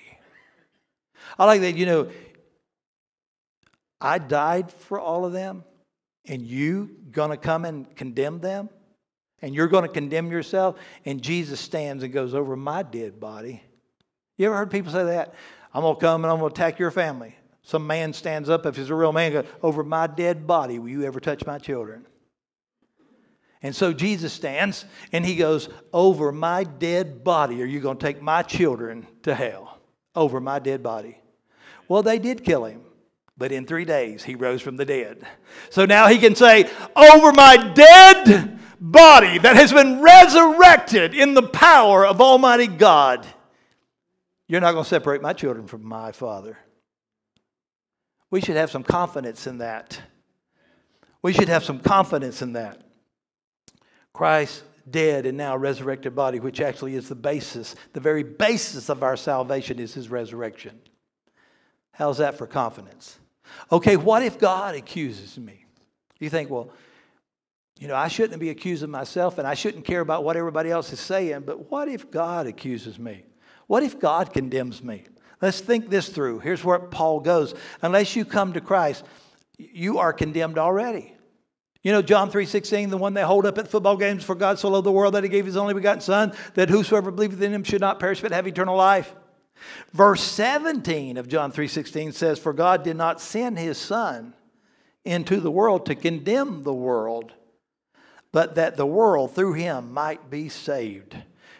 I 1.38 1.46
like 1.46 1.62
that, 1.62 1.76
you 1.76 1.86
know, 1.86 2.10
I 4.02 4.18
died 4.18 4.72
for 4.72 5.00
all 5.00 5.26
of 5.26 5.34
them, 5.34 5.64
and 6.26 6.42
you 6.42 6.96
gonna 7.12 7.38
come 7.38 7.66
and 7.66 7.96
condemn 7.96 8.40
them? 8.40 8.70
And 9.42 9.56
you're 9.56 9.68
gonna 9.68 9.88
condemn 9.88 10.32
yourself? 10.32 10.78
And 11.06 11.22
Jesus 11.22 11.60
stands 11.60 12.04
and 12.04 12.12
goes 12.12 12.34
over 12.34 12.56
my 12.56 12.84
dead 12.84 13.20
body. 13.20 13.64
You 14.38 14.48
ever 14.48 14.56
heard 14.56 14.72
people 14.72 14.92
say 14.92 15.06
that? 15.06 15.34
I'm 15.74 15.82
gonna 15.82 16.00
come 16.00 16.24
and 16.24 16.32
I'm 16.32 16.40
gonna 16.40 16.48
attack 16.48 16.80
your 16.80 16.92
family. 16.92 17.36
Some 17.62 17.86
man 17.86 18.14
stands 18.14 18.50
up, 18.50 18.66
if 18.66 18.78
he's 18.78 18.90
a 18.90 18.96
real 18.96 19.12
man, 19.12 19.32
goes, 19.32 19.46
over 19.62 19.84
my 19.84 20.08
dead 20.08 20.48
body, 20.48 20.80
will 20.80 20.90
you 20.90 21.04
ever 21.04 21.20
touch 21.20 21.46
my 21.46 21.60
children? 21.60 22.06
And 23.62 23.76
so 23.76 23.92
Jesus 23.92 24.32
stands 24.32 24.86
and 25.12 25.26
he 25.26 25.36
goes, 25.36 25.70
Over 25.92 26.32
my 26.32 26.64
dead 26.64 27.24
body, 27.24 27.62
are 27.62 27.66
you 27.66 27.80
going 27.80 27.98
to 27.98 28.06
take 28.06 28.22
my 28.22 28.42
children 28.42 29.06
to 29.24 29.36
hell? 29.36 29.80
Over 30.16 30.40
my 30.40 30.60
dead 30.60 30.82
body. 30.82 31.20
Well, 31.88 32.04
they 32.04 32.20
did 32.20 32.46
kill 32.46 32.66
him, 32.66 32.82
but 33.38 33.52
in 33.52 33.66
three 33.66 33.86
days 33.86 34.24
he 34.24 34.36
rose 34.36 34.62
from 34.62 34.78
the 34.78 34.86
dead. 34.86 35.26
So 35.70 35.86
now 35.86 36.08
he 36.08 36.20
can 36.20 36.36
say, 36.36 36.70
Over 36.96 37.34
my 37.34 37.72
dead 37.74 38.60
body 38.80 39.40
that 39.40 39.58
has 39.58 39.74
been 39.74 40.02
resurrected 40.02 41.14
in 41.14 41.34
the 41.34 41.44
power 41.44 42.06
of 42.06 42.22
Almighty 42.22 42.68
God, 42.68 43.28
you're 44.48 44.62
not 44.62 44.72
going 44.72 44.86
to 44.86 44.90
separate 44.90 45.22
my 45.22 45.34
children 45.34 45.68
from 45.68 45.84
my 45.84 46.14
Father. 46.14 46.58
We 48.32 48.42
should 48.42 48.56
have 48.56 48.72
some 48.72 48.84
confidence 48.84 49.48
in 49.48 49.58
that. 49.58 50.00
We 51.22 51.34
should 51.34 51.50
have 51.50 51.66
some 51.66 51.80
confidence 51.80 52.42
in 52.42 52.54
that. 52.54 52.82
Christ's 54.20 54.64
dead 54.92 55.26
and 55.26 55.38
now 55.38 55.56
resurrected 55.56 56.14
body, 56.14 56.42
which 56.42 56.60
actually 56.60 56.96
is 56.96 57.08
the 57.08 57.16
basis, 57.16 57.74
the 57.94 58.02
very 58.02 58.22
basis 58.22 58.90
of 58.90 59.02
our 59.02 59.16
salvation 59.16 59.80
is 59.80 59.94
his 59.94 60.10
resurrection. 60.10 60.78
How's 61.94 62.18
that 62.18 62.38
for 62.38 62.46
confidence? 62.46 63.18
Okay, 63.72 63.96
what 63.96 64.22
if 64.22 64.38
God 64.38 64.76
accuses 64.76 65.38
me? 65.38 65.64
You 66.20 66.30
think, 66.30 66.50
well, 66.50 66.70
you 67.80 67.88
know, 67.88 67.96
I 67.96 68.10
shouldn't 68.10 68.42
be 68.42 68.50
accusing 68.50 68.90
myself 68.90 69.38
and 69.38 69.48
I 69.48 69.54
shouldn't 69.54 69.86
care 69.86 70.02
about 70.02 70.26
what 70.26 70.36
everybody 70.36 70.70
else 70.70 70.92
is 70.92 71.00
saying, 71.00 71.44
but 71.46 71.72
what 71.72 71.88
if 71.88 72.12
God 72.12 72.46
accuses 72.46 73.00
me? 73.00 73.24
What 73.68 73.84
if 73.84 74.02
God 74.02 74.34
condemns 74.34 74.84
me? 74.84 75.06
Let's 75.42 75.62
think 75.62 75.90
this 75.90 76.10
through. 76.10 76.40
Here's 76.40 76.66
where 76.66 76.80
Paul 76.80 77.22
goes. 77.22 77.56
Unless 77.82 78.18
you 78.18 78.26
come 78.26 78.52
to 78.52 78.60
Christ, 78.60 79.06
you 79.58 80.00
are 80.00 80.12
condemned 80.12 80.58
already. 80.58 81.16
You 81.82 81.94
know 81.94 82.02
John 82.02 82.30
3:16, 82.30 82.90
the 82.90 82.98
one 82.98 83.14
they 83.14 83.24
hold 83.24 83.46
up 83.46 83.58
at 83.58 83.70
football 83.70 83.96
games, 83.96 84.24
for 84.24 84.36
God 84.36 84.60
so 84.60 84.70
loved 84.70 84.86
the 84.86 84.92
world 84.92 85.14
that 85.14 85.24
he 85.24 85.30
gave 85.30 85.46
his 85.46 85.56
only 85.56 85.74
begotten 85.74 86.02
son, 86.02 86.34
that 86.56 86.70
whosoever 86.70 87.10
believeth 87.10 87.42
in 87.42 87.54
him 87.54 87.64
should 87.64 87.82
not 87.82 88.00
perish 88.00 88.22
but 88.22 88.32
have 88.32 88.48
eternal 88.48 88.76
life. 88.76 89.16
Verse 89.94 90.22
17 90.22 91.18
of 91.18 91.28
John 91.28 91.52
3:16 91.52 92.12
says, 92.12 92.38
"For 92.38 92.54
God 92.54 92.84
did 92.84 92.98
not 92.98 93.22
send 93.22 93.58
his 93.58 93.78
son 93.78 94.34
into 95.06 95.40
the 95.40 95.52
world 95.52 95.86
to 95.86 95.96
condemn 95.96 96.64
the 96.64 96.74
world, 96.74 97.34
but 98.32 98.56
that 98.56 98.76
the 98.76 98.86
world 98.86 99.34
through 99.34 99.54
him 99.54 99.94
might 99.94 100.30
be 100.30 100.50
saved." 100.50 101.16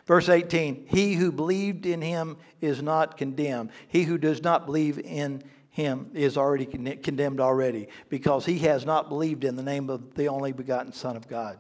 Verse 0.06 0.28
18, 0.28 0.86
"He 0.88 1.14
who 1.14 1.32
believed 1.32 1.86
in 1.86 2.02
him 2.02 2.38
is 2.60 2.82
not 2.82 3.16
condemned. 3.16 3.70
He 3.88 4.04
who 4.04 4.18
does 4.18 4.44
not 4.44 4.66
believe 4.66 5.00
in 5.00 5.44
him 5.80 6.12
is 6.14 6.38
already 6.38 6.66
condemned 6.66 7.40
already 7.40 7.88
because 8.10 8.46
he 8.46 8.60
has 8.60 8.86
not 8.86 9.10
believed 9.10 9.44
in 9.44 9.56
the 9.56 9.64
name 9.64 9.90
of 9.90 10.14
the 10.16 10.28
only 10.28 10.52
begotten 10.52 10.92
Son 10.92 11.16
of 11.16 11.28
God. 11.28 11.58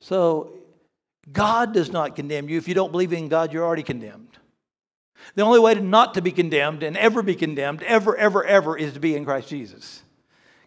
So, 0.00 0.54
God 1.30 1.74
does 1.74 1.92
not 1.92 2.16
condemn 2.16 2.48
you. 2.48 2.56
If 2.56 2.68
you 2.68 2.74
don't 2.74 2.90
believe 2.90 3.12
in 3.12 3.28
God, 3.28 3.52
you're 3.52 3.64
already 3.64 3.82
condemned. 3.82 4.38
The 5.34 5.42
only 5.42 5.58
way 5.58 5.74
to 5.74 5.80
not 5.80 6.14
to 6.14 6.22
be 6.22 6.32
condemned 6.32 6.82
and 6.82 6.96
ever 6.96 7.22
be 7.22 7.34
condemned, 7.34 7.82
ever, 7.82 8.16
ever, 8.16 8.44
ever, 8.44 8.76
is 8.76 8.94
to 8.94 9.00
be 9.00 9.14
in 9.14 9.24
Christ 9.24 9.48
Jesus. 9.48 10.02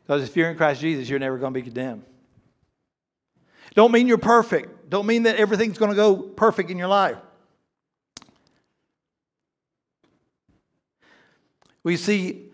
Because 0.04 0.24
if 0.24 0.36
you're 0.36 0.52
in 0.52 0.58
Christ 0.58 0.82
Jesus, 0.82 1.10
you're 1.10 1.20
never 1.20 1.38
going 1.38 1.54
to 1.54 1.60
be 1.60 1.64
condemned. 1.64 2.04
Don't 3.74 3.92
mean 3.92 4.08
you're 4.08 4.18
perfect. 4.18 4.89
Don't 4.89 5.08
mean 5.08 5.24
that 5.24 5.38
everything's 5.38 5.78
going 5.78 5.92
to 5.92 5.96
go 5.96 6.18
perfect 6.18 6.70
in 6.70 6.78
your 6.78 6.89
life. 6.89 7.18
We 11.84 11.98
see, 11.98 12.52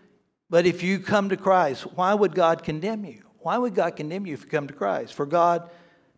but 0.50 0.66
if 0.66 0.82
you 0.82 0.98
come 0.98 1.28
to 1.28 1.36
Christ, 1.36 1.82
why 1.94 2.14
would 2.14 2.34
God 2.34 2.62
condemn 2.62 3.04
you? 3.04 3.22
Why 3.40 3.58
would 3.58 3.74
God 3.74 3.96
condemn 3.96 4.26
you 4.26 4.34
if 4.34 4.44
you 4.44 4.50
come 4.50 4.66
to 4.66 4.74
Christ? 4.74 5.14
For 5.14 5.26
God 5.26 5.70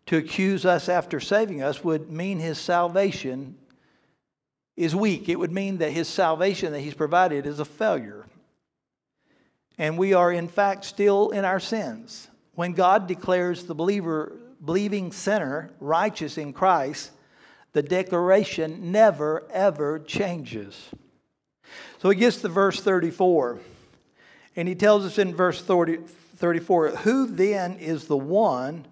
to 0.07 0.17
accuse 0.17 0.65
us 0.65 0.89
after 0.89 1.19
saving 1.19 1.61
us 1.61 1.83
would 1.83 2.11
mean 2.11 2.39
his 2.39 2.57
salvation 2.57 3.55
is 4.75 4.95
weak. 4.95 5.29
It 5.29 5.37
would 5.37 5.51
mean 5.51 5.77
that 5.77 5.91
his 5.91 6.07
salvation 6.07 6.71
that 6.71 6.79
he's 6.79 6.93
provided 6.93 7.45
is 7.45 7.59
a 7.59 7.65
failure. 7.65 8.25
And 9.77 9.97
we 9.97 10.13
are, 10.13 10.31
in 10.31 10.47
fact, 10.47 10.85
still 10.85 11.29
in 11.29 11.45
our 11.45 11.59
sins. 11.59 12.27
When 12.53 12.73
God 12.73 13.07
declares 13.07 13.63
the 13.63 13.75
believer, 13.75 14.37
believing 14.63 15.11
sinner 15.11 15.71
righteous 15.79 16.37
in 16.37 16.53
Christ, 16.53 17.11
the 17.73 17.81
declaration 17.81 18.91
never, 18.91 19.47
ever 19.51 19.99
changes. 19.99 20.89
So 22.01 22.09
he 22.09 22.15
gets 22.15 22.37
to 22.37 22.49
verse 22.49 22.81
34, 22.81 23.59
and 24.55 24.67
he 24.67 24.73
tells 24.73 25.05
us 25.05 25.19
in 25.19 25.35
verse 25.35 25.61
30, 25.61 25.97
34 26.37 26.87
Who 26.89 27.27
then 27.27 27.77
is 27.77 28.07
the 28.07 28.17
one 28.17 28.87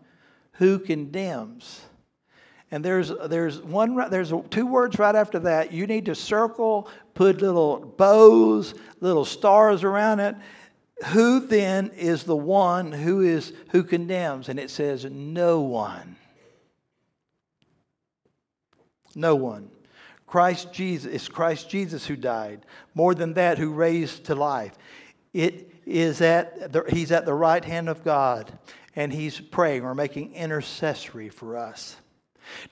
who 0.54 0.78
condemns? 0.78 1.82
And 2.70 2.86
there's, 2.86 3.12
there's, 3.26 3.64
one, 3.64 3.96
there's 4.12 4.32
two 4.52 4.68
words 4.68 5.00
right 5.00 5.16
after 5.16 5.40
that. 5.40 5.74
You 5.74 5.88
need 5.88 6.06
to 6.06 6.14
circle, 6.14 6.88
put 7.16 7.42
little 7.42 7.80
bows, 7.80 8.76
little 9.00 9.26
stars 9.26 9.84
around 9.84 10.20
it. 10.20 10.36
Who 11.08 11.40
then 11.40 11.90
is 11.98 12.26
the 12.26 12.38
one 12.38 12.92
who 12.92 13.22
is 13.22 13.54
who 13.72 13.82
condemns? 13.82 14.50
And 14.50 14.60
it 14.60 14.70
says, 14.70 15.04
no 15.06 15.62
one. 15.62 16.16
No 19.16 19.34
one. 19.34 19.72
Christ 20.30 20.72
Jesus, 20.72 21.12
it's 21.12 21.28
Christ 21.28 21.72
Jesus 21.72 22.06
who 22.06 22.16
died. 22.16 22.64
More 22.94 23.16
than 23.16 23.34
that, 23.34 23.58
who 23.58 23.72
raised 23.72 24.26
to 24.26 24.36
life. 24.36 24.78
It 25.34 25.74
is 25.88 26.22
at 26.22 26.72
the, 26.72 26.84
he's 26.88 27.12
at 27.12 27.26
the 27.26 27.34
right 27.34 27.66
hand 27.66 27.90
of 27.90 28.04
God, 28.04 28.52
and 28.96 29.12
he's 29.12 29.40
praying 29.40 29.84
or 29.84 29.96
making 29.96 30.36
intercessory 30.36 31.30
for 31.30 31.58
us. 31.58 31.96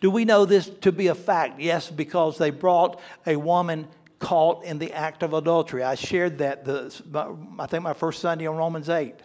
Do 0.02 0.12
we 0.12 0.24
know 0.24 0.46
this 0.46 0.70
to 0.82 0.92
be 0.92 1.08
a 1.08 1.16
fact? 1.16 1.60
Yes, 1.60 1.90
because 1.90 2.38
they 2.38 2.52
brought 2.52 3.00
a 3.26 3.36
woman 3.36 3.88
caught 4.20 4.64
in 4.64 4.78
the 4.78 4.94
act 4.94 5.24
of 5.24 5.34
adultery. 5.34 5.82
I 5.82 5.96
shared 5.96 6.38
that 6.38 6.64
the, 6.64 6.94
I 7.58 7.66
think 7.66 7.82
my 7.82 7.94
first 7.94 8.22
Sunday 8.22 8.46
on 8.46 8.56
Romans 8.56 8.88
8. 8.88 9.16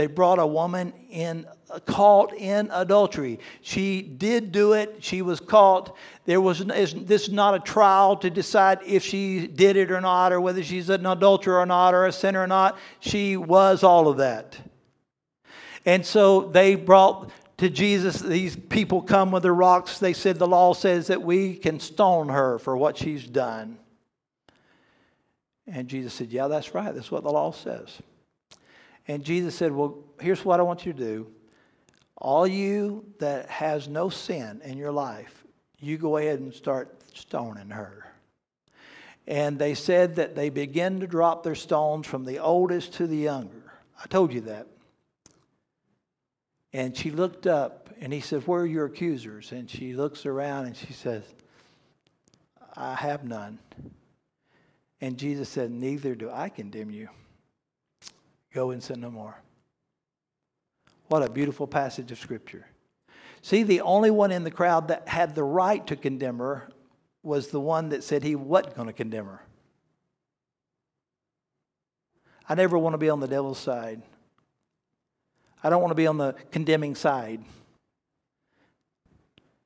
They 0.00 0.06
brought 0.06 0.38
a 0.38 0.46
woman 0.46 0.94
in 1.10 1.46
uh, 1.68 1.78
caught 1.80 2.32
in 2.32 2.70
adultery. 2.72 3.38
She 3.60 4.00
did 4.00 4.50
do 4.50 4.72
it. 4.72 4.96
She 5.00 5.20
was 5.20 5.40
caught. 5.40 5.94
There 6.24 6.40
was 6.40 6.64
this 6.64 6.94
is 6.94 7.30
not 7.30 7.54
a 7.54 7.58
trial 7.58 8.16
to 8.16 8.30
decide 8.30 8.78
if 8.86 9.04
she 9.04 9.46
did 9.46 9.76
it 9.76 9.90
or 9.90 10.00
not, 10.00 10.32
or 10.32 10.40
whether 10.40 10.62
she's 10.62 10.88
an 10.88 11.04
adulterer 11.04 11.58
or 11.58 11.66
not, 11.66 11.92
or 11.92 12.06
a 12.06 12.12
sinner 12.12 12.42
or 12.42 12.46
not. 12.46 12.78
She 13.00 13.36
was 13.36 13.82
all 13.82 14.08
of 14.08 14.16
that. 14.16 14.58
And 15.84 16.06
so 16.06 16.48
they 16.48 16.76
brought 16.76 17.30
to 17.58 17.68
Jesus. 17.68 18.20
These 18.20 18.56
people 18.56 19.02
come 19.02 19.32
with 19.32 19.42
their 19.42 19.54
rocks. 19.54 19.98
They 19.98 20.14
said 20.14 20.38
the 20.38 20.48
law 20.48 20.72
says 20.72 21.08
that 21.08 21.20
we 21.20 21.56
can 21.56 21.78
stone 21.78 22.30
her 22.30 22.58
for 22.58 22.74
what 22.74 22.96
she's 22.96 23.26
done. 23.26 23.76
And 25.66 25.88
Jesus 25.88 26.14
said, 26.14 26.30
"Yeah, 26.30 26.48
that's 26.48 26.74
right. 26.74 26.94
That's 26.94 27.10
what 27.10 27.22
the 27.22 27.30
law 27.30 27.52
says." 27.52 28.00
And 29.08 29.24
Jesus 29.24 29.54
said, 29.54 29.72
Well, 29.72 29.98
here's 30.20 30.44
what 30.44 30.60
I 30.60 30.62
want 30.62 30.86
you 30.86 30.92
to 30.92 30.98
do. 30.98 31.26
All 32.16 32.46
you 32.46 33.06
that 33.18 33.48
has 33.48 33.88
no 33.88 34.10
sin 34.10 34.60
in 34.62 34.76
your 34.76 34.92
life, 34.92 35.44
you 35.78 35.96
go 35.96 36.18
ahead 36.18 36.40
and 36.40 36.52
start 36.52 37.02
stoning 37.14 37.70
her. 37.70 38.06
And 39.26 39.58
they 39.58 39.74
said 39.74 40.16
that 40.16 40.34
they 40.34 40.50
began 40.50 41.00
to 41.00 41.06
drop 41.06 41.42
their 41.42 41.54
stones 41.54 42.06
from 42.06 42.24
the 42.24 42.40
oldest 42.40 42.94
to 42.94 43.06
the 43.06 43.16
younger. 43.16 43.72
I 44.02 44.06
told 44.06 44.32
you 44.32 44.42
that. 44.42 44.66
And 46.72 46.96
she 46.96 47.10
looked 47.10 47.46
up 47.46 47.90
and 48.00 48.12
he 48.12 48.20
said, 48.20 48.46
Where 48.46 48.62
are 48.62 48.66
your 48.66 48.86
accusers? 48.86 49.52
And 49.52 49.68
she 49.68 49.94
looks 49.94 50.26
around 50.26 50.66
and 50.66 50.76
she 50.76 50.92
says, 50.92 51.22
I 52.76 52.94
have 52.94 53.24
none. 53.24 53.58
And 55.00 55.16
Jesus 55.16 55.48
said, 55.48 55.70
Neither 55.70 56.14
do 56.14 56.30
I 56.30 56.48
condemn 56.48 56.90
you. 56.90 57.08
Go 58.52 58.70
and 58.70 58.82
sin 58.82 59.00
no 59.00 59.10
more. 59.10 59.40
What 61.08 61.22
a 61.22 61.30
beautiful 61.30 61.66
passage 61.66 62.12
of 62.12 62.18
Scripture. 62.18 62.66
See, 63.42 63.62
the 63.62 63.80
only 63.80 64.10
one 64.10 64.32
in 64.32 64.44
the 64.44 64.50
crowd 64.50 64.88
that 64.88 65.08
had 65.08 65.34
the 65.34 65.42
right 65.42 65.84
to 65.86 65.96
condemn 65.96 66.38
her 66.38 66.68
was 67.22 67.48
the 67.48 67.60
one 67.60 67.90
that 67.90 68.04
said 68.04 68.22
he 68.22 68.34
wasn't 68.34 68.74
going 68.74 68.86
to 68.86 68.92
condemn 68.92 69.26
her. 69.26 69.42
I 72.48 72.54
never 72.54 72.76
want 72.76 72.94
to 72.94 72.98
be 72.98 73.10
on 73.10 73.20
the 73.20 73.28
devil's 73.28 73.58
side. 73.58 74.02
I 75.62 75.70
don't 75.70 75.80
want 75.80 75.92
to 75.92 75.96
be 75.96 76.06
on 76.06 76.18
the 76.18 76.34
condemning 76.50 76.94
side. 76.94 77.44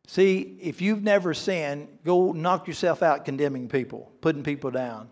See, 0.07 0.59
if 0.61 0.83
you've 0.83 1.03
never 1.03 1.33
sinned, 1.33 1.89
go 2.05 2.33
knock 2.33 2.69
yourself 2.69 3.03
out 3.03 3.25
condemning 3.25 3.69
people, 3.69 4.13
putting 4.21 4.43
people 4.43 4.71
down. 4.71 5.09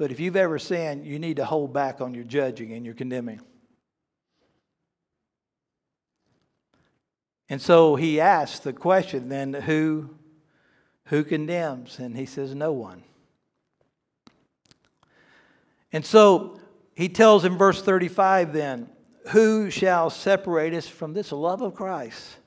But 0.00 0.10
if 0.10 0.18
you've 0.18 0.34
ever 0.34 0.58
sinned, 0.58 1.04
you 1.04 1.18
need 1.18 1.36
to 1.36 1.44
hold 1.44 1.74
back 1.74 2.00
on 2.00 2.14
your 2.14 2.24
judging 2.24 2.72
and 2.72 2.86
your 2.86 2.94
condemning. 2.94 3.42
And 7.50 7.60
so 7.60 7.96
he 7.96 8.18
asks 8.18 8.60
the 8.60 8.72
question 8.72 9.28
then 9.28 9.52
who 9.52 10.08
who 11.08 11.22
condemns? 11.22 11.98
And 11.98 12.16
he 12.16 12.24
says 12.24 12.54
no 12.54 12.72
one. 12.72 13.02
And 15.92 16.06
so 16.06 16.58
he 16.94 17.10
tells 17.10 17.44
in 17.44 17.58
verse 17.58 17.82
35 17.82 18.54
then, 18.54 18.88
who 19.32 19.68
shall 19.68 20.08
separate 20.08 20.72
us 20.72 20.88
from 20.88 21.12
this 21.12 21.30
love 21.30 21.60
of 21.60 21.74
Christ? 21.74 22.38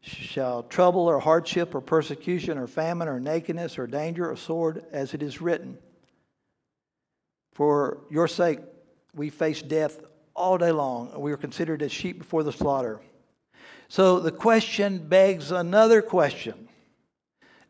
Shall 0.00 0.62
trouble 0.62 1.08
or 1.08 1.18
hardship 1.18 1.74
or 1.74 1.80
persecution 1.80 2.56
or 2.56 2.68
famine 2.68 3.08
or 3.08 3.18
nakedness 3.18 3.80
or 3.80 3.88
danger 3.88 4.30
or 4.30 4.36
sword, 4.36 4.84
as 4.92 5.12
it 5.12 5.24
is 5.24 5.40
written. 5.40 5.76
For 7.58 7.98
your 8.08 8.28
sake, 8.28 8.60
we 9.16 9.30
face 9.30 9.62
death 9.62 10.00
all 10.36 10.58
day 10.58 10.70
long. 10.70 11.10
And 11.12 11.20
we 11.20 11.32
are 11.32 11.36
considered 11.36 11.82
as 11.82 11.90
sheep 11.90 12.18
before 12.18 12.44
the 12.44 12.52
slaughter. 12.52 13.00
So 13.88 14.20
the 14.20 14.30
question 14.30 15.08
begs 15.08 15.50
another 15.50 16.00
question 16.00 16.68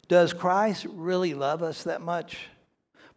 Does 0.07 0.35
Christ 0.35 0.85
really 0.91 1.33
love 1.33 1.63
us 1.63 1.85
that 1.85 2.03
much? 2.03 2.37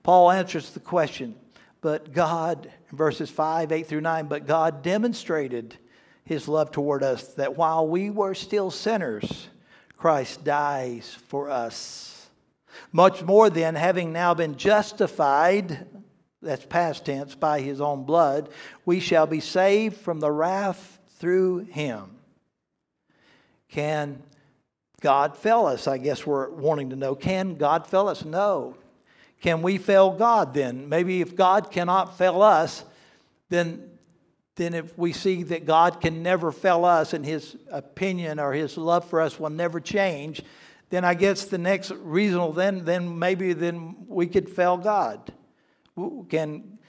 Paul 0.01 0.31
answers 0.31 0.69
the 0.69 0.79
question, 0.79 1.35
but 1.81 2.13
God, 2.13 2.71
in 2.89 2.97
verses 2.97 3.29
5, 3.29 3.73
8 3.73 3.85
through 3.85 3.99
9, 3.99 4.27
but 4.27 4.47
God 4.47 4.81
demonstrated 4.81 5.75
his 6.23 6.47
love 6.47 6.71
toward 6.71 7.03
us 7.03 7.33
that 7.33 7.57
while 7.57 7.85
we 7.85 8.09
were 8.09 8.33
still 8.33 8.71
sinners, 8.71 9.49
Christ 9.97 10.45
dies 10.45 11.17
for 11.27 11.49
us. 11.49 12.29
Much 12.93 13.23
more 13.23 13.49
then, 13.49 13.75
having 13.75 14.13
now 14.13 14.33
been 14.33 14.55
justified, 14.55 15.85
that's 16.41 16.65
past 16.65 17.05
tense, 17.05 17.35
by 17.35 17.61
his 17.61 17.81
own 17.81 18.03
blood, 18.03 18.49
we 18.85 18.99
shall 18.99 19.27
be 19.27 19.39
saved 19.39 19.97
from 19.97 20.19
the 20.19 20.31
wrath 20.31 20.99
through 21.19 21.59
him. 21.59 22.17
Can 23.69 24.21
God 25.01 25.37
fail 25.37 25.65
us? 25.65 25.87
I 25.87 25.97
guess 25.97 26.25
we're 26.25 26.49
wanting 26.49 26.89
to 26.91 26.95
know. 26.95 27.15
Can 27.15 27.55
God 27.55 27.87
fail 27.87 28.07
us? 28.07 28.25
No. 28.25 28.75
Can 29.41 29.61
we 29.61 29.77
fail 29.77 30.11
God 30.11 30.53
then? 30.53 30.89
Maybe 30.89 31.21
if 31.21 31.35
God 31.35 31.71
cannot 31.71 32.17
fail 32.17 32.41
us, 32.41 32.83
then 33.49 33.87
then 34.55 34.73
if 34.73 34.95
we 34.97 35.13
see 35.13 35.43
that 35.43 35.65
God 35.65 36.01
can 36.01 36.21
never 36.21 36.51
fail 36.51 36.83
us 36.85 37.13
and 37.13 37.25
his 37.25 37.55
opinion 37.71 38.37
or 38.37 38.51
his 38.51 38.77
love 38.77 39.05
for 39.05 39.21
us 39.21 39.39
will 39.39 39.49
never 39.49 39.79
change, 39.79 40.43
then 40.89 41.05
I 41.05 41.13
guess 41.13 41.45
the 41.45 41.57
next 41.57 41.91
reasonable 41.91 42.51
then 42.51 42.85
then 42.85 43.17
maybe 43.17 43.53
then 43.53 43.95
we 44.07 44.27
could 44.27 44.49
fail 44.49 44.77
God. 44.77 45.33
Can 46.29 46.79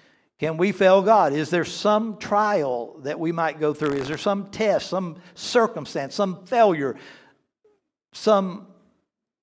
can 0.42 0.56
we 0.56 0.72
fail 0.72 1.02
God? 1.02 1.32
Is 1.32 1.50
there 1.50 1.64
some 1.64 2.16
trial 2.16 2.98
that 3.04 3.20
we 3.20 3.30
might 3.30 3.60
go 3.60 3.72
through? 3.72 3.92
Is 3.92 4.08
there 4.08 4.18
some 4.18 4.50
test, 4.50 4.88
some 4.88 5.18
circumstance, 5.36 6.16
some 6.16 6.44
failure, 6.46 6.96
some 8.12 8.66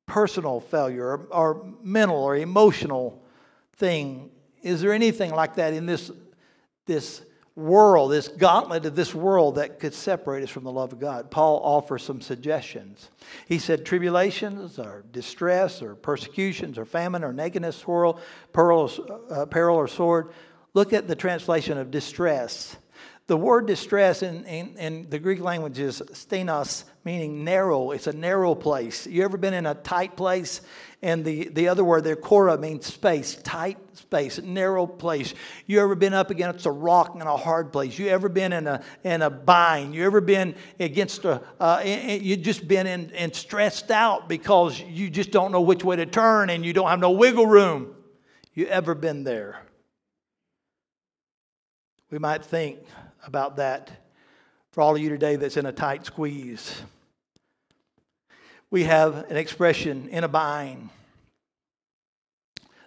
personal 0.06 0.60
failure 0.60 1.06
or, 1.06 1.28
or 1.32 1.74
mental 1.82 2.18
or 2.18 2.36
emotional 2.36 3.24
thing? 3.78 4.30
Is 4.62 4.82
there 4.82 4.92
anything 4.92 5.32
like 5.32 5.56
that 5.56 5.74
in 5.74 5.86
this, 5.86 6.12
this 6.86 7.22
world, 7.60 8.12
this 8.12 8.28
gauntlet 8.28 8.86
of 8.86 8.96
this 8.96 9.14
world 9.14 9.56
that 9.56 9.80
could 9.80 9.94
separate 9.94 10.44
us 10.44 10.50
from 10.50 10.64
the 10.64 10.72
love 10.72 10.94
of 10.94 11.00
God? 11.00 11.30
Paul 11.30 11.62
offers 11.64 12.04
some 12.04 12.22
suggestions. 12.22 13.10
He 13.48 13.60
said, 13.60 13.86
tribulations 13.86 14.80
or 14.80 15.04
distress 15.12 15.82
or 15.82 15.96
persecutions 15.96 16.78
or 16.78 16.86
famine 16.86 17.24
or 17.24 17.34
nakedness, 17.34 17.84
peril, 17.84 18.20
peril, 18.54 18.92
uh, 19.30 19.46
peril 19.46 19.76
or 19.76 19.88
sword 19.88 20.30
Look 20.74 20.94
at 20.94 21.08
the 21.08 21.16
translation 21.16 21.78
of 21.78 21.92
distress. 21.92 22.78
The 23.30 23.38
word 23.38 23.68
distress 23.68 24.24
in, 24.24 24.44
in, 24.46 24.76
in, 24.80 25.10
the 25.12 25.20
Greek 25.20 25.40
language 25.40 25.78
is 25.78 26.02
stenos, 26.14 26.86
meaning 27.06 27.44
narrow. 27.44 27.92
It's 27.92 28.08
a 28.08 28.12
narrow 28.12 28.56
place. 28.56 29.06
You 29.06 29.24
ever 29.24 29.38
been 29.38 29.54
in 29.54 29.68
a 29.68 29.76
tight 29.76 30.18
place? 30.18 30.62
And 31.04 31.24
the, 31.24 31.48
the 31.50 31.68
other 31.68 31.84
word 31.84 32.06
there, 32.06 32.16
chora, 32.16 32.60
means 32.60 32.88
space, 32.88 33.36
tight 33.36 33.78
space, 33.96 34.42
narrow 34.42 34.88
place. 34.88 35.36
You 35.68 35.80
ever 35.80 35.94
been 35.94 36.16
up 36.16 36.32
against 36.32 36.66
a 36.66 36.72
rock 36.72 37.14
in 37.14 37.22
a 37.22 37.38
hard 37.38 37.72
place? 37.72 38.00
You 38.00 38.08
ever 38.08 38.30
been 38.30 38.52
in 38.52 38.66
a, 38.66 38.82
in 39.04 39.22
a 39.22 39.30
bind? 39.30 39.94
You 39.94 40.08
ever 40.08 40.22
been 40.22 40.56
against 40.80 41.24
a, 41.24 41.44
uh, 41.60 41.84
you 41.86 42.36
just 42.36 42.68
been 42.68 42.88
in, 42.88 43.12
and 43.12 43.36
stressed 43.36 43.92
out 43.92 44.28
because 44.28 44.80
you 44.80 45.08
just 45.08 45.30
don't 45.30 45.52
know 45.52 45.62
which 45.62 45.84
way 45.84 45.98
to 45.98 46.08
turn 46.08 46.50
and 46.50 46.66
you 46.66 46.74
don't 46.74 46.90
have 46.90 47.00
no 47.00 47.12
wiggle 47.12 47.46
room? 47.46 47.94
You 48.56 48.66
ever 48.66 48.96
been 48.96 49.24
there? 49.24 49.62
We 52.10 52.18
might 52.18 52.44
think 52.44 52.80
about 53.26 53.58
that 53.58 53.92
for 54.72 54.82
all 54.82 54.96
of 54.96 55.02
you 55.02 55.10
today 55.10 55.36
that's 55.36 55.58
in 55.58 55.66
a 55.66 55.72
tight 55.72 56.06
squeeze. 56.06 56.82
We 58.72 58.84
have 58.84 59.30
an 59.30 59.38
expression 59.38 60.10
in 60.10 60.24
a 60.24 60.28
bind. 60.28 60.90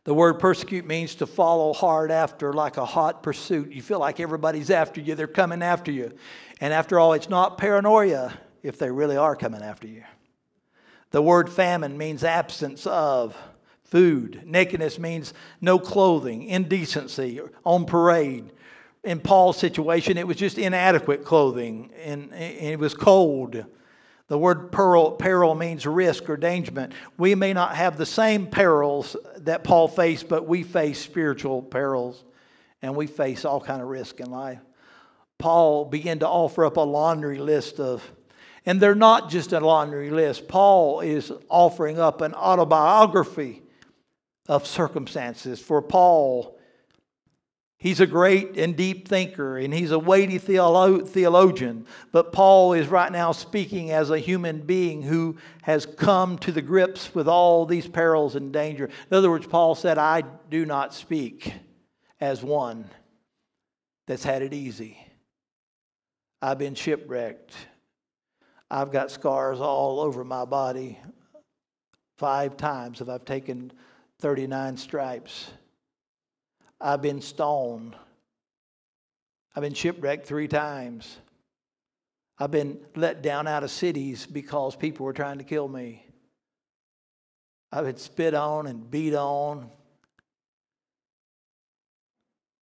The 0.05 0.15
word 0.15 0.41
persecute 0.41 0.85
means 0.85 1.17
to 1.17 1.27
follow 1.27 1.73
hard 1.73 2.11
after, 2.11 2.53
like 2.53 2.77
a 2.77 2.85
hot 2.85 3.23
pursuit. 3.23 3.73
You 3.73 3.83
feel 3.83 3.99
like 3.99 4.21
everybody's 4.21 4.71
after 4.71 5.01
you, 5.01 5.15
they're 5.15 5.27
coming 5.27 5.63
after 5.63 5.93
you. 5.93 6.13
And 6.61 6.73
after 6.73 6.99
all, 6.99 7.13
it's 7.13 7.29
not 7.29 7.59
paranoia 7.59 8.33
if 8.63 8.79
they 8.79 8.91
really 8.91 9.17
are 9.17 9.37
coming 9.37 9.63
after 9.63 9.87
you. 9.87 10.03
The 11.11 11.23
word 11.23 11.51
famine 11.51 11.99
means 11.99 12.25
absence 12.25 12.87
of 12.87 13.37
food. 13.85 14.43
Nakedness 14.47 14.99
means 14.99 15.35
no 15.61 15.79
clothing, 15.79 16.45
indecency, 16.45 17.41
on 17.65 17.85
parade 17.85 18.51
in 19.05 19.21
Paul's 19.21 19.59
situation, 19.59 20.17
it 20.17 20.27
was 20.27 20.37
just 20.37 20.59
inadequate 20.59 21.25
clothing 21.25 21.91
and, 22.03 22.33
it 22.33 22.79
was 22.79 22.95
cold. 22.95 23.65
The 24.29 24.39
word 24.39 24.73
peril, 24.73 25.13
peril 25.13 25.55
means 25.55 25.87
risk 25.87 26.31
or 26.31 26.37
danger. 26.37 26.89
We 27.19 27.35
may 27.35 27.53
not 27.53 27.75
have 27.77 27.99
the 27.99 28.07
same 28.07 28.47
perils 28.47 29.17
that 29.39 29.65
Paul 29.65 29.89
faced, 29.89 30.29
but 30.29 30.47
we 30.47 30.63
face 30.63 31.01
spiritual 31.01 31.63
perils 31.63 32.23
and 32.81 32.97
we 32.97 33.07
face 33.07 33.45
all 33.45 33.61
kind 33.61 33.83
of 33.83 33.89
risk 33.89 34.21
in 34.21 34.31
life. 34.31 34.61
Paul 35.39 35.85
began 35.85 36.21
to 36.21 36.29
offer 36.29 36.65
up 36.65 36.77
a 36.77 36.83
laundry 36.83 37.39
list 37.39 37.81
of, 37.81 38.09
and 38.65 38.81
they're 38.81 38.95
not 38.95 39.29
just 39.29 39.53
a 39.53 39.59
laundry 39.59 40.11
list. 40.11 40.47
Paul 40.47 41.01
is 41.01 41.33
offering 41.49 41.99
up 41.99 42.21
an 42.21 42.33
autobiography 42.33 43.63
of 44.49 44.67
circumstances. 44.67 45.61
For 45.61 45.83
Paul, 45.83 46.57
He's 47.83 47.99
a 47.99 48.07
great 48.07 48.57
and 48.57 48.77
deep 48.77 49.09
thinker, 49.09 49.59
and 49.59 49.75
he's 49.75 49.91
a 49.91 49.99
weighty 49.99 50.39
theolo- 50.39 51.05
theologian. 51.05 51.85
But 52.13 52.33
Paul 52.33 52.75
is 52.75 52.87
right 52.87 53.11
now 53.11 53.33
speaking 53.33 53.91
as 53.91 54.09
a 54.09 54.21
human 54.21 54.61
being 54.61 55.03
who 55.03 55.37
has 55.63 55.85
come 55.85 56.39
to 56.39 56.53
the 56.53 56.63
grips 56.63 57.13
with 57.13 57.27
all 57.27 57.67
these 57.67 57.89
perils 57.89 58.37
and 58.37 58.53
danger. 58.53 58.85
In 59.11 59.17
other 59.17 59.29
words, 59.29 59.49
Paul 59.49 59.75
said, 59.75 59.99
I 59.99 60.21
do 60.49 60.65
not 60.65 60.95
speak 60.95 61.55
as 62.21 62.41
one 62.41 62.89
that's 64.07 64.23
had 64.23 64.43
it 64.43 64.55
easy. 64.55 64.97
I've 66.41 66.59
been 66.59 66.77
shipwrecked. 66.77 67.53
I've 68.71 68.93
got 68.93 69.11
scars 69.11 69.59
all 69.59 69.99
over 69.99 70.23
my 70.23 70.45
body. 70.45 71.01
Five 72.17 72.57
times 72.57 73.01
have 73.01 73.09
I 73.09 73.19
taken 73.19 73.73
39 74.21 74.77
stripes. 74.77 75.51
I've 76.83 77.01
been 77.01 77.21
stoned. 77.21 77.95
I've 79.55 79.63
been 79.63 79.75
shipwrecked 79.75 80.27
three 80.27 80.49
times. 80.49 81.19
I've 82.39 82.51
been 82.51 82.81
let 82.97 83.23
down 83.23 83.47
out 83.47 83.63
of 83.63 83.71
cities 83.71 84.27
because 84.27 84.75
people 84.75 85.07
were 85.07 85.13
trying 85.13 85.39
to 85.39 85.45
kill 85.45 85.69
me. 85.69 86.05
I've 87.71 87.85
been 87.85 87.99
spit 87.99 88.35
on 88.35 88.67
and 88.67 88.91
beat 88.91 89.15
on. 89.15 89.71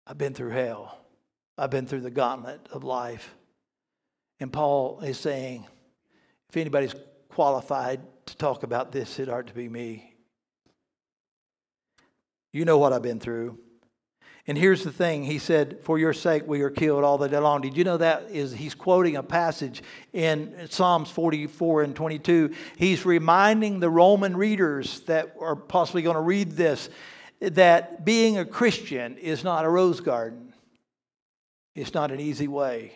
I've 0.07 0.19
been 0.19 0.35
through 0.35 0.51
hell. 0.51 0.99
I've 1.57 1.71
been 1.71 1.87
through 1.87 2.01
the 2.01 2.11
gauntlet 2.11 2.69
of 2.73 2.83
life. 2.83 3.35
And 4.41 4.53
Paul 4.53 5.01
is 5.01 5.19
saying, 5.19 5.67
if 6.49 6.57
anybody's 6.57 6.95
qualified 7.29 8.01
to 8.27 8.37
talk 8.37 8.63
about 8.63 8.91
this, 8.91 9.19
it 9.19 9.29
ought 9.29 9.47
to 9.47 9.55
be 9.55 9.69
me. 9.69 10.15
You 12.53 12.65
know 12.65 12.79
what 12.79 12.93
I've 12.93 13.03
been 13.03 13.21
through. 13.21 13.59
And 14.49 14.57
here's 14.57 14.83
the 14.83 14.91
thing 14.91 15.25
He 15.25 15.39
said, 15.39 15.79
For 15.83 15.99
your 15.99 16.15
sake 16.15 16.45
we 16.47 16.63
are 16.63 16.71
killed 16.71 17.05
all 17.05 17.19
the 17.19 17.29
day 17.29 17.37
long. 17.37 17.61
Did 17.61 17.77
you 17.77 17.85
know 17.85 17.99
that 17.99 18.31
is 18.31 18.53
he's 18.53 18.75
quoting 18.75 19.17
a 19.17 19.23
passage 19.23 19.83
in 20.15 20.67
Psalms 20.71 21.11
44 21.11 21.83
and 21.83 21.95
22? 21.95 22.55
He's 22.79 23.05
reminding 23.05 23.79
the 23.79 23.91
Roman 23.91 24.35
readers 24.35 25.01
that 25.01 25.37
are 25.39 25.55
possibly 25.55 26.01
going 26.01 26.17
to 26.17 26.23
read 26.23 26.53
this 26.53 26.89
that 27.41 28.05
being 28.05 28.39
a 28.39 28.45
Christian 28.45 29.17
is 29.19 29.45
not 29.45 29.65
a 29.65 29.69
rose 29.69 30.01
garden, 30.01 30.55
it's 31.77 31.95
not 31.95 32.11
an 32.11 32.19
easy 32.19 32.49
way. 32.49 32.93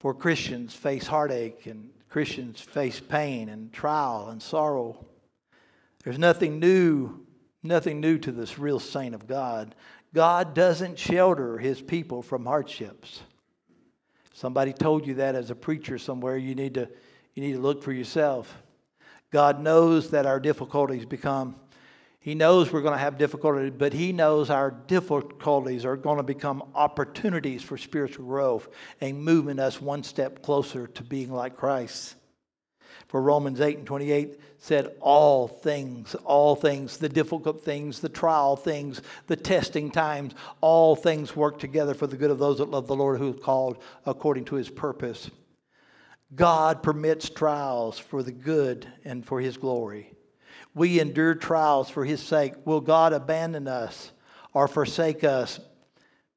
For 0.00 0.14
Christians 0.14 0.72
face 0.72 1.06
heartache 1.06 1.66
and 1.66 1.90
Christians 2.08 2.60
face 2.60 3.00
pain 3.00 3.48
and 3.48 3.72
trial 3.72 4.28
and 4.28 4.40
sorrow. 4.40 5.04
There's 6.04 6.18
nothing 6.18 6.60
new 6.60 7.23
Nothing 7.64 8.00
new 8.00 8.18
to 8.18 8.30
this 8.30 8.58
real 8.58 8.78
saint 8.78 9.14
of 9.14 9.26
God. 9.26 9.74
God 10.12 10.54
doesn't 10.54 10.98
shelter 10.98 11.56
his 11.56 11.80
people 11.80 12.20
from 12.20 12.44
hardships. 12.44 13.22
Somebody 14.34 14.74
told 14.74 15.06
you 15.06 15.14
that 15.14 15.34
as 15.34 15.50
a 15.50 15.54
preacher 15.54 15.96
somewhere. 15.96 16.36
You 16.36 16.54
need 16.54 16.74
to, 16.74 16.88
you 17.34 17.42
need 17.42 17.54
to 17.54 17.60
look 17.60 17.82
for 17.82 17.92
yourself. 17.92 18.54
God 19.30 19.60
knows 19.60 20.10
that 20.10 20.26
our 20.26 20.38
difficulties 20.38 21.06
become, 21.06 21.56
He 22.20 22.34
knows 22.34 22.70
we're 22.70 22.82
going 22.82 22.92
to 22.92 22.98
have 22.98 23.16
difficulties, 23.16 23.72
but 23.76 23.92
He 23.94 24.12
knows 24.12 24.50
our 24.50 24.70
difficulties 24.70 25.84
are 25.84 25.96
going 25.96 26.18
to 26.18 26.22
become 26.22 26.62
opportunities 26.74 27.62
for 27.62 27.78
spiritual 27.78 28.26
growth 28.26 28.68
and 29.00 29.24
moving 29.24 29.58
us 29.58 29.80
one 29.80 30.02
step 30.02 30.42
closer 30.42 30.86
to 30.86 31.02
being 31.02 31.32
like 31.32 31.56
Christ. 31.56 32.14
For 33.14 33.22
Romans 33.22 33.60
8 33.60 33.78
and 33.78 33.86
28 33.86 34.40
said, 34.58 34.92
All 34.98 35.46
things, 35.46 36.16
all 36.24 36.56
things, 36.56 36.96
the 36.96 37.08
difficult 37.08 37.62
things, 37.64 38.00
the 38.00 38.08
trial 38.08 38.56
things, 38.56 39.02
the 39.28 39.36
testing 39.36 39.92
times, 39.92 40.34
all 40.60 40.96
things 40.96 41.36
work 41.36 41.60
together 41.60 41.94
for 41.94 42.08
the 42.08 42.16
good 42.16 42.32
of 42.32 42.40
those 42.40 42.58
that 42.58 42.72
love 42.72 42.88
the 42.88 42.96
Lord 42.96 43.20
who 43.20 43.32
is 43.32 43.40
called 43.40 43.78
according 44.04 44.46
to 44.46 44.56
his 44.56 44.68
purpose. 44.68 45.30
God 46.34 46.82
permits 46.82 47.30
trials 47.30 48.00
for 48.00 48.24
the 48.24 48.32
good 48.32 48.84
and 49.04 49.24
for 49.24 49.40
his 49.40 49.58
glory. 49.58 50.10
We 50.74 50.98
endure 50.98 51.36
trials 51.36 51.88
for 51.88 52.04
his 52.04 52.20
sake. 52.20 52.54
Will 52.64 52.80
God 52.80 53.12
abandon 53.12 53.68
us 53.68 54.10
or 54.52 54.66
forsake 54.66 55.22
us 55.22 55.60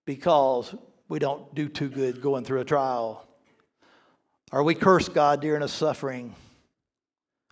because 0.05 0.75
we 1.09 1.17
don't 1.17 1.55
do 1.55 1.69
too 1.69 1.89
good 1.89 2.21
going 2.21 2.43
through 2.43 2.59
a 2.59 2.65
trial? 2.65 3.27
Or 4.51 4.61
we 4.61 4.75
curse 4.75 5.09
God 5.09 5.41
during 5.41 5.63
a 5.63 5.67
suffering? 5.67 6.35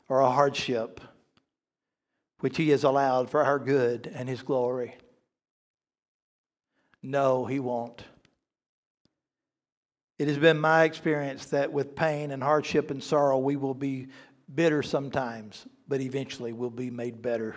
Or 0.07 0.19
a 0.19 0.29
hardship, 0.29 1.01
which 2.39 2.57
He 2.57 2.69
has 2.69 2.83
allowed 2.83 3.29
for 3.29 3.43
our 3.43 3.59
good 3.59 4.11
and 4.13 4.29
His 4.29 4.41
glory? 4.41 4.95
No, 7.01 7.45
He 7.45 7.59
won't. 7.59 8.03
It 10.17 10.27
has 10.27 10.37
been 10.37 10.59
my 10.59 10.83
experience 10.83 11.47
that 11.47 11.73
with 11.73 11.95
pain 11.95 12.31
and 12.31 12.41
hardship 12.41 12.89
and 12.89 13.03
sorrow, 13.03 13.37
we 13.37 13.57
will 13.57 13.73
be 13.73 14.07
bitter 14.53 14.81
sometimes, 14.81 15.65
but 15.87 15.99
eventually 15.99 16.53
we'll 16.53 16.69
be 16.69 16.89
made 16.89 17.21
better. 17.21 17.55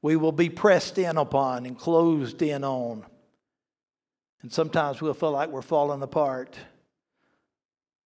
We 0.00 0.16
will 0.16 0.32
be 0.32 0.48
pressed 0.48 0.96
in 0.96 1.16
upon 1.16 1.66
and 1.66 1.76
closed 1.76 2.40
in 2.40 2.64
on. 2.64 3.04
And 4.42 4.52
sometimes 4.52 5.02
we'll 5.02 5.14
feel 5.14 5.32
like 5.32 5.50
we're 5.50 5.62
falling 5.62 6.02
apart. 6.02 6.56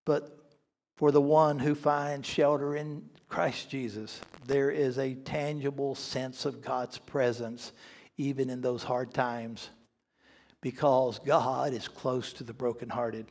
But 0.05 0.37
for 0.97 1.11
the 1.11 1.20
one 1.20 1.59
who 1.59 1.74
finds 1.74 2.28
shelter 2.28 2.76
in 2.76 3.09
Christ 3.28 3.70
Jesus, 3.70 4.20
there 4.47 4.70
is 4.70 4.99
a 4.99 5.14
tangible 5.14 5.95
sense 5.95 6.45
of 6.45 6.61
God's 6.61 6.99
presence 6.99 7.72
even 8.16 8.51
in 8.51 8.61
those 8.61 8.82
hard 8.82 9.14
times 9.14 9.70
because 10.61 11.18
God 11.18 11.72
is 11.72 11.88
close 11.88 12.32
to 12.34 12.45
the 12.45 12.53
brokenhearted. 12.53 13.26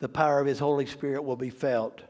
The 0.00 0.08
power 0.08 0.40
of 0.40 0.46
His 0.46 0.58
Holy 0.58 0.86
Spirit 0.86 1.24
will 1.24 1.36
be 1.36 1.50
felt. 1.50 2.02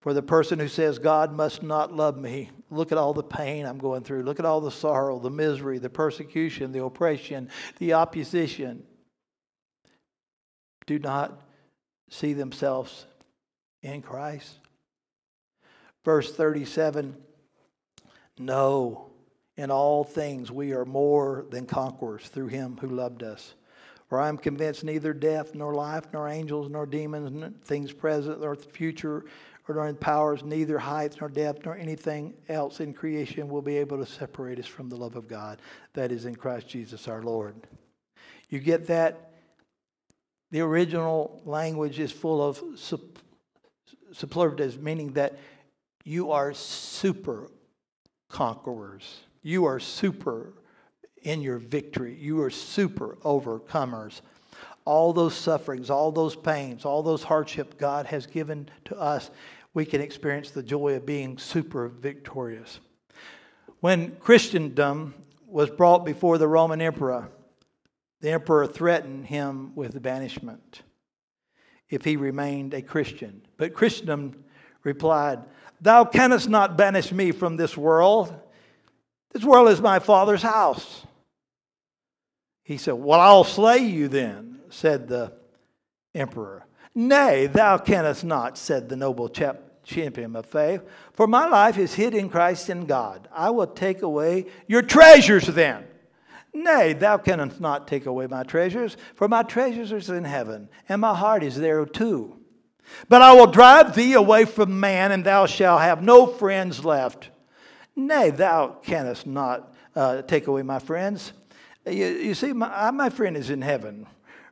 For 0.00 0.12
the 0.12 0.22
person 0.22 0.58
who 0.58 0.68
says, 0.68 0.98
God 0.98 1.32
must 1.32 1.62
not 1.62 1.92
love 1.92 2.18
me, 2.18 2.50
look 2.70 2.92
at 2.92 2.98
all 2.98 3.14
the 3.14 3.22
pain 3.22 3.64
I'm 3.64 3.78
going 3.78 4.02
through. 4.02 4.22
Look 4.22 4.38
at 4.38 4.44
all 4.44 4.60
the 4.60 4.70
sorrow, 4.70 5.18
the 5.18 5.30
misery, 5.30 5.78
the 5.78 5.90
persecution, 5.90 6.72
the 6.72 6.84
oppression, 6.84 7.48
the 7.78 7.94
opposition. 7.94 8.82
Do 10.86 10.98
not 10.98 11.40
see 12.08 12.32
themselves 12.32 13.06
in 13.82 14.02
Christ. 14.02 14.58
Verse 16.04 16.34
37 16.34 17.16
No, 18.38 19.10
in 19.56 19.70
all 19.70 20.04
things 20.04 20.50
we 20.50 20.72
are 20.72 20.84
more 20.84 21.46
than 21.50 21.66
conquerors 21.66 22.28
through 22.28 22.48
him 22.48 22.76
who 22.80 22.88
loved 22.88 23.22
us. 23.22 23.54
For 24.08 24.20
I 24.20 24.28
am 24.28 24.36
convinced 24.36 24.84
neither 24.84 25.12
death, 25.12 25.54
nor 25.54 25.74
life, 25.74 26.04
nor 26.12 26.28
angels, 26.28 26.70
nor 26.70 26.86
demons, 26.86 27.30
nor 27.32 27.50
things 27.64 27.92
present, 27.92 28.40
nor 28.40 28.54
future 28.54 29.24
or 29.66 29.74
nor 29.74 29.92
powers, 29.94 30.44
neither 30.44 30.78
height 30.78 31.16
nor 31.20 31.28
depth 31.28 31.64
nor 31.64 31.76
anything 31.76 32.34
else 32.48 32.80
in 32.80 32.92
creation 32.92 33.48
will 33.48 33.62
be 33.62 33.78
able 33.78 33.96
to 33.96 34.06
separate 34.06 34.58
us 34.58 34.66
from 34.66 34.88
the 34.88 34.96
love 34.96 35.16
of 35.16 35.26
God 35.26 35.60
that 35.94 36.12
is 36.12 36.26
in 36.26 36.36
Christ 36.36 36.68
Jesus 36.68 37.08
our 37.08 37.22
Lord. 37.22 37.54
You 38.50 38.58
get 38.58 38.86
that? 38.88 39.33
The 40.54 40.60
original 40.60 41.42
language 41.44 41.98
is 41.98 42.12
full 42.12 42.40
of 42.40 42.62
superlatives, 44.12 44.78
meaning 44.78 45.14
that 45.14 45.36
you 46.04 46.30
are 46.30 46.54
super 46.54 47.50
conquerors. 48.28 49.18
You 49.42 49.64
are 49.64 49.80
super 49.80 50.52
in 51.22 51.42
your 51.42 51.58
victory. 51.58 52.14
You 52.14 52.40
are 52.40 52.50
super 52.50 53.16
overcomers 53.24 54.20
all 54.84 55.12
those 55.12 55.34
sufferings, 55.34 55.90
all 55.90 56.12
those 56.12 56.36
pains, 56.36 56.84
all 56.84 57.02
those 57.02 57.24
hardship 57.24 57.76
God 57.76 58.06
has 58.06 58.24
given 58.24 58.68
to 58.84 58.96
us, 58.96 59.32
we 59.72 59.84
can 59.84 60.00
experience 60.00 60.52
the 60.52 60.62
joy 60.62 60.94
of 60.94 61.04
being 61.04 61.36
super 61.36 61.88
victorious. 61.88 62.78
When 63.80 64.12
Chrysostom 64.20 65.14
was 65.48 65.68
brought 65.70 66.04
before 66.04 66.38
the 66.38 66.46
Roman 66.46 66.80
emperor, 66.80 67.28
the 68.24 68.30
emperor 68.30 68.66
threatened 68.66 69.26
him 69.26 69.72
with 69.74 70.00
banishment 70.00 70.80
if 71.90 72.06
he 72.06 72.16
remained 72.16 72.72
a 72.72 72.80
Christian. 72.80 73.42
But 73.58 73.74
Chrysostom 73.74 74.42
replied, 74.82 75.40
Thou 75.82 76.06
canst 76.06 76.48
not 76.48 76.78
banish 76.78 77.12
me 77.12 77.32
from 77.32 77.58
this 77.58 77.76
world. 77.76 78.34
This 79.34 79.44
world 79.44 79.68
is 79.68 79.82
my 79.82 79.98
father's 79.98 80.40
house. 80.40 81.04
He 82.62 82.78
said, 82.78 82.94
Well, 82.94 83.20
I'll 83.20 83.44
slay 83.44 83.80
you 83.80 84.08
then 84.08 84.60
said 84.70 85.06
the 85.06 85.34
emperor. 86.14 86.64
Nay, 86.94 87.46
thou 87.46 87.76
canst 87.76 88.24
not, 88.24 88.56
said 88.56 88.88
the 88.88 88.96
noble 88.96 89.28
chap, 89.28 89.84
champion 89.84 90.34
of 90.34 90.46
faith, 90.46 90.80
for 91.12 91.26
my 91.26 91.46
life 91.46 91.76
is 91.76 91.92
hid 91.92 92.14
in 92.14 92.30
Christ 92.30 92.70
in 92.70 92.86
God. 92.86 93.28
I 93.30 93.50
will 93.50 93.66
take 93.66 94.00
away 94.00 94.46
your 94.66 94.80
treasures 94.80 95.46
then. 95.46 95.84
Nay, 96.54 96.92
thou 96.92 97.18
canst 97.18 97.60
not 97.60 97.88
take 97.88 98.06
away 98.06 98.28
my 98.28 98.44
treasures, 98.44 98.96
for 99.16 99.26
my 99.26 99.42
treasures 99.42 100.08
are 100.08 100.16
in 100.16 100.24
heaven, 100.24 100.68
and 100.88 101.00
my 101.00 101.14
heart 101.14 101.42
is 101.42 101.56
there 101.56 101.84
too. 101.84 102.36
But 103.08 103.22
I 103.22 103.32
will 103.32 103.48
drive 103.48 103.94
thee 103.94 104.12
away 104.12 104.44
from 104.44 104.78
man, 104.78 105.10
and 105.10 105.24
thou 105.24 105.46
shalt 105.46 105.80
have 105.80 106.02
no 106.02 106.26
friends 106.26 106.84
left. 106.84 107.30
Nay, 107.96 108.30
thou 108.30 108.68
canst 108.68 109.26
not 109.26 109.74
uh, 109.96 110.22
take 110.22 110.46
away 110.46 110.62
my 110.62 110.78
friends. 110.78 111.32
You, 111.86 112.06
you 112.06 112.34
see, 112.34 112.52
my, 112.52 112.90
my 112.92 113.10
friend 113.10 113.36
is 113.36 113.50
in 113.50 113.62
heaven 113.62 114.06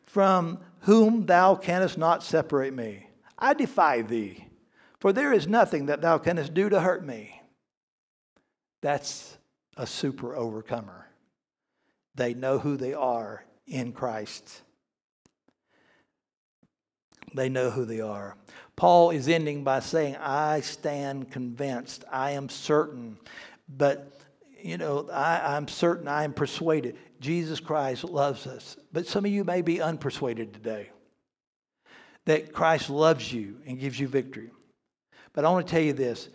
from 0.04 0.58
whom 0.80 1.26
thou 1.26 1.54
canst 1.54 1.96
not 1.96 2.24
separate 2.24 2.74
me. 2.74 3.06
I 3.38 3.54
defy 3.54 4.02
thee, 4.02 4.44
for 4.98 5.12
there 5.12 5.32
is 5.32 5.46
nothing 5.46 5.86
that 5.86 6.00
thou 6.00 6.18
canst 6.18 6.52
do 6.52 6.68
to 6.68 6.80
hurt 6.80 7.04
me. 7.04 7.40
That's 8.82 9.38
a 9.76 9.86
super 9.86 10.34
overcomer. 10.34 11.08
They 12.14 12.34
know 12.34 12.58
who 12.58 12.76
they 12.76 12.94
are 12.94 13.44
in 13.66 13.92
Christ. 13.92 14.62
They 17.34 17.48
know 17.48 17.70
who 17.70 17.84
they 17.84 18.00
are. 18.00 18.36
Paul 18.76 19.10
is 19.10 19.28
ending 19.28 19.64
by 19.64 19.80
saying, 19.80 20.16
I 20.16 20.60
stand 20.60 21.30
convinced, 21.30 22.04
I 22.10 22.32
am 22.32 22.48
certain, 22.48 23.18
but 23.68 24.20
you 24.62 24.78
know, 24.78 25.08
I, 25.12 25.56
I'm 25.56 25.66
certain, 25.66 26.06
I 26.08 26.24
am 26.24 26.32
persuaded. 26.32 26.96
Jesus 27.20 27.58
Christ 27.60 28.04
loves 28.04 28.46
us. 28.46 28.76
But 28.92 29.06
some 29.06 29.24
of 29.24 29.30
you 29.30 29.44
may 29.44 29.62
be 29.62 29.78
unpersuaded 29.78 30.52
today 30.52 30.90
that 32.26 32.52
Christ 32.52 32.88
loves 32.88 33.32
you 33.32 33.56
and 33.66 33.80
gives 33.80 33.98
you 33.98 34.06
victory. 34.06 34.50
But 35.32 35.44
I 35.44 35.50
want 35.50 35.66
to 35.66 35.70
tell 35.70 35.82
you 35.82 35.92
this. 35.92 36.28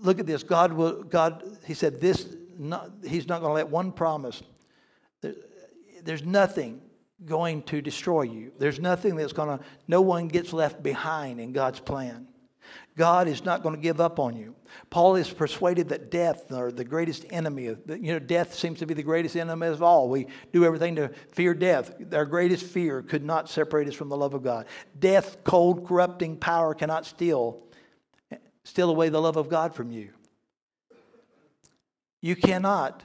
Look 0.00 0.20
at 0.20 0.26
this. 0.26 0.42
God 0.42 0.72
will, 0.72 1.02
God, 1.02 1.42
He 1.66 1.74
said 1.74 2.00
this, 2.00 2.36
not, 2.58 2.90
He's 3.04 3.28
not 3.28 3.40
going 3.40 3.50
to 3.50 3.54
let 3.54 3.68
one 3.68 3.92
promise. 3.92 4.42
There, 5.20 5.34
there's 6.02 6.24
nothing 6.24 6.80
going 7.24 7.62
to 7.62 7.80
destroy 7.80 8.22
you. 8.22 8.52
There's 8.58 8.78
nothing 8.78 9.16
that's 9.16 9.32
going 9.32 9.58
to, 9.58 9.64
no 9.88 10.00
one 10.02 10.28
gets 10.28 10.52
left 10.52 10.82
behind 10.82 11.40
in 11.40 11.52
God's 11.52 11.80
plan. 11.80 12.28
God 12.96 13.28
is 13.28 13.44
not 13.44 13.62
going 13.62 13.74
to 13.74 13.80
give 13.80 14.00
up 14.00 14.18
on 14.18 14.36
you. 14.36 14.54
Paul 14.90 15.16
is 15.16 15.30
persuaded 15.30 15.88
that 15.90 16.10
death, 16.10 16.50
or 16.50 16.72
the 16.72 16.84
greatest 16.84 17.26
enemy, 17.30 17.64
you 17.64 17.76
know, 17.86 18.18
death 18.18 18.54
seems 18.54 18.78
to 18.80 18.86
be 18.86 18.94
the 18.94 19.02
greatest 19.02 19.36
enemy 19.36 19.66
of 19.68 19.82
all. 19.82 20.08
We 20.08 20.26
do 20.52 20.64
everything 20.64 20.96
to 20.96 21.10
fear 21.32 21.54
death. 21.54 21.92
Our 22.12 22.24
greatest 22.24 22.64
fear 22.64 23.02
could 23.02 23.24
not 23.24 23.48
separate 23.48 23.86
us 23.88 23.94
from 23.94 24.08
the 24.08 24.16
love 24.16 24.34
of 24.34 24.42
God. 24.42 24.66
Death, 24.98 25.44
cold, 25.44 25.86
corrupting 25.86 26.38
power 26.38 26.74
cannot 26.74 27.06
steal, 27.06 27.62
steal 28.64 28.90
away 28.90 29.10
the 29.10 29.20
love 29.20 29.36
of 29.36 29.48
God 29.48 29.74
from 29.74 29.90
you. 29.90 30.10
You 32.20 32.36
cannot. 32.36 33.02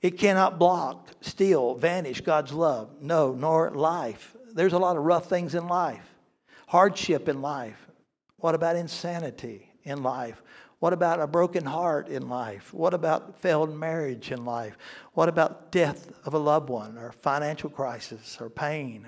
It 0.00 0.18
cannot 0.18 0.58
block, 0.58 1.10
steal, 1.20 1.74
vanish 1.74 2.20
God's 2.20 2.52
love. 2.52 3.00
No, 3.00 3.32
nor 3.32 3.70
life. 3.70 4.36
There's 4.52 4.72
a 4.72 4.78
lot 4.78 4.96
of 4.96 5.04
rough 5.04 5.28
things 5.28 5.54
in 5.54 5.66
life, 5.68 6.04
hardship 6.66 7.28
in 7.28 7.40
life. 7.40 7.86
What 8.36 8.54
about 8.54 8.76
insanity 8.76 9.70
in 9.84 10.02
life? 10.02 10.42
What 10.80 10.92
about 10.92 11.20
a 11.20 11.28
broken 11.28 11.64
heart 11.64 12.08
in 12.08 12.28
life? 12.28 12.74
What 12.74 12.92
about 12.92 13.40
failed 13.40 13.72
marriage 13.72 14.32
in 14.32 14.44
life? 14.44 14.76
What 15.12 15.28
about 15.28 15.70
death 15.70 16.10
of 16.26 16.34
a 16.34 16.38
loved 16.38 16.68
one 16.68 16.98
or 16.98 17.12
financial 17.12 17.70
crisis 17.70 18.38
or 18.40 18.50
pain 18.50 19.06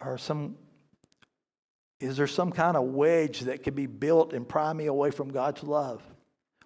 or, 0.00 0.12
or 0.12 0.18
some 0.18 0.54
is 1.98 2.16
there 2.16 2.26
some 2.26 2.52
kind 2.52 2.76
of 2.76 2.84
wedge 2.84 3.40
that 3.40 3.62
can 3.62 3.74
be 3.74 3.86
built 3.86 4.32
and 4.32 4.48
pry 4.48 4.72
me 4.72 4.86
away 4.86 5.10
from 5.10 5.32
God's 5.32 5.62
love? 5.62 6.02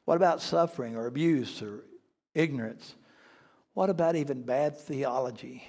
What 0.08 0.16
about 0.16 0.40
suffering 0.40 0.96
or 0.96 1.06
abuse 1.06 1.60
or 1.60 1.84
ignorance? 2.34 2.94
What 3.74 3.90
about 3.90 4.16
even 4.16 4.40
bad 4.40 4.78
theology? 4.78 5.68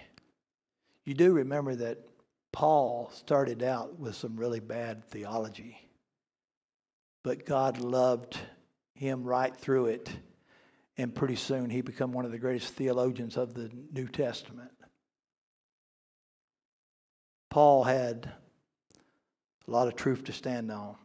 You 1.04 1.14
do 1.14 1.34
remember 1.34 1.76
that 1.76 1.98
Paul 2.54 3.12
started 3.14 3.62
out 3.62 4.00
with 4.00 4.16
some 4.16 4.38
really 4.38 4.62
bad 4.62 5.04
theology, 5.04 5.78
but 7.22 7.46
God 7.46 7.82
loved 7.82 8.38
him 8.94 9.26
right 9.26 9.54
through 9.54 9.88
it, 9.88 10.10
and 10.98 11.14
pretty 11.14 11.36
soon 11.36 11.70
he 11.70 11.82
became 11.82 12.14
one 12.14 12.24
of 12.24 12.32
the 12.32 12.40
greatest 12.40 12.74
theologians 12.76 13.36
of 13.36 13.54
the 13.54 13.70
New 13.92 14.08
Testament. 14.08 14.72
Paul 17.50 17.84
had 17.84 18.32
a 19.68 19.70
lot 19.70 19.90
of 19.90 19.98
truth 19.98 20.24
to 20.24 20.32
stand 20.32 20.72
on. 20.72 20.96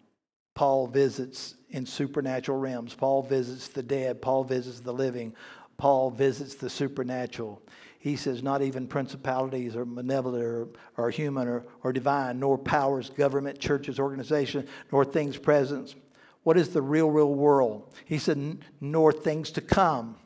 Paul 0.55 0.87
visits 0.87 1.57
in 1.71 1.85
supernatural 1.85 2.59
realms. 2.59 2.95
Paul 2.95 3.23
visits 3.23 3.69
the 3.69 3.83
dead. 3.83 4.23
Paul 4.23 4.45
visits 4.45 4.81
the 4.81 4.93
living. 4.93 5.35
Paul 5.77 6.11
visits 6.11 6.55
the 6.55 6.71
supernatural. 6.71 7.61
He 7.99 8.17
says, 8.17 8.43
not 8.43 8.63
even 8.63 8.87
principalities 8.87 9.75
or 9.75 9.85
malevolent 9.85 10.45
or, 10.45 10.69
or 10.97 11.11
human 11.11 11.49
or, 11.49 11.65
or 11.83 11.93
divine, 11.93 12.39
nor 12.39 12.59
powers, 12.59 13.11
government, 13.11 13.59
churches, 13.59 13.99
organizations, 13.99 14.69
nor 14.93 15.05
things 15.05 15.37
present. 15.37 15.95
What 16.43 16.59
is 16.59 16.69
the 16.69 16.83
real, 16.83 17.11
real 17.11 17.35
world? 17.35 17.95
He 18.05 18.19
said, 18.19 18.59
nor 18.81 19.11
things 19.11 19.51
to 19.53 19.61
come. 19.61 20.17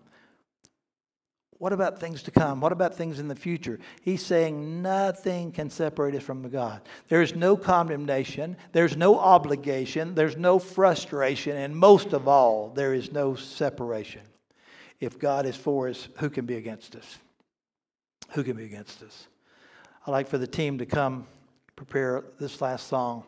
What 1.59 1.73
about 1.73 1.99
things 1.99 2.23
to 2.23 2.31
come? 2.31 2.61
What 2.61 2.71
about 2.71 2.95
things 2.95 3.19
in 3.19 3.27
the 3.27 3.35
future? 3.35 3.81
He's 4.03 4.25
saying 4.25 4.81
nothing 4.81 5.51
can 5.51 5.71
separate 5.71 6.15
us 6.15 6.23
from 6.23 6.49
God. 6.49 6.83
There's 7.09 7.35
no 7.35 7.57
condemnation, 7.57 8.57
there's 8.73 8.97
no 8.97 9.19
obligation, 9.19 10.15
there's 10.15 10.37
no 10.37 10.61
frustration, 10.61 11.57
and 11.57 11.77
most 11.77 12.13
of 12.13 12.29
all, 12.29 12.71
there 12.71 12.95
is 12.95 13.11
no 13.11 13.35
separation. 13.35 14.23
If 15.01 15.19
God 15.19 15.47
is 15.47 15.57
for 15.57 15.89
us, 15.89 16.09
who 16.19 16.31
can 16.31 16.47
be 16.47 16.57
against 16.57 16.95
us? 16.95 17.19
Who 18.31 18.45
can 18.45 18.57
be 18.57 18.65
against 18.65 19.03
us? 19.03 19.27
I'd 20.07 20.13
like 20.13 20.29
for 20.29 20.39
the 20.39 20.47
team 20.47 20.79
to 20.79 20.87
come 20.87 21.27
prepare 21.75 22.23
this 22.39 22.61
last 22.61 22.87
song. 22.87 23.25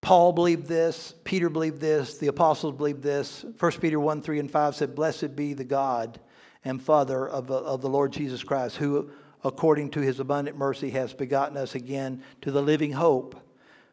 Paul 0.00 0.32
believed 0.32 0.66
this, 0.66 1.14
Peter 1.24 1.50
believed 1.50 1.80
this, 1.80 2.16
the 2.16 2.28
apostles 2.28 2.76
believed 2.76 3.02
this. 3.02 3.44
1 3.58 3.72
Peter 3.72 4.00
1 4.00 4.22
3 4.22 4.38
and 4.38 4.50
5 4.50 4.74
said, 4.74 4.94
Blessed 4.94 5.36
be 5.36 5.52
the 5.52 5.64
God 5.64 6.18
and 6.66 6.82
Father 6.82 7.28
of, 7.28 7.50
uh, 7.50 7.60
of 7.62 7.80
the 7.80 7.88
Lord 7.88 8.12
Jesus 8.12 8.42
Christ, 8.42 8.76
who 8.76 9.08
according 9.44 9.90
to 9.90 10.00
his 10.00 10.18
abundant 10.18 10.58
mercy 10.58 10.90
has 10.90 11.14
begotten 11.14 11.56
us 11.56 11.76
again 11.76 12.22
to 12.40 12.50
the 12.50 12.60
living 12.60 12.92
hope 12.92 13.36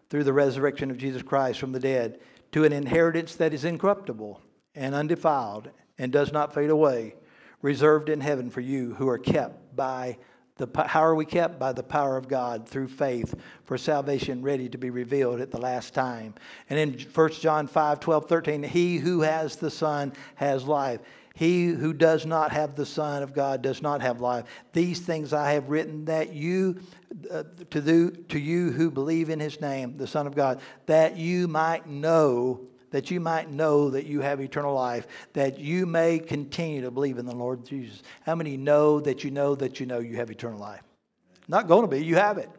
through 0.10 0.24
the 0.24 0.34
resurrection 0.34 0.90
of 0.90 0.98
Jesus 0.98 1.22
Christ 1.22 1.60
from 1.60 1.72
the 1.72 1.80
dead, 1.80 2.20
to 2.52 2.64
an 2.64 2.74
inheritance 2.74 3.36
that 3.36 3.54
is 3.54 3.64
incorruptible 3.64 4.42
and 4.74 4.96
undefiled 4.96 5.70
and 6.00 6.12
does 6.12 6.32
not 6.32 6.54
fade 6.54 6.72
away, 6.72 7.14
reserved 7.62 8.10
in 8.10 8.22
heaven 8.22 8.50
for 8.50 8.62
you 8.62 8.96
who 8.96 9.08
are 9.08 9.20
kept 9.20 9.76
by 9.76 10.18
the, 10.58 10.68
how 10.86 11.02
are 11.02 11.16
we 11.16 11.26
kept? 11.26 11.60
By 11.60 11.74
the 11.74 11.82
power 11.82 12.16
of 12.16 12.28
God 12.28 12.70
through 12.70 12.88
faith 12.88 13.34
for 13.66 13.76
salvation 13.78 14.44
ready 14.44 14.70
to 14.70 14.78
be 14.78 14.92
revealed 14.92 15.42
at 15.42 15.50
the 15.50 15.60
last 15.60 15.96
time. 15.96 16.36
And 16.70 16.80
in 16.80 17.08
1 17.12 17.32
John 17.34 17.66
5 17.66 18.00
12, 18.00 18.30
13, 18.30 18.64
he 18.64 18.98
who 18.98 19.22
has 19.22 19.56
the 19.56 19.72
Son 19.72 20.14
has 20.36 20.66
life. 20.66 21.02
He 21.34 21.68
who 21.68 21.94
does 21.94 22.26
not 22.26 22.52
have 22.52 22.76
the 22.76 22.86
Son 22.86 23.24
of 23.24 23.34
God 23.34 23.64
does 23.64 23.82
not 23.82 24.02
have 24.02 24.22
life. 24.22 24.46
These 24.72 25.00
things 25.00 25.34
I 25.34 25.54
have 25.54 25.70
written 25.70 26.06
that 26.06 26.34
you, 26.34 26.80
uh, 27.32 27.44
to, 27.72 27.82
the, 27.82 28.12
to 28.30 28.40
you 28.40 28.72
who 28.72 28.92
believe 28.92 29.30
in 29.30 29.40
his 29.40 29.60
name, 29.60 29.98
the 29.98 30.08
Son 30.08 30.28
of 30.28 30.36
God, 30.36 30.62
that 30.86 31.18
you 31.18 31.48
might 31.48 31.88
know 31.88 32.68
that 32.94 33.10
you 33.10 33.20
might 33.20 33.50
know 33.50 33.90
that 33.90 34.06
you 34.06 34.22
have 34.22 34.40
eternal 34.40 34.76
life, 34.76 35.08
that 35.34 35.58
you 35.58 35.88
may 35.88 36.20
continue 36.20 36.80
to 36.82 36.92
believe 36.92 37.18
in 37.18 37.26
the 37.26 37.36
Lord 37.36 37.66
Jesus. 37.66 38.04
How 38.24 38.36
many 38.36 38.56
know 38.56 39.00
that 39.00 39.24
you 39.24 39.32
know 39.32 39.56
that 39.56 39.80
you 39.80 39.88
know 39.88 39.98
you 39.98 40.18
have 40.18 40.30
eternal 40.30 40.60
life? 40.60 40.84
Not 41.48 41.68
going 41.68 41.82
to 41.82 41.88
be, 41.88 42.06
you 42.06 42.18
have 42.18 42.38
it. 42.38 42.52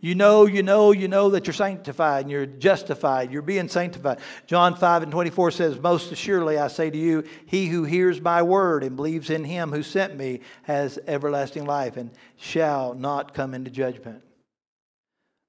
You 0.00 0.14
know, 0.14 0.46
you 0.46 0.62
know, 0.62 0.92
you 0.92 1.08
know 1.08 1.30
that 1.30 1.46
you're 1.46 1.54
sanctified 1.54 2.22
and 2.22 2.30
you're 2.30 2.46
justified. 2.46 3.32
You're 3.32 3.42
being 3.42 3.68
sanctified. 3.68 4.20
John 4.46 4.76
5 4.76 5.02
and 5.02 5.10
24 5.10 5.50
says, 5.50 5.80
Most 5.80 6.12
assuredly 6.12 6.56
I 6.56 6.68
say 6.68 6.88
to 6.88 6.96
you, 6.96 7.24
he 7.46 7.66
who 7.66 7.82
hears 7.82 8.20
my 8.20 8.42
word 8.42 8.84
and 8.84 8.94
believes 8.94 9.28
in 9.28 9.44
him 9.44 9.72
who 9.72 9.82
sent 9.82 10.16
me 10.16 10.40
has 10.62 11.00
everlasting 11.08 11.66
life 11.66 11.96
and 11.96 12.12
shall 12.36 12.94
not 12.94 13.34
come 13.34 13.54
into 13.54 13.72
judgment, 13.72 14.22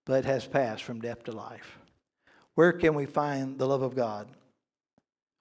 but 0.06 0.26
has 0.26 0.48
passed 0.48 0.84
from 0.84 1.00
death 1.00 1.26
to 1.26 1.32
life. 1.32 1.78
Where 2.56 2.74
can 2.74 2.96
we 2.96 3.06
find 3.06 3.60
the 3.60 3.68
love 3.68 3.84
of 3.84 3.96
God? 3.96 4.28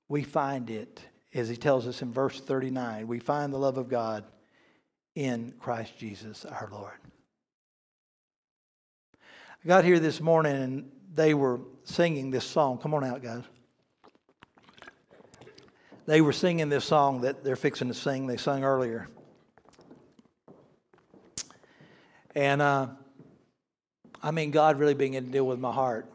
We 0.09 0.23
find 0.23 0.69
it, 0.69 1.01
as 1.35 1.49
he 1.49 1.57
tells 1.57 1.87
us 1.87 2.03
in 2.03 2.13
verse 2.13 2.41
39, 2.41 3.09
we 3.09 3.21
find 3.21 3.53
the 3.53 3.59
love 3.59 3.79
of 3.79 3.89
God 3.89 4.25
in 5.15 5.55
Christ 5.59 5.97
Jesus 5.99 6.45
our 6.45 6.69
Lord. 6.71 6.93
I 9.65 9.69
got 9.69 9.85
here 9.85 9.99
this 9.99 10.21
morning 10.21 10.57
and 10.57 10.91
they 11.15 11.35
were 11.35 11.61
singing 11.85 12.31
this 12.31 12.45
song. 12.45 12.79
Come 12.79 12.95
on 12.95 13.05
out, 13.05 13.23
guys. 13.23 13.43
They 16.07 16.21
were 16.21 16.33
singing 16.33 16.69
this 16.69 16.85
song 16.85 17.23
that 17.23 17.45
they're 17.45 17.57
fixing 17.57 17.89
to 17.89 17.95
sing. 17.95 18.27
They 18.27 18.37
sung 18.37 18.65
earlier. 18.65 19.09
And 22.35 22.63
uh, 22.63 22.89
I 24.23 24.31
mean, 24.31 24.51
God 24.53 24.79
really 24.79 24.95
began 24.95 25.25
to 25.25 25.31
deal 25.31 25.47
with 25.47 25.59
my 25.59 25.73
heart. 25.73 26.11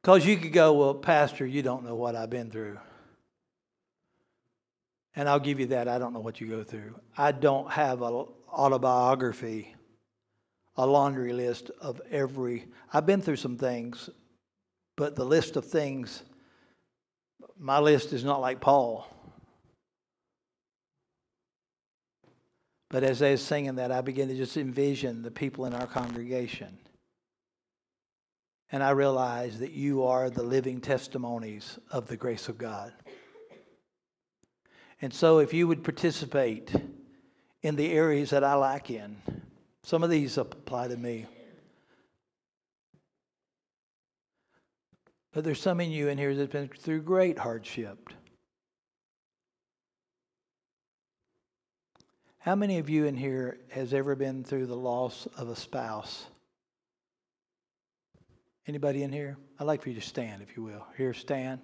Because 0.00 0.26
you 0.26 0.36
could 0.36 0.52
go, 0.52 0.72
well, 0.72 0.94
Pastor, 0.94 1.46
you 1.46 1.62
don't 1.62 1.84
know 1.84 1.94
what 1.94 2.16
I've 2.16 2.30
been 2.30 2.50
through. 2.50 2.78
And 5.16 5.28
I'll 5.28 5.40
give 5.40 5.60
you 5.60 5.66
that. 5.66 5.88
I 5.88 5.98
don't 5.98 6.12
know 6.12 6.20
what 6.20 6.40
you 6.40 6.46
go 6.48 6.64
through. 6.64 6.98
I 7.16 7.32
don't 7.32 7.70
have 7.70 8.02
an 8.02 8.26
autobiography, 8.52 9.73
a 10.76 10.86
laundry 10.86 11.32
list 11.32 11.70
of 11.80 12.00
every. 12.10 12.66
I've 12.92 13.06
been 13.06 13.22
through 13.22 13.36
some 13.36 13.56
things, 13.56 14.10
but 14.96 15.16
the 15.16 15.24
list 15.24 15.56
of 15.56 15.64
things, 15.64 16.22
my 17.58 17.78
list 17.78 18.12
is 18.12 18.24
not 18.24 18.40
like 18.40 18.60
Paul. 18.60 19.08
But 22.90 23.02
as 23.02 23.22
I 23.22 23.32
was 23.32 23.42
singing 23.42 23.76
that, 23.76 23.90
I 23.90 24.00
began 24.00 24.28
to 24.28 24.36
just 24.36 24.56
envision 24.56 25.22
the 25.22 25.30
people 25.30 25.66
in 25.66 25.74
our 25.74 25.86
congregation 25.86 26.78
and 28.74 28.82
I 28.82 28.90
realize 28.90 29.60
that 29.60 29.70
you 29.70 30.02
are 30.02 30.28
the 30.28 30.42
living 30.42 30.80
testimonies 30.80 31.78
of 31.92 32.08
the 32.08 32.16
grace 32.16 32.48
of 32.48 32.58
God. 32.58 32.92
And 35.00 35.14
so, 35.14 35.38
if 35.38 35.54
you 35.54 35.68
would 35.68 35.84
participate 35.84 36.74
in 37.62 37.76
the 37.76 37.92
areas 37.92 38.30
that 38.30 38.42
I 38.42 38.56
lack 38.56 38.90
in, 38.90 39.16
some 39.84 40.02
of 40.02 40.08
these 40.08 40.38
apply 40.38 40.88
to 40.88 40.96
me. 40.96 41.26
But 45.32 45.44
there's 45.44 45.60
some 45.60 45.80
in 45.80 45.90
you 45.90 46.08
in 46.08 46.16
here 46.16 46.34
that's 46.34 46.50
been 46.50 46.68
through 46.68 47.02
great 47.02 47.38
hardship. 47.38 48.08
How 52.38 52.54
many 52.54 52.78
of 52.78 52.88
you 52.88 53.04
in 53.04 53.16
here 53.16 53.58
has 53.70 53.92
ever 53.92 54.16
been 54.16 54.42
through 54.42 54.66
the 54.66 54.76
loss 54.76 55.26
of 55.36 55.48
a 55.48 55.56
spouse? 55.56 56.26
Anybody 58.66 59.02
in 59.02 59.12
here? 59.12 59.36
I'd 59.58 59.64
like 59.64 59.82
for 59.82 59.90
you 59.90 59.94
to 59.96 60.00
stand, 60.00 60.42
if 60.42 60.56
you 60.56 60.62
will. 60.62 60.86
Here, 60.96 61.12
stand. 61.12 61.60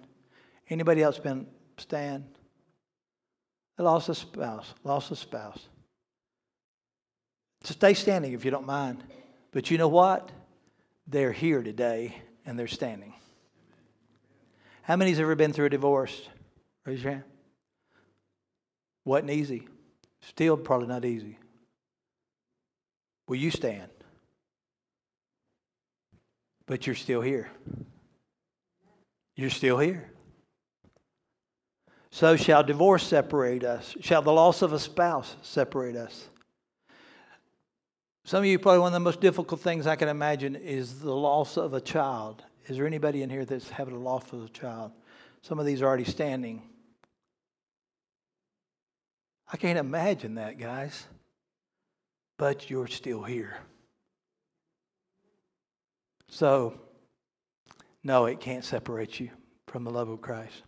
Anybody 0.69 1.01
else 1.01 1.17
been 1.17 1.47
stand? 1.77 2.25
Lost 3.79 4.09
a 4.09 4.15
spouse. 4.15 4.75
Lost 4.83 5.09
a 5.09 5.15
spouse. 5.15 5.69
So 7.63 7.73
stay 7.73 7.93
standing 7.93 8.33
if 8.33 8.43
you 8.43 8.51
don't 8.51 8.65
mind. 8.65 9.03
But 9.51 9.69
you 9.69 9.77
know 9.77 9.87
what? 9.87 10.29
They're 11.07 11.31
here 11.31 11.61
today 11.61 12.15
and 12.45 12.57
they're 12.57 12.67
standing. 12.67 13.13
How 14.83 14.95
many's 14.95 15.19
ever 15.19 15.35
been 15.35 15.53
through 15.53 15.67
a 15.67 15.69
divorce? 15.69 16.27
Raise 16.85 17.03
your 17.03 17.13
hand. 17.13 17.23
Wasn't 19.05 19.29
easy. 19.29 19.67
Still 20.21 20.57
probably 20.57 20.87
not 20.87 21.05
easy. 21.05 21.37
Will 23.27 23.37
you 23.37 23.51
stand? 23.51 23.89
But 26.65 26.87
you're 26.87 26.95
still 26.95 27.21
here. 27.21 27.49
You're 29.35 29.49
still 29.49 29.77
here. 29.77 30.11
So 32.11 32.35
shall 32.35 32.63
divorce 32.63 33.03
separate 33.07 33.63
us? 33.63 33.95
Shall 34.01 34.21
the 34.21 34.33
loss 34.33 34.61
of 34.61 34.73
a 34.73 34.79
spouse 34.79 35.35
separate 35.41 35.95
us? 35.95 36.27
Some 38.23 38.39
of 38.39 38.45
you, 38.45 38.59
probably 38.59 38.79
one 38.79 38.87
of 38.87 38.93
the 38.93 38.99
most 38.99 39.19
difficult 39.19 39.61
things 39.61 39.87
I 39.87 39.95
can 39.95 40.07
imagine 40.07 40.55
is 40.55 40.99
the 40.99 41.13
loss 41.13 41.57
of 41.57 41.73
a 41.73 41.81
child. 41.81 42.43
Is 42.67 42.77
there 42.77 42.85
anybody 42.85 43.23
in 43.23 43.29
here 43.29 43.45
that's 43.45 43.69
having 43.69 43.95
a 43.95 43.99
loss 43.99 44.31
of 44.31 44.45
a 44.45 44.49
child? 44.49 44.91
Some 45.41 45.59
of 45.59 45.65
these 45.65 45.81
are 45.81 45.87
already 45.87 46.03
standing. 46.03 46.61
I 49.51 49.57
can't 49.57 49.79
imagine 49.79 50.35
that, 50.35 50.59
guys. 50.59 51.05
But 52.37 52.69
you're 52.69 52.87
still 52.87 53.23
here. 53.23 53.57
So, 56.29 56.79
no, 58.03 58.25
it 58.25 58.39
can't 58.39 58.63
separate 58.63 59.19
you 59.19 59.31
from 59.67 59.83
the 59.83 59.91
love 59.91 60.09
of 60.09 60.21
Christ. 60.21 60.63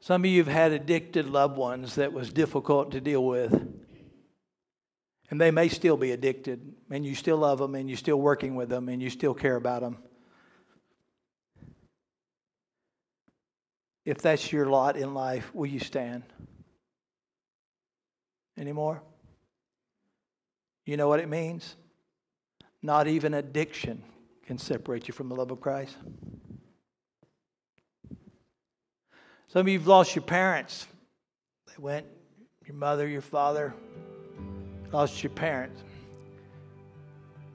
Some 0.00 0.22
of 0.22 0.30
you 0.30 0.44
have 0.44 0.52
had 0.52 0.72
addicted 0.72 1.28
loved 1.28 1.56
ones 1.56 1.94
that 1.94 2.12
was 2.12 2.32
difficult 2.32 2.92
to 2.92 3.00
deal 3.00 3.24
with. 3.24 3.66
And 5.30 5.40
they 5.40 5.50
may 5.50 5.68
still 5.68 5.96
be 5.96 6.12
addicted, 6.12 6.74
and 6.90 7.04
you 7.04 7.14
still 7.14 7.36
love 7.36 7.58
them, 7.58 7.74
and 7.74 7.88
you're 7.88 7.98
still 7.98 8.20
working 8.20 8.54
with 8.54 8.68
them, 8.68 8.88
and 8.88 9.02
you 9.02 9.10
still 9.10 9.34
care 9.34 9.56
about 9.56 9.82
them. 9.82 9.98
If 14.06 14.22
that's 14.22 14.50
your 14.50 14.66
lot 14.66 14.96
in 14.96 15.12
life, 15.12 15.54
will 15.54 15.66
you 15.66 15.80
stand? 15.80 16.22
Anymore? 18.56 19.02
You 20.86 20.96
know 20.96 21.08
what 21.08 21.20
it 21.20 21.28
means? 21.28 21.76
Not 22.82 23.06
even 23.06 23.34
addiction 23.34 24.02
can 24.46 24.56
separate 24.56 25.08
you 25.08 25.12
from 25.12 25.28
the 25.28 25.34
love 25.34 25.50
of 25.50 25.60
Christ. 25.60 25.94
Some 29.48 29.60
of 29.60 29.68
you 29.68 29.78
have 29.78 29.86
lost 29.86 30.14
your 30.14 30.22
parents. 30.22 30.86
They 31.66 31.74
went, 31.76 32.06
your 32.64 32.76
mother, 32.76 33.06
your 33.06 33.20
father, 33.20 33.74
lost 34.92 35.22
your 35.22 35.30
parents. 35.30 35.82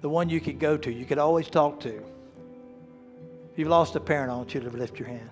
The 0.01 0.09
one 0.09 0.29
you 0.29 0.41
could 0.41 0.59
go 0.59 0.77
to, 0.77 0.91
you 0.91 1.05
could 1.05 1.17
always 1.17 1.49
talk 1.49 1.79
to. 1.81 1.95
If 1.95 3.59
you've 3.59 3.69
lost 3.69 3.95
a 3.95 3.99
parent, 3.99 4.31
I 4.31 4.35
want 4.35 4.53
you 4.53 4.59
to 4.61 4.69
lift 4.69 4.99
your 4.99 5.07
hand 5.07 5.29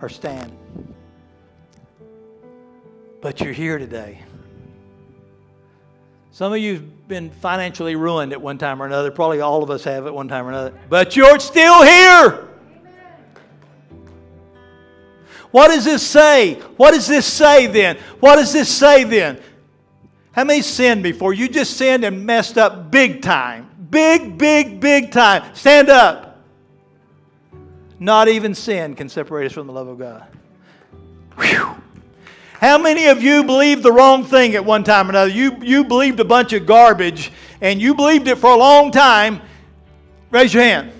or 0.00 0.08
stand. 0.08 0.56
But 3.20 3.40
you're 3.40 3.52
here 3.52 3.78
today. 3.78 4.22
Some 6.30 6.52
of 6.52 6.58
you 6.60 6.74
have 6.74 7.08
been 7.08 7.30
financially 7.30 7.96
ruined 7.96 8.32
at 8.32 8.40
one 8.40 8.58
time 8.58 8.80
or 8.80 8.86
another. 8.86 9.10
Probably 9.10 9.40
all 9.40 9.64
of 9.64 9.70
us 9.70 9.82
have 9.84 10.06
at 10.06 10.14
one 10.14 10.28
time 10.28 10.46
or 10.46 10.50
another. 10.50 10.78
But 10.88 11.16
you're 11.16 11.40
still 11.40 11.82
here. 11.82 12.48
What 15.50 15.68
does 15.68 15.84
this 15.84 16.06
say? 16.06 16.54
What 16.76 16.92
does 16.92 17.08
this 17.08 17.26
say 17.26 17.66
then? 17.66 17.96
What 18.20 18.36
does 18.36 18.52
this 18.52 18.68
say 18.68 19.04
then? 19.04 19.40
How 20.32 20.44
many 20.44 20.62
sinned 20.62 21.02
before? 21.02 21.32
You 21.32 21.48
just 21.48 21.76
sinned 21.76 22.04
and 22.04 22.24
messed 22.24 22.58
up 22.58 22.90
big 22.90 23.22
time. 23.22 23.68
Big, 23.90 24.36
big, 24.38 24.80
big 24.80 25.10
time. 25.10 25.54
Stand 25.54 25.88
up. 25.88 26.44
Not 27.98 28.28
even 28.28 28.54
sin 28.54 28.94
can 28.94 29.08
separate 29.08 29.46
us 29.46 29.52
from 29.52 29.66
the 29.66 29.72
love 29.72 29.88
of 29.88 29.98
God. 29.98 30.28
Whew. 31.38 31.76
How 32.60 32.76
many 32.76 33.06
of 33.06 33.22
you 33.22 33.44
believed 33.44 33.82
the 33.82 33.92
wrong 33.92 34.24
thing 34.24 34.54
at 34.54 34.64
one 34.64 34.84
time 34.84 35.06
or 35.06 35.10
another? 35.10 35.30
You, 35.30 35.56
you 35.62 35.84
believed 35.84 36.20
a 36.20 36.24
bunch 36.24 36.52
of 36.52 36.66
garbage 36.66 37.32
and 37.60 37.80
you 37.80 37.94
believed 37.94 38.28
it 38.28 38.36
for 38.36 38.50
a 38.50 38.56
long 38.56 38.90
time. 38.90 39.40
Raise 40.30 40.52
your 40.52 40.62
hand. 40.62 40.92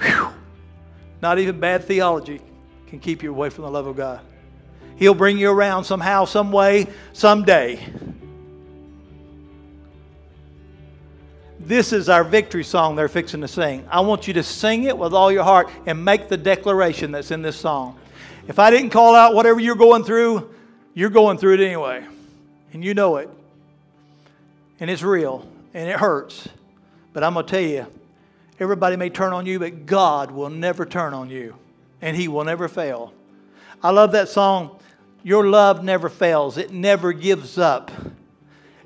Whew. 0.00 0.28
Not 1.22 1.38
even 1.38 1.60
bad 1.60 1.84
theology 1.84 2.40
can 2.86 2.98
keep 2.98 3.22
you 3.22 3.30
away 3.30 3.50
from 3.50 3.64
the 3.64 3.70
love 3.70 3.86
of 3.86 3.96
God. 3.96 4.20
He'll 4.96 5.14
bring 5.14 5.38
you 5.38 5.50
around 5.50 5.84
somehow, 5.84 6.24
some 6.24 6.52
way, 6.52 6.86
someday. 7.12 7.84
This 11.58 11.92
is 11.92 12.08
our 12.08 12.24
victory 12.24 12.62
song 12.62 12.94
they're 12.94 13.08
fixing 13.08 13.40
to 13.40 13.48
sing. 13.48 13.86
I 13.90 14.00
want 14.00 14.28
you 14.28 14.34
to 14.34 14.42
sing 14.42 14.84
it 14.84 14.96
with 14.96 15.14
all 15.14 15.32
your 15.32 15.44
heart 15.44 15.70
and 15.86 16.04
make 16.04 16.28
the 16.28 16.36
declaration 16.36 17.10
that's 17.10 17.30
in 17.30 17.40
this 17.40 17.56
song. 17.56 17.98
If 18.48 18.58
I 18.58 18.70
didn't 18.70 18.90
call 18.90 19.14
out 19.14 19.34
whatever 19.34 19.58
you're 19.58 19.74
going 19.74 20.04
through, 20.04 20.54
you're 20.92 21.10
going 21.10 21.38
through 21.38 21.54
it 21.54 21.60
anyway. 21.60 22.04
And 22.74 22.84
you 22.84 22.92
know 22.92 23.16
it. 23.16 23.30
And 24.78 24.90
it's 24.90 25.02
real. 25.02 25.48
And 25.72 25.88
it 25.88 25.96
hurts. 25.96 26.48
But 27.14 27.24
I'm 27.24 27.32
going 27.34 27.46
to 27.46 27.50
tell 27.50 27.62
you, 27.62 27.86
everybody 28.60 28.96
may 28.96 29.08
turn 29.08 29.32
on 29.32 29.46
you, 29.46 29.58
but 29.58 29.86
God 29.86 30.30
will 30.30 30.50
never 30.50 30.84
turn 30.84 31.14
on 31.14 31.30
you. 31.30 31.54
And 32.02 32.14
He 32.14 32.28
will 32.28 32.44
never 32.44 32.68
fail. 32.68 33.14
I 33.82 33.90
love 33.90 34.12
that 34.12 34.28
song, 34.28 34.78
Your 35.24 35.46
Love 35.48 35.82
Never 35.82 36.10
Fails. 36.10 36.58
It 36.58 36.70
never 36.70 37.14
gives 37.14 37.56
up. 37.58 37.90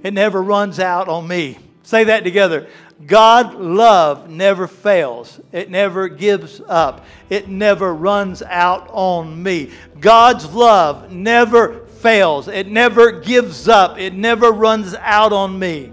It 0.02 0.14
never 0.14 0.40
runs 0.40 0.78
out 0.78 1.08
on 1.08 1.26
me. 1.26 1.58
Say 1.82 2.04
that 2.04 2.22
together. 2.22 2.68
God 3.04 3.54
love 3.54 4.28
never 4.30 4.68
fails. 4.68 5.40
It 5.52 5.68
never 5.68 6.08
gives 6.08 6.60
up. 6.60 7.04
It 7.28 7.48
never 7.48 7.92
runs 7.92 8.40
out 8.42 8.88
on 8.90 9.42
me. 9.42 9.72
God's 9.98 10.52
love 10.52 11.10
never 11.10 11.86
fails. 11.86 12.46
It 12.46 12.68
never 12.68 13.20
gives 13.20 13.68
up. 13.68 13.98
It 13.98 14.14
never 14.14 14.50
runs 14.52 14.94
out 14.94 15.32
on 15.32 15.58
me. 15.58 15.92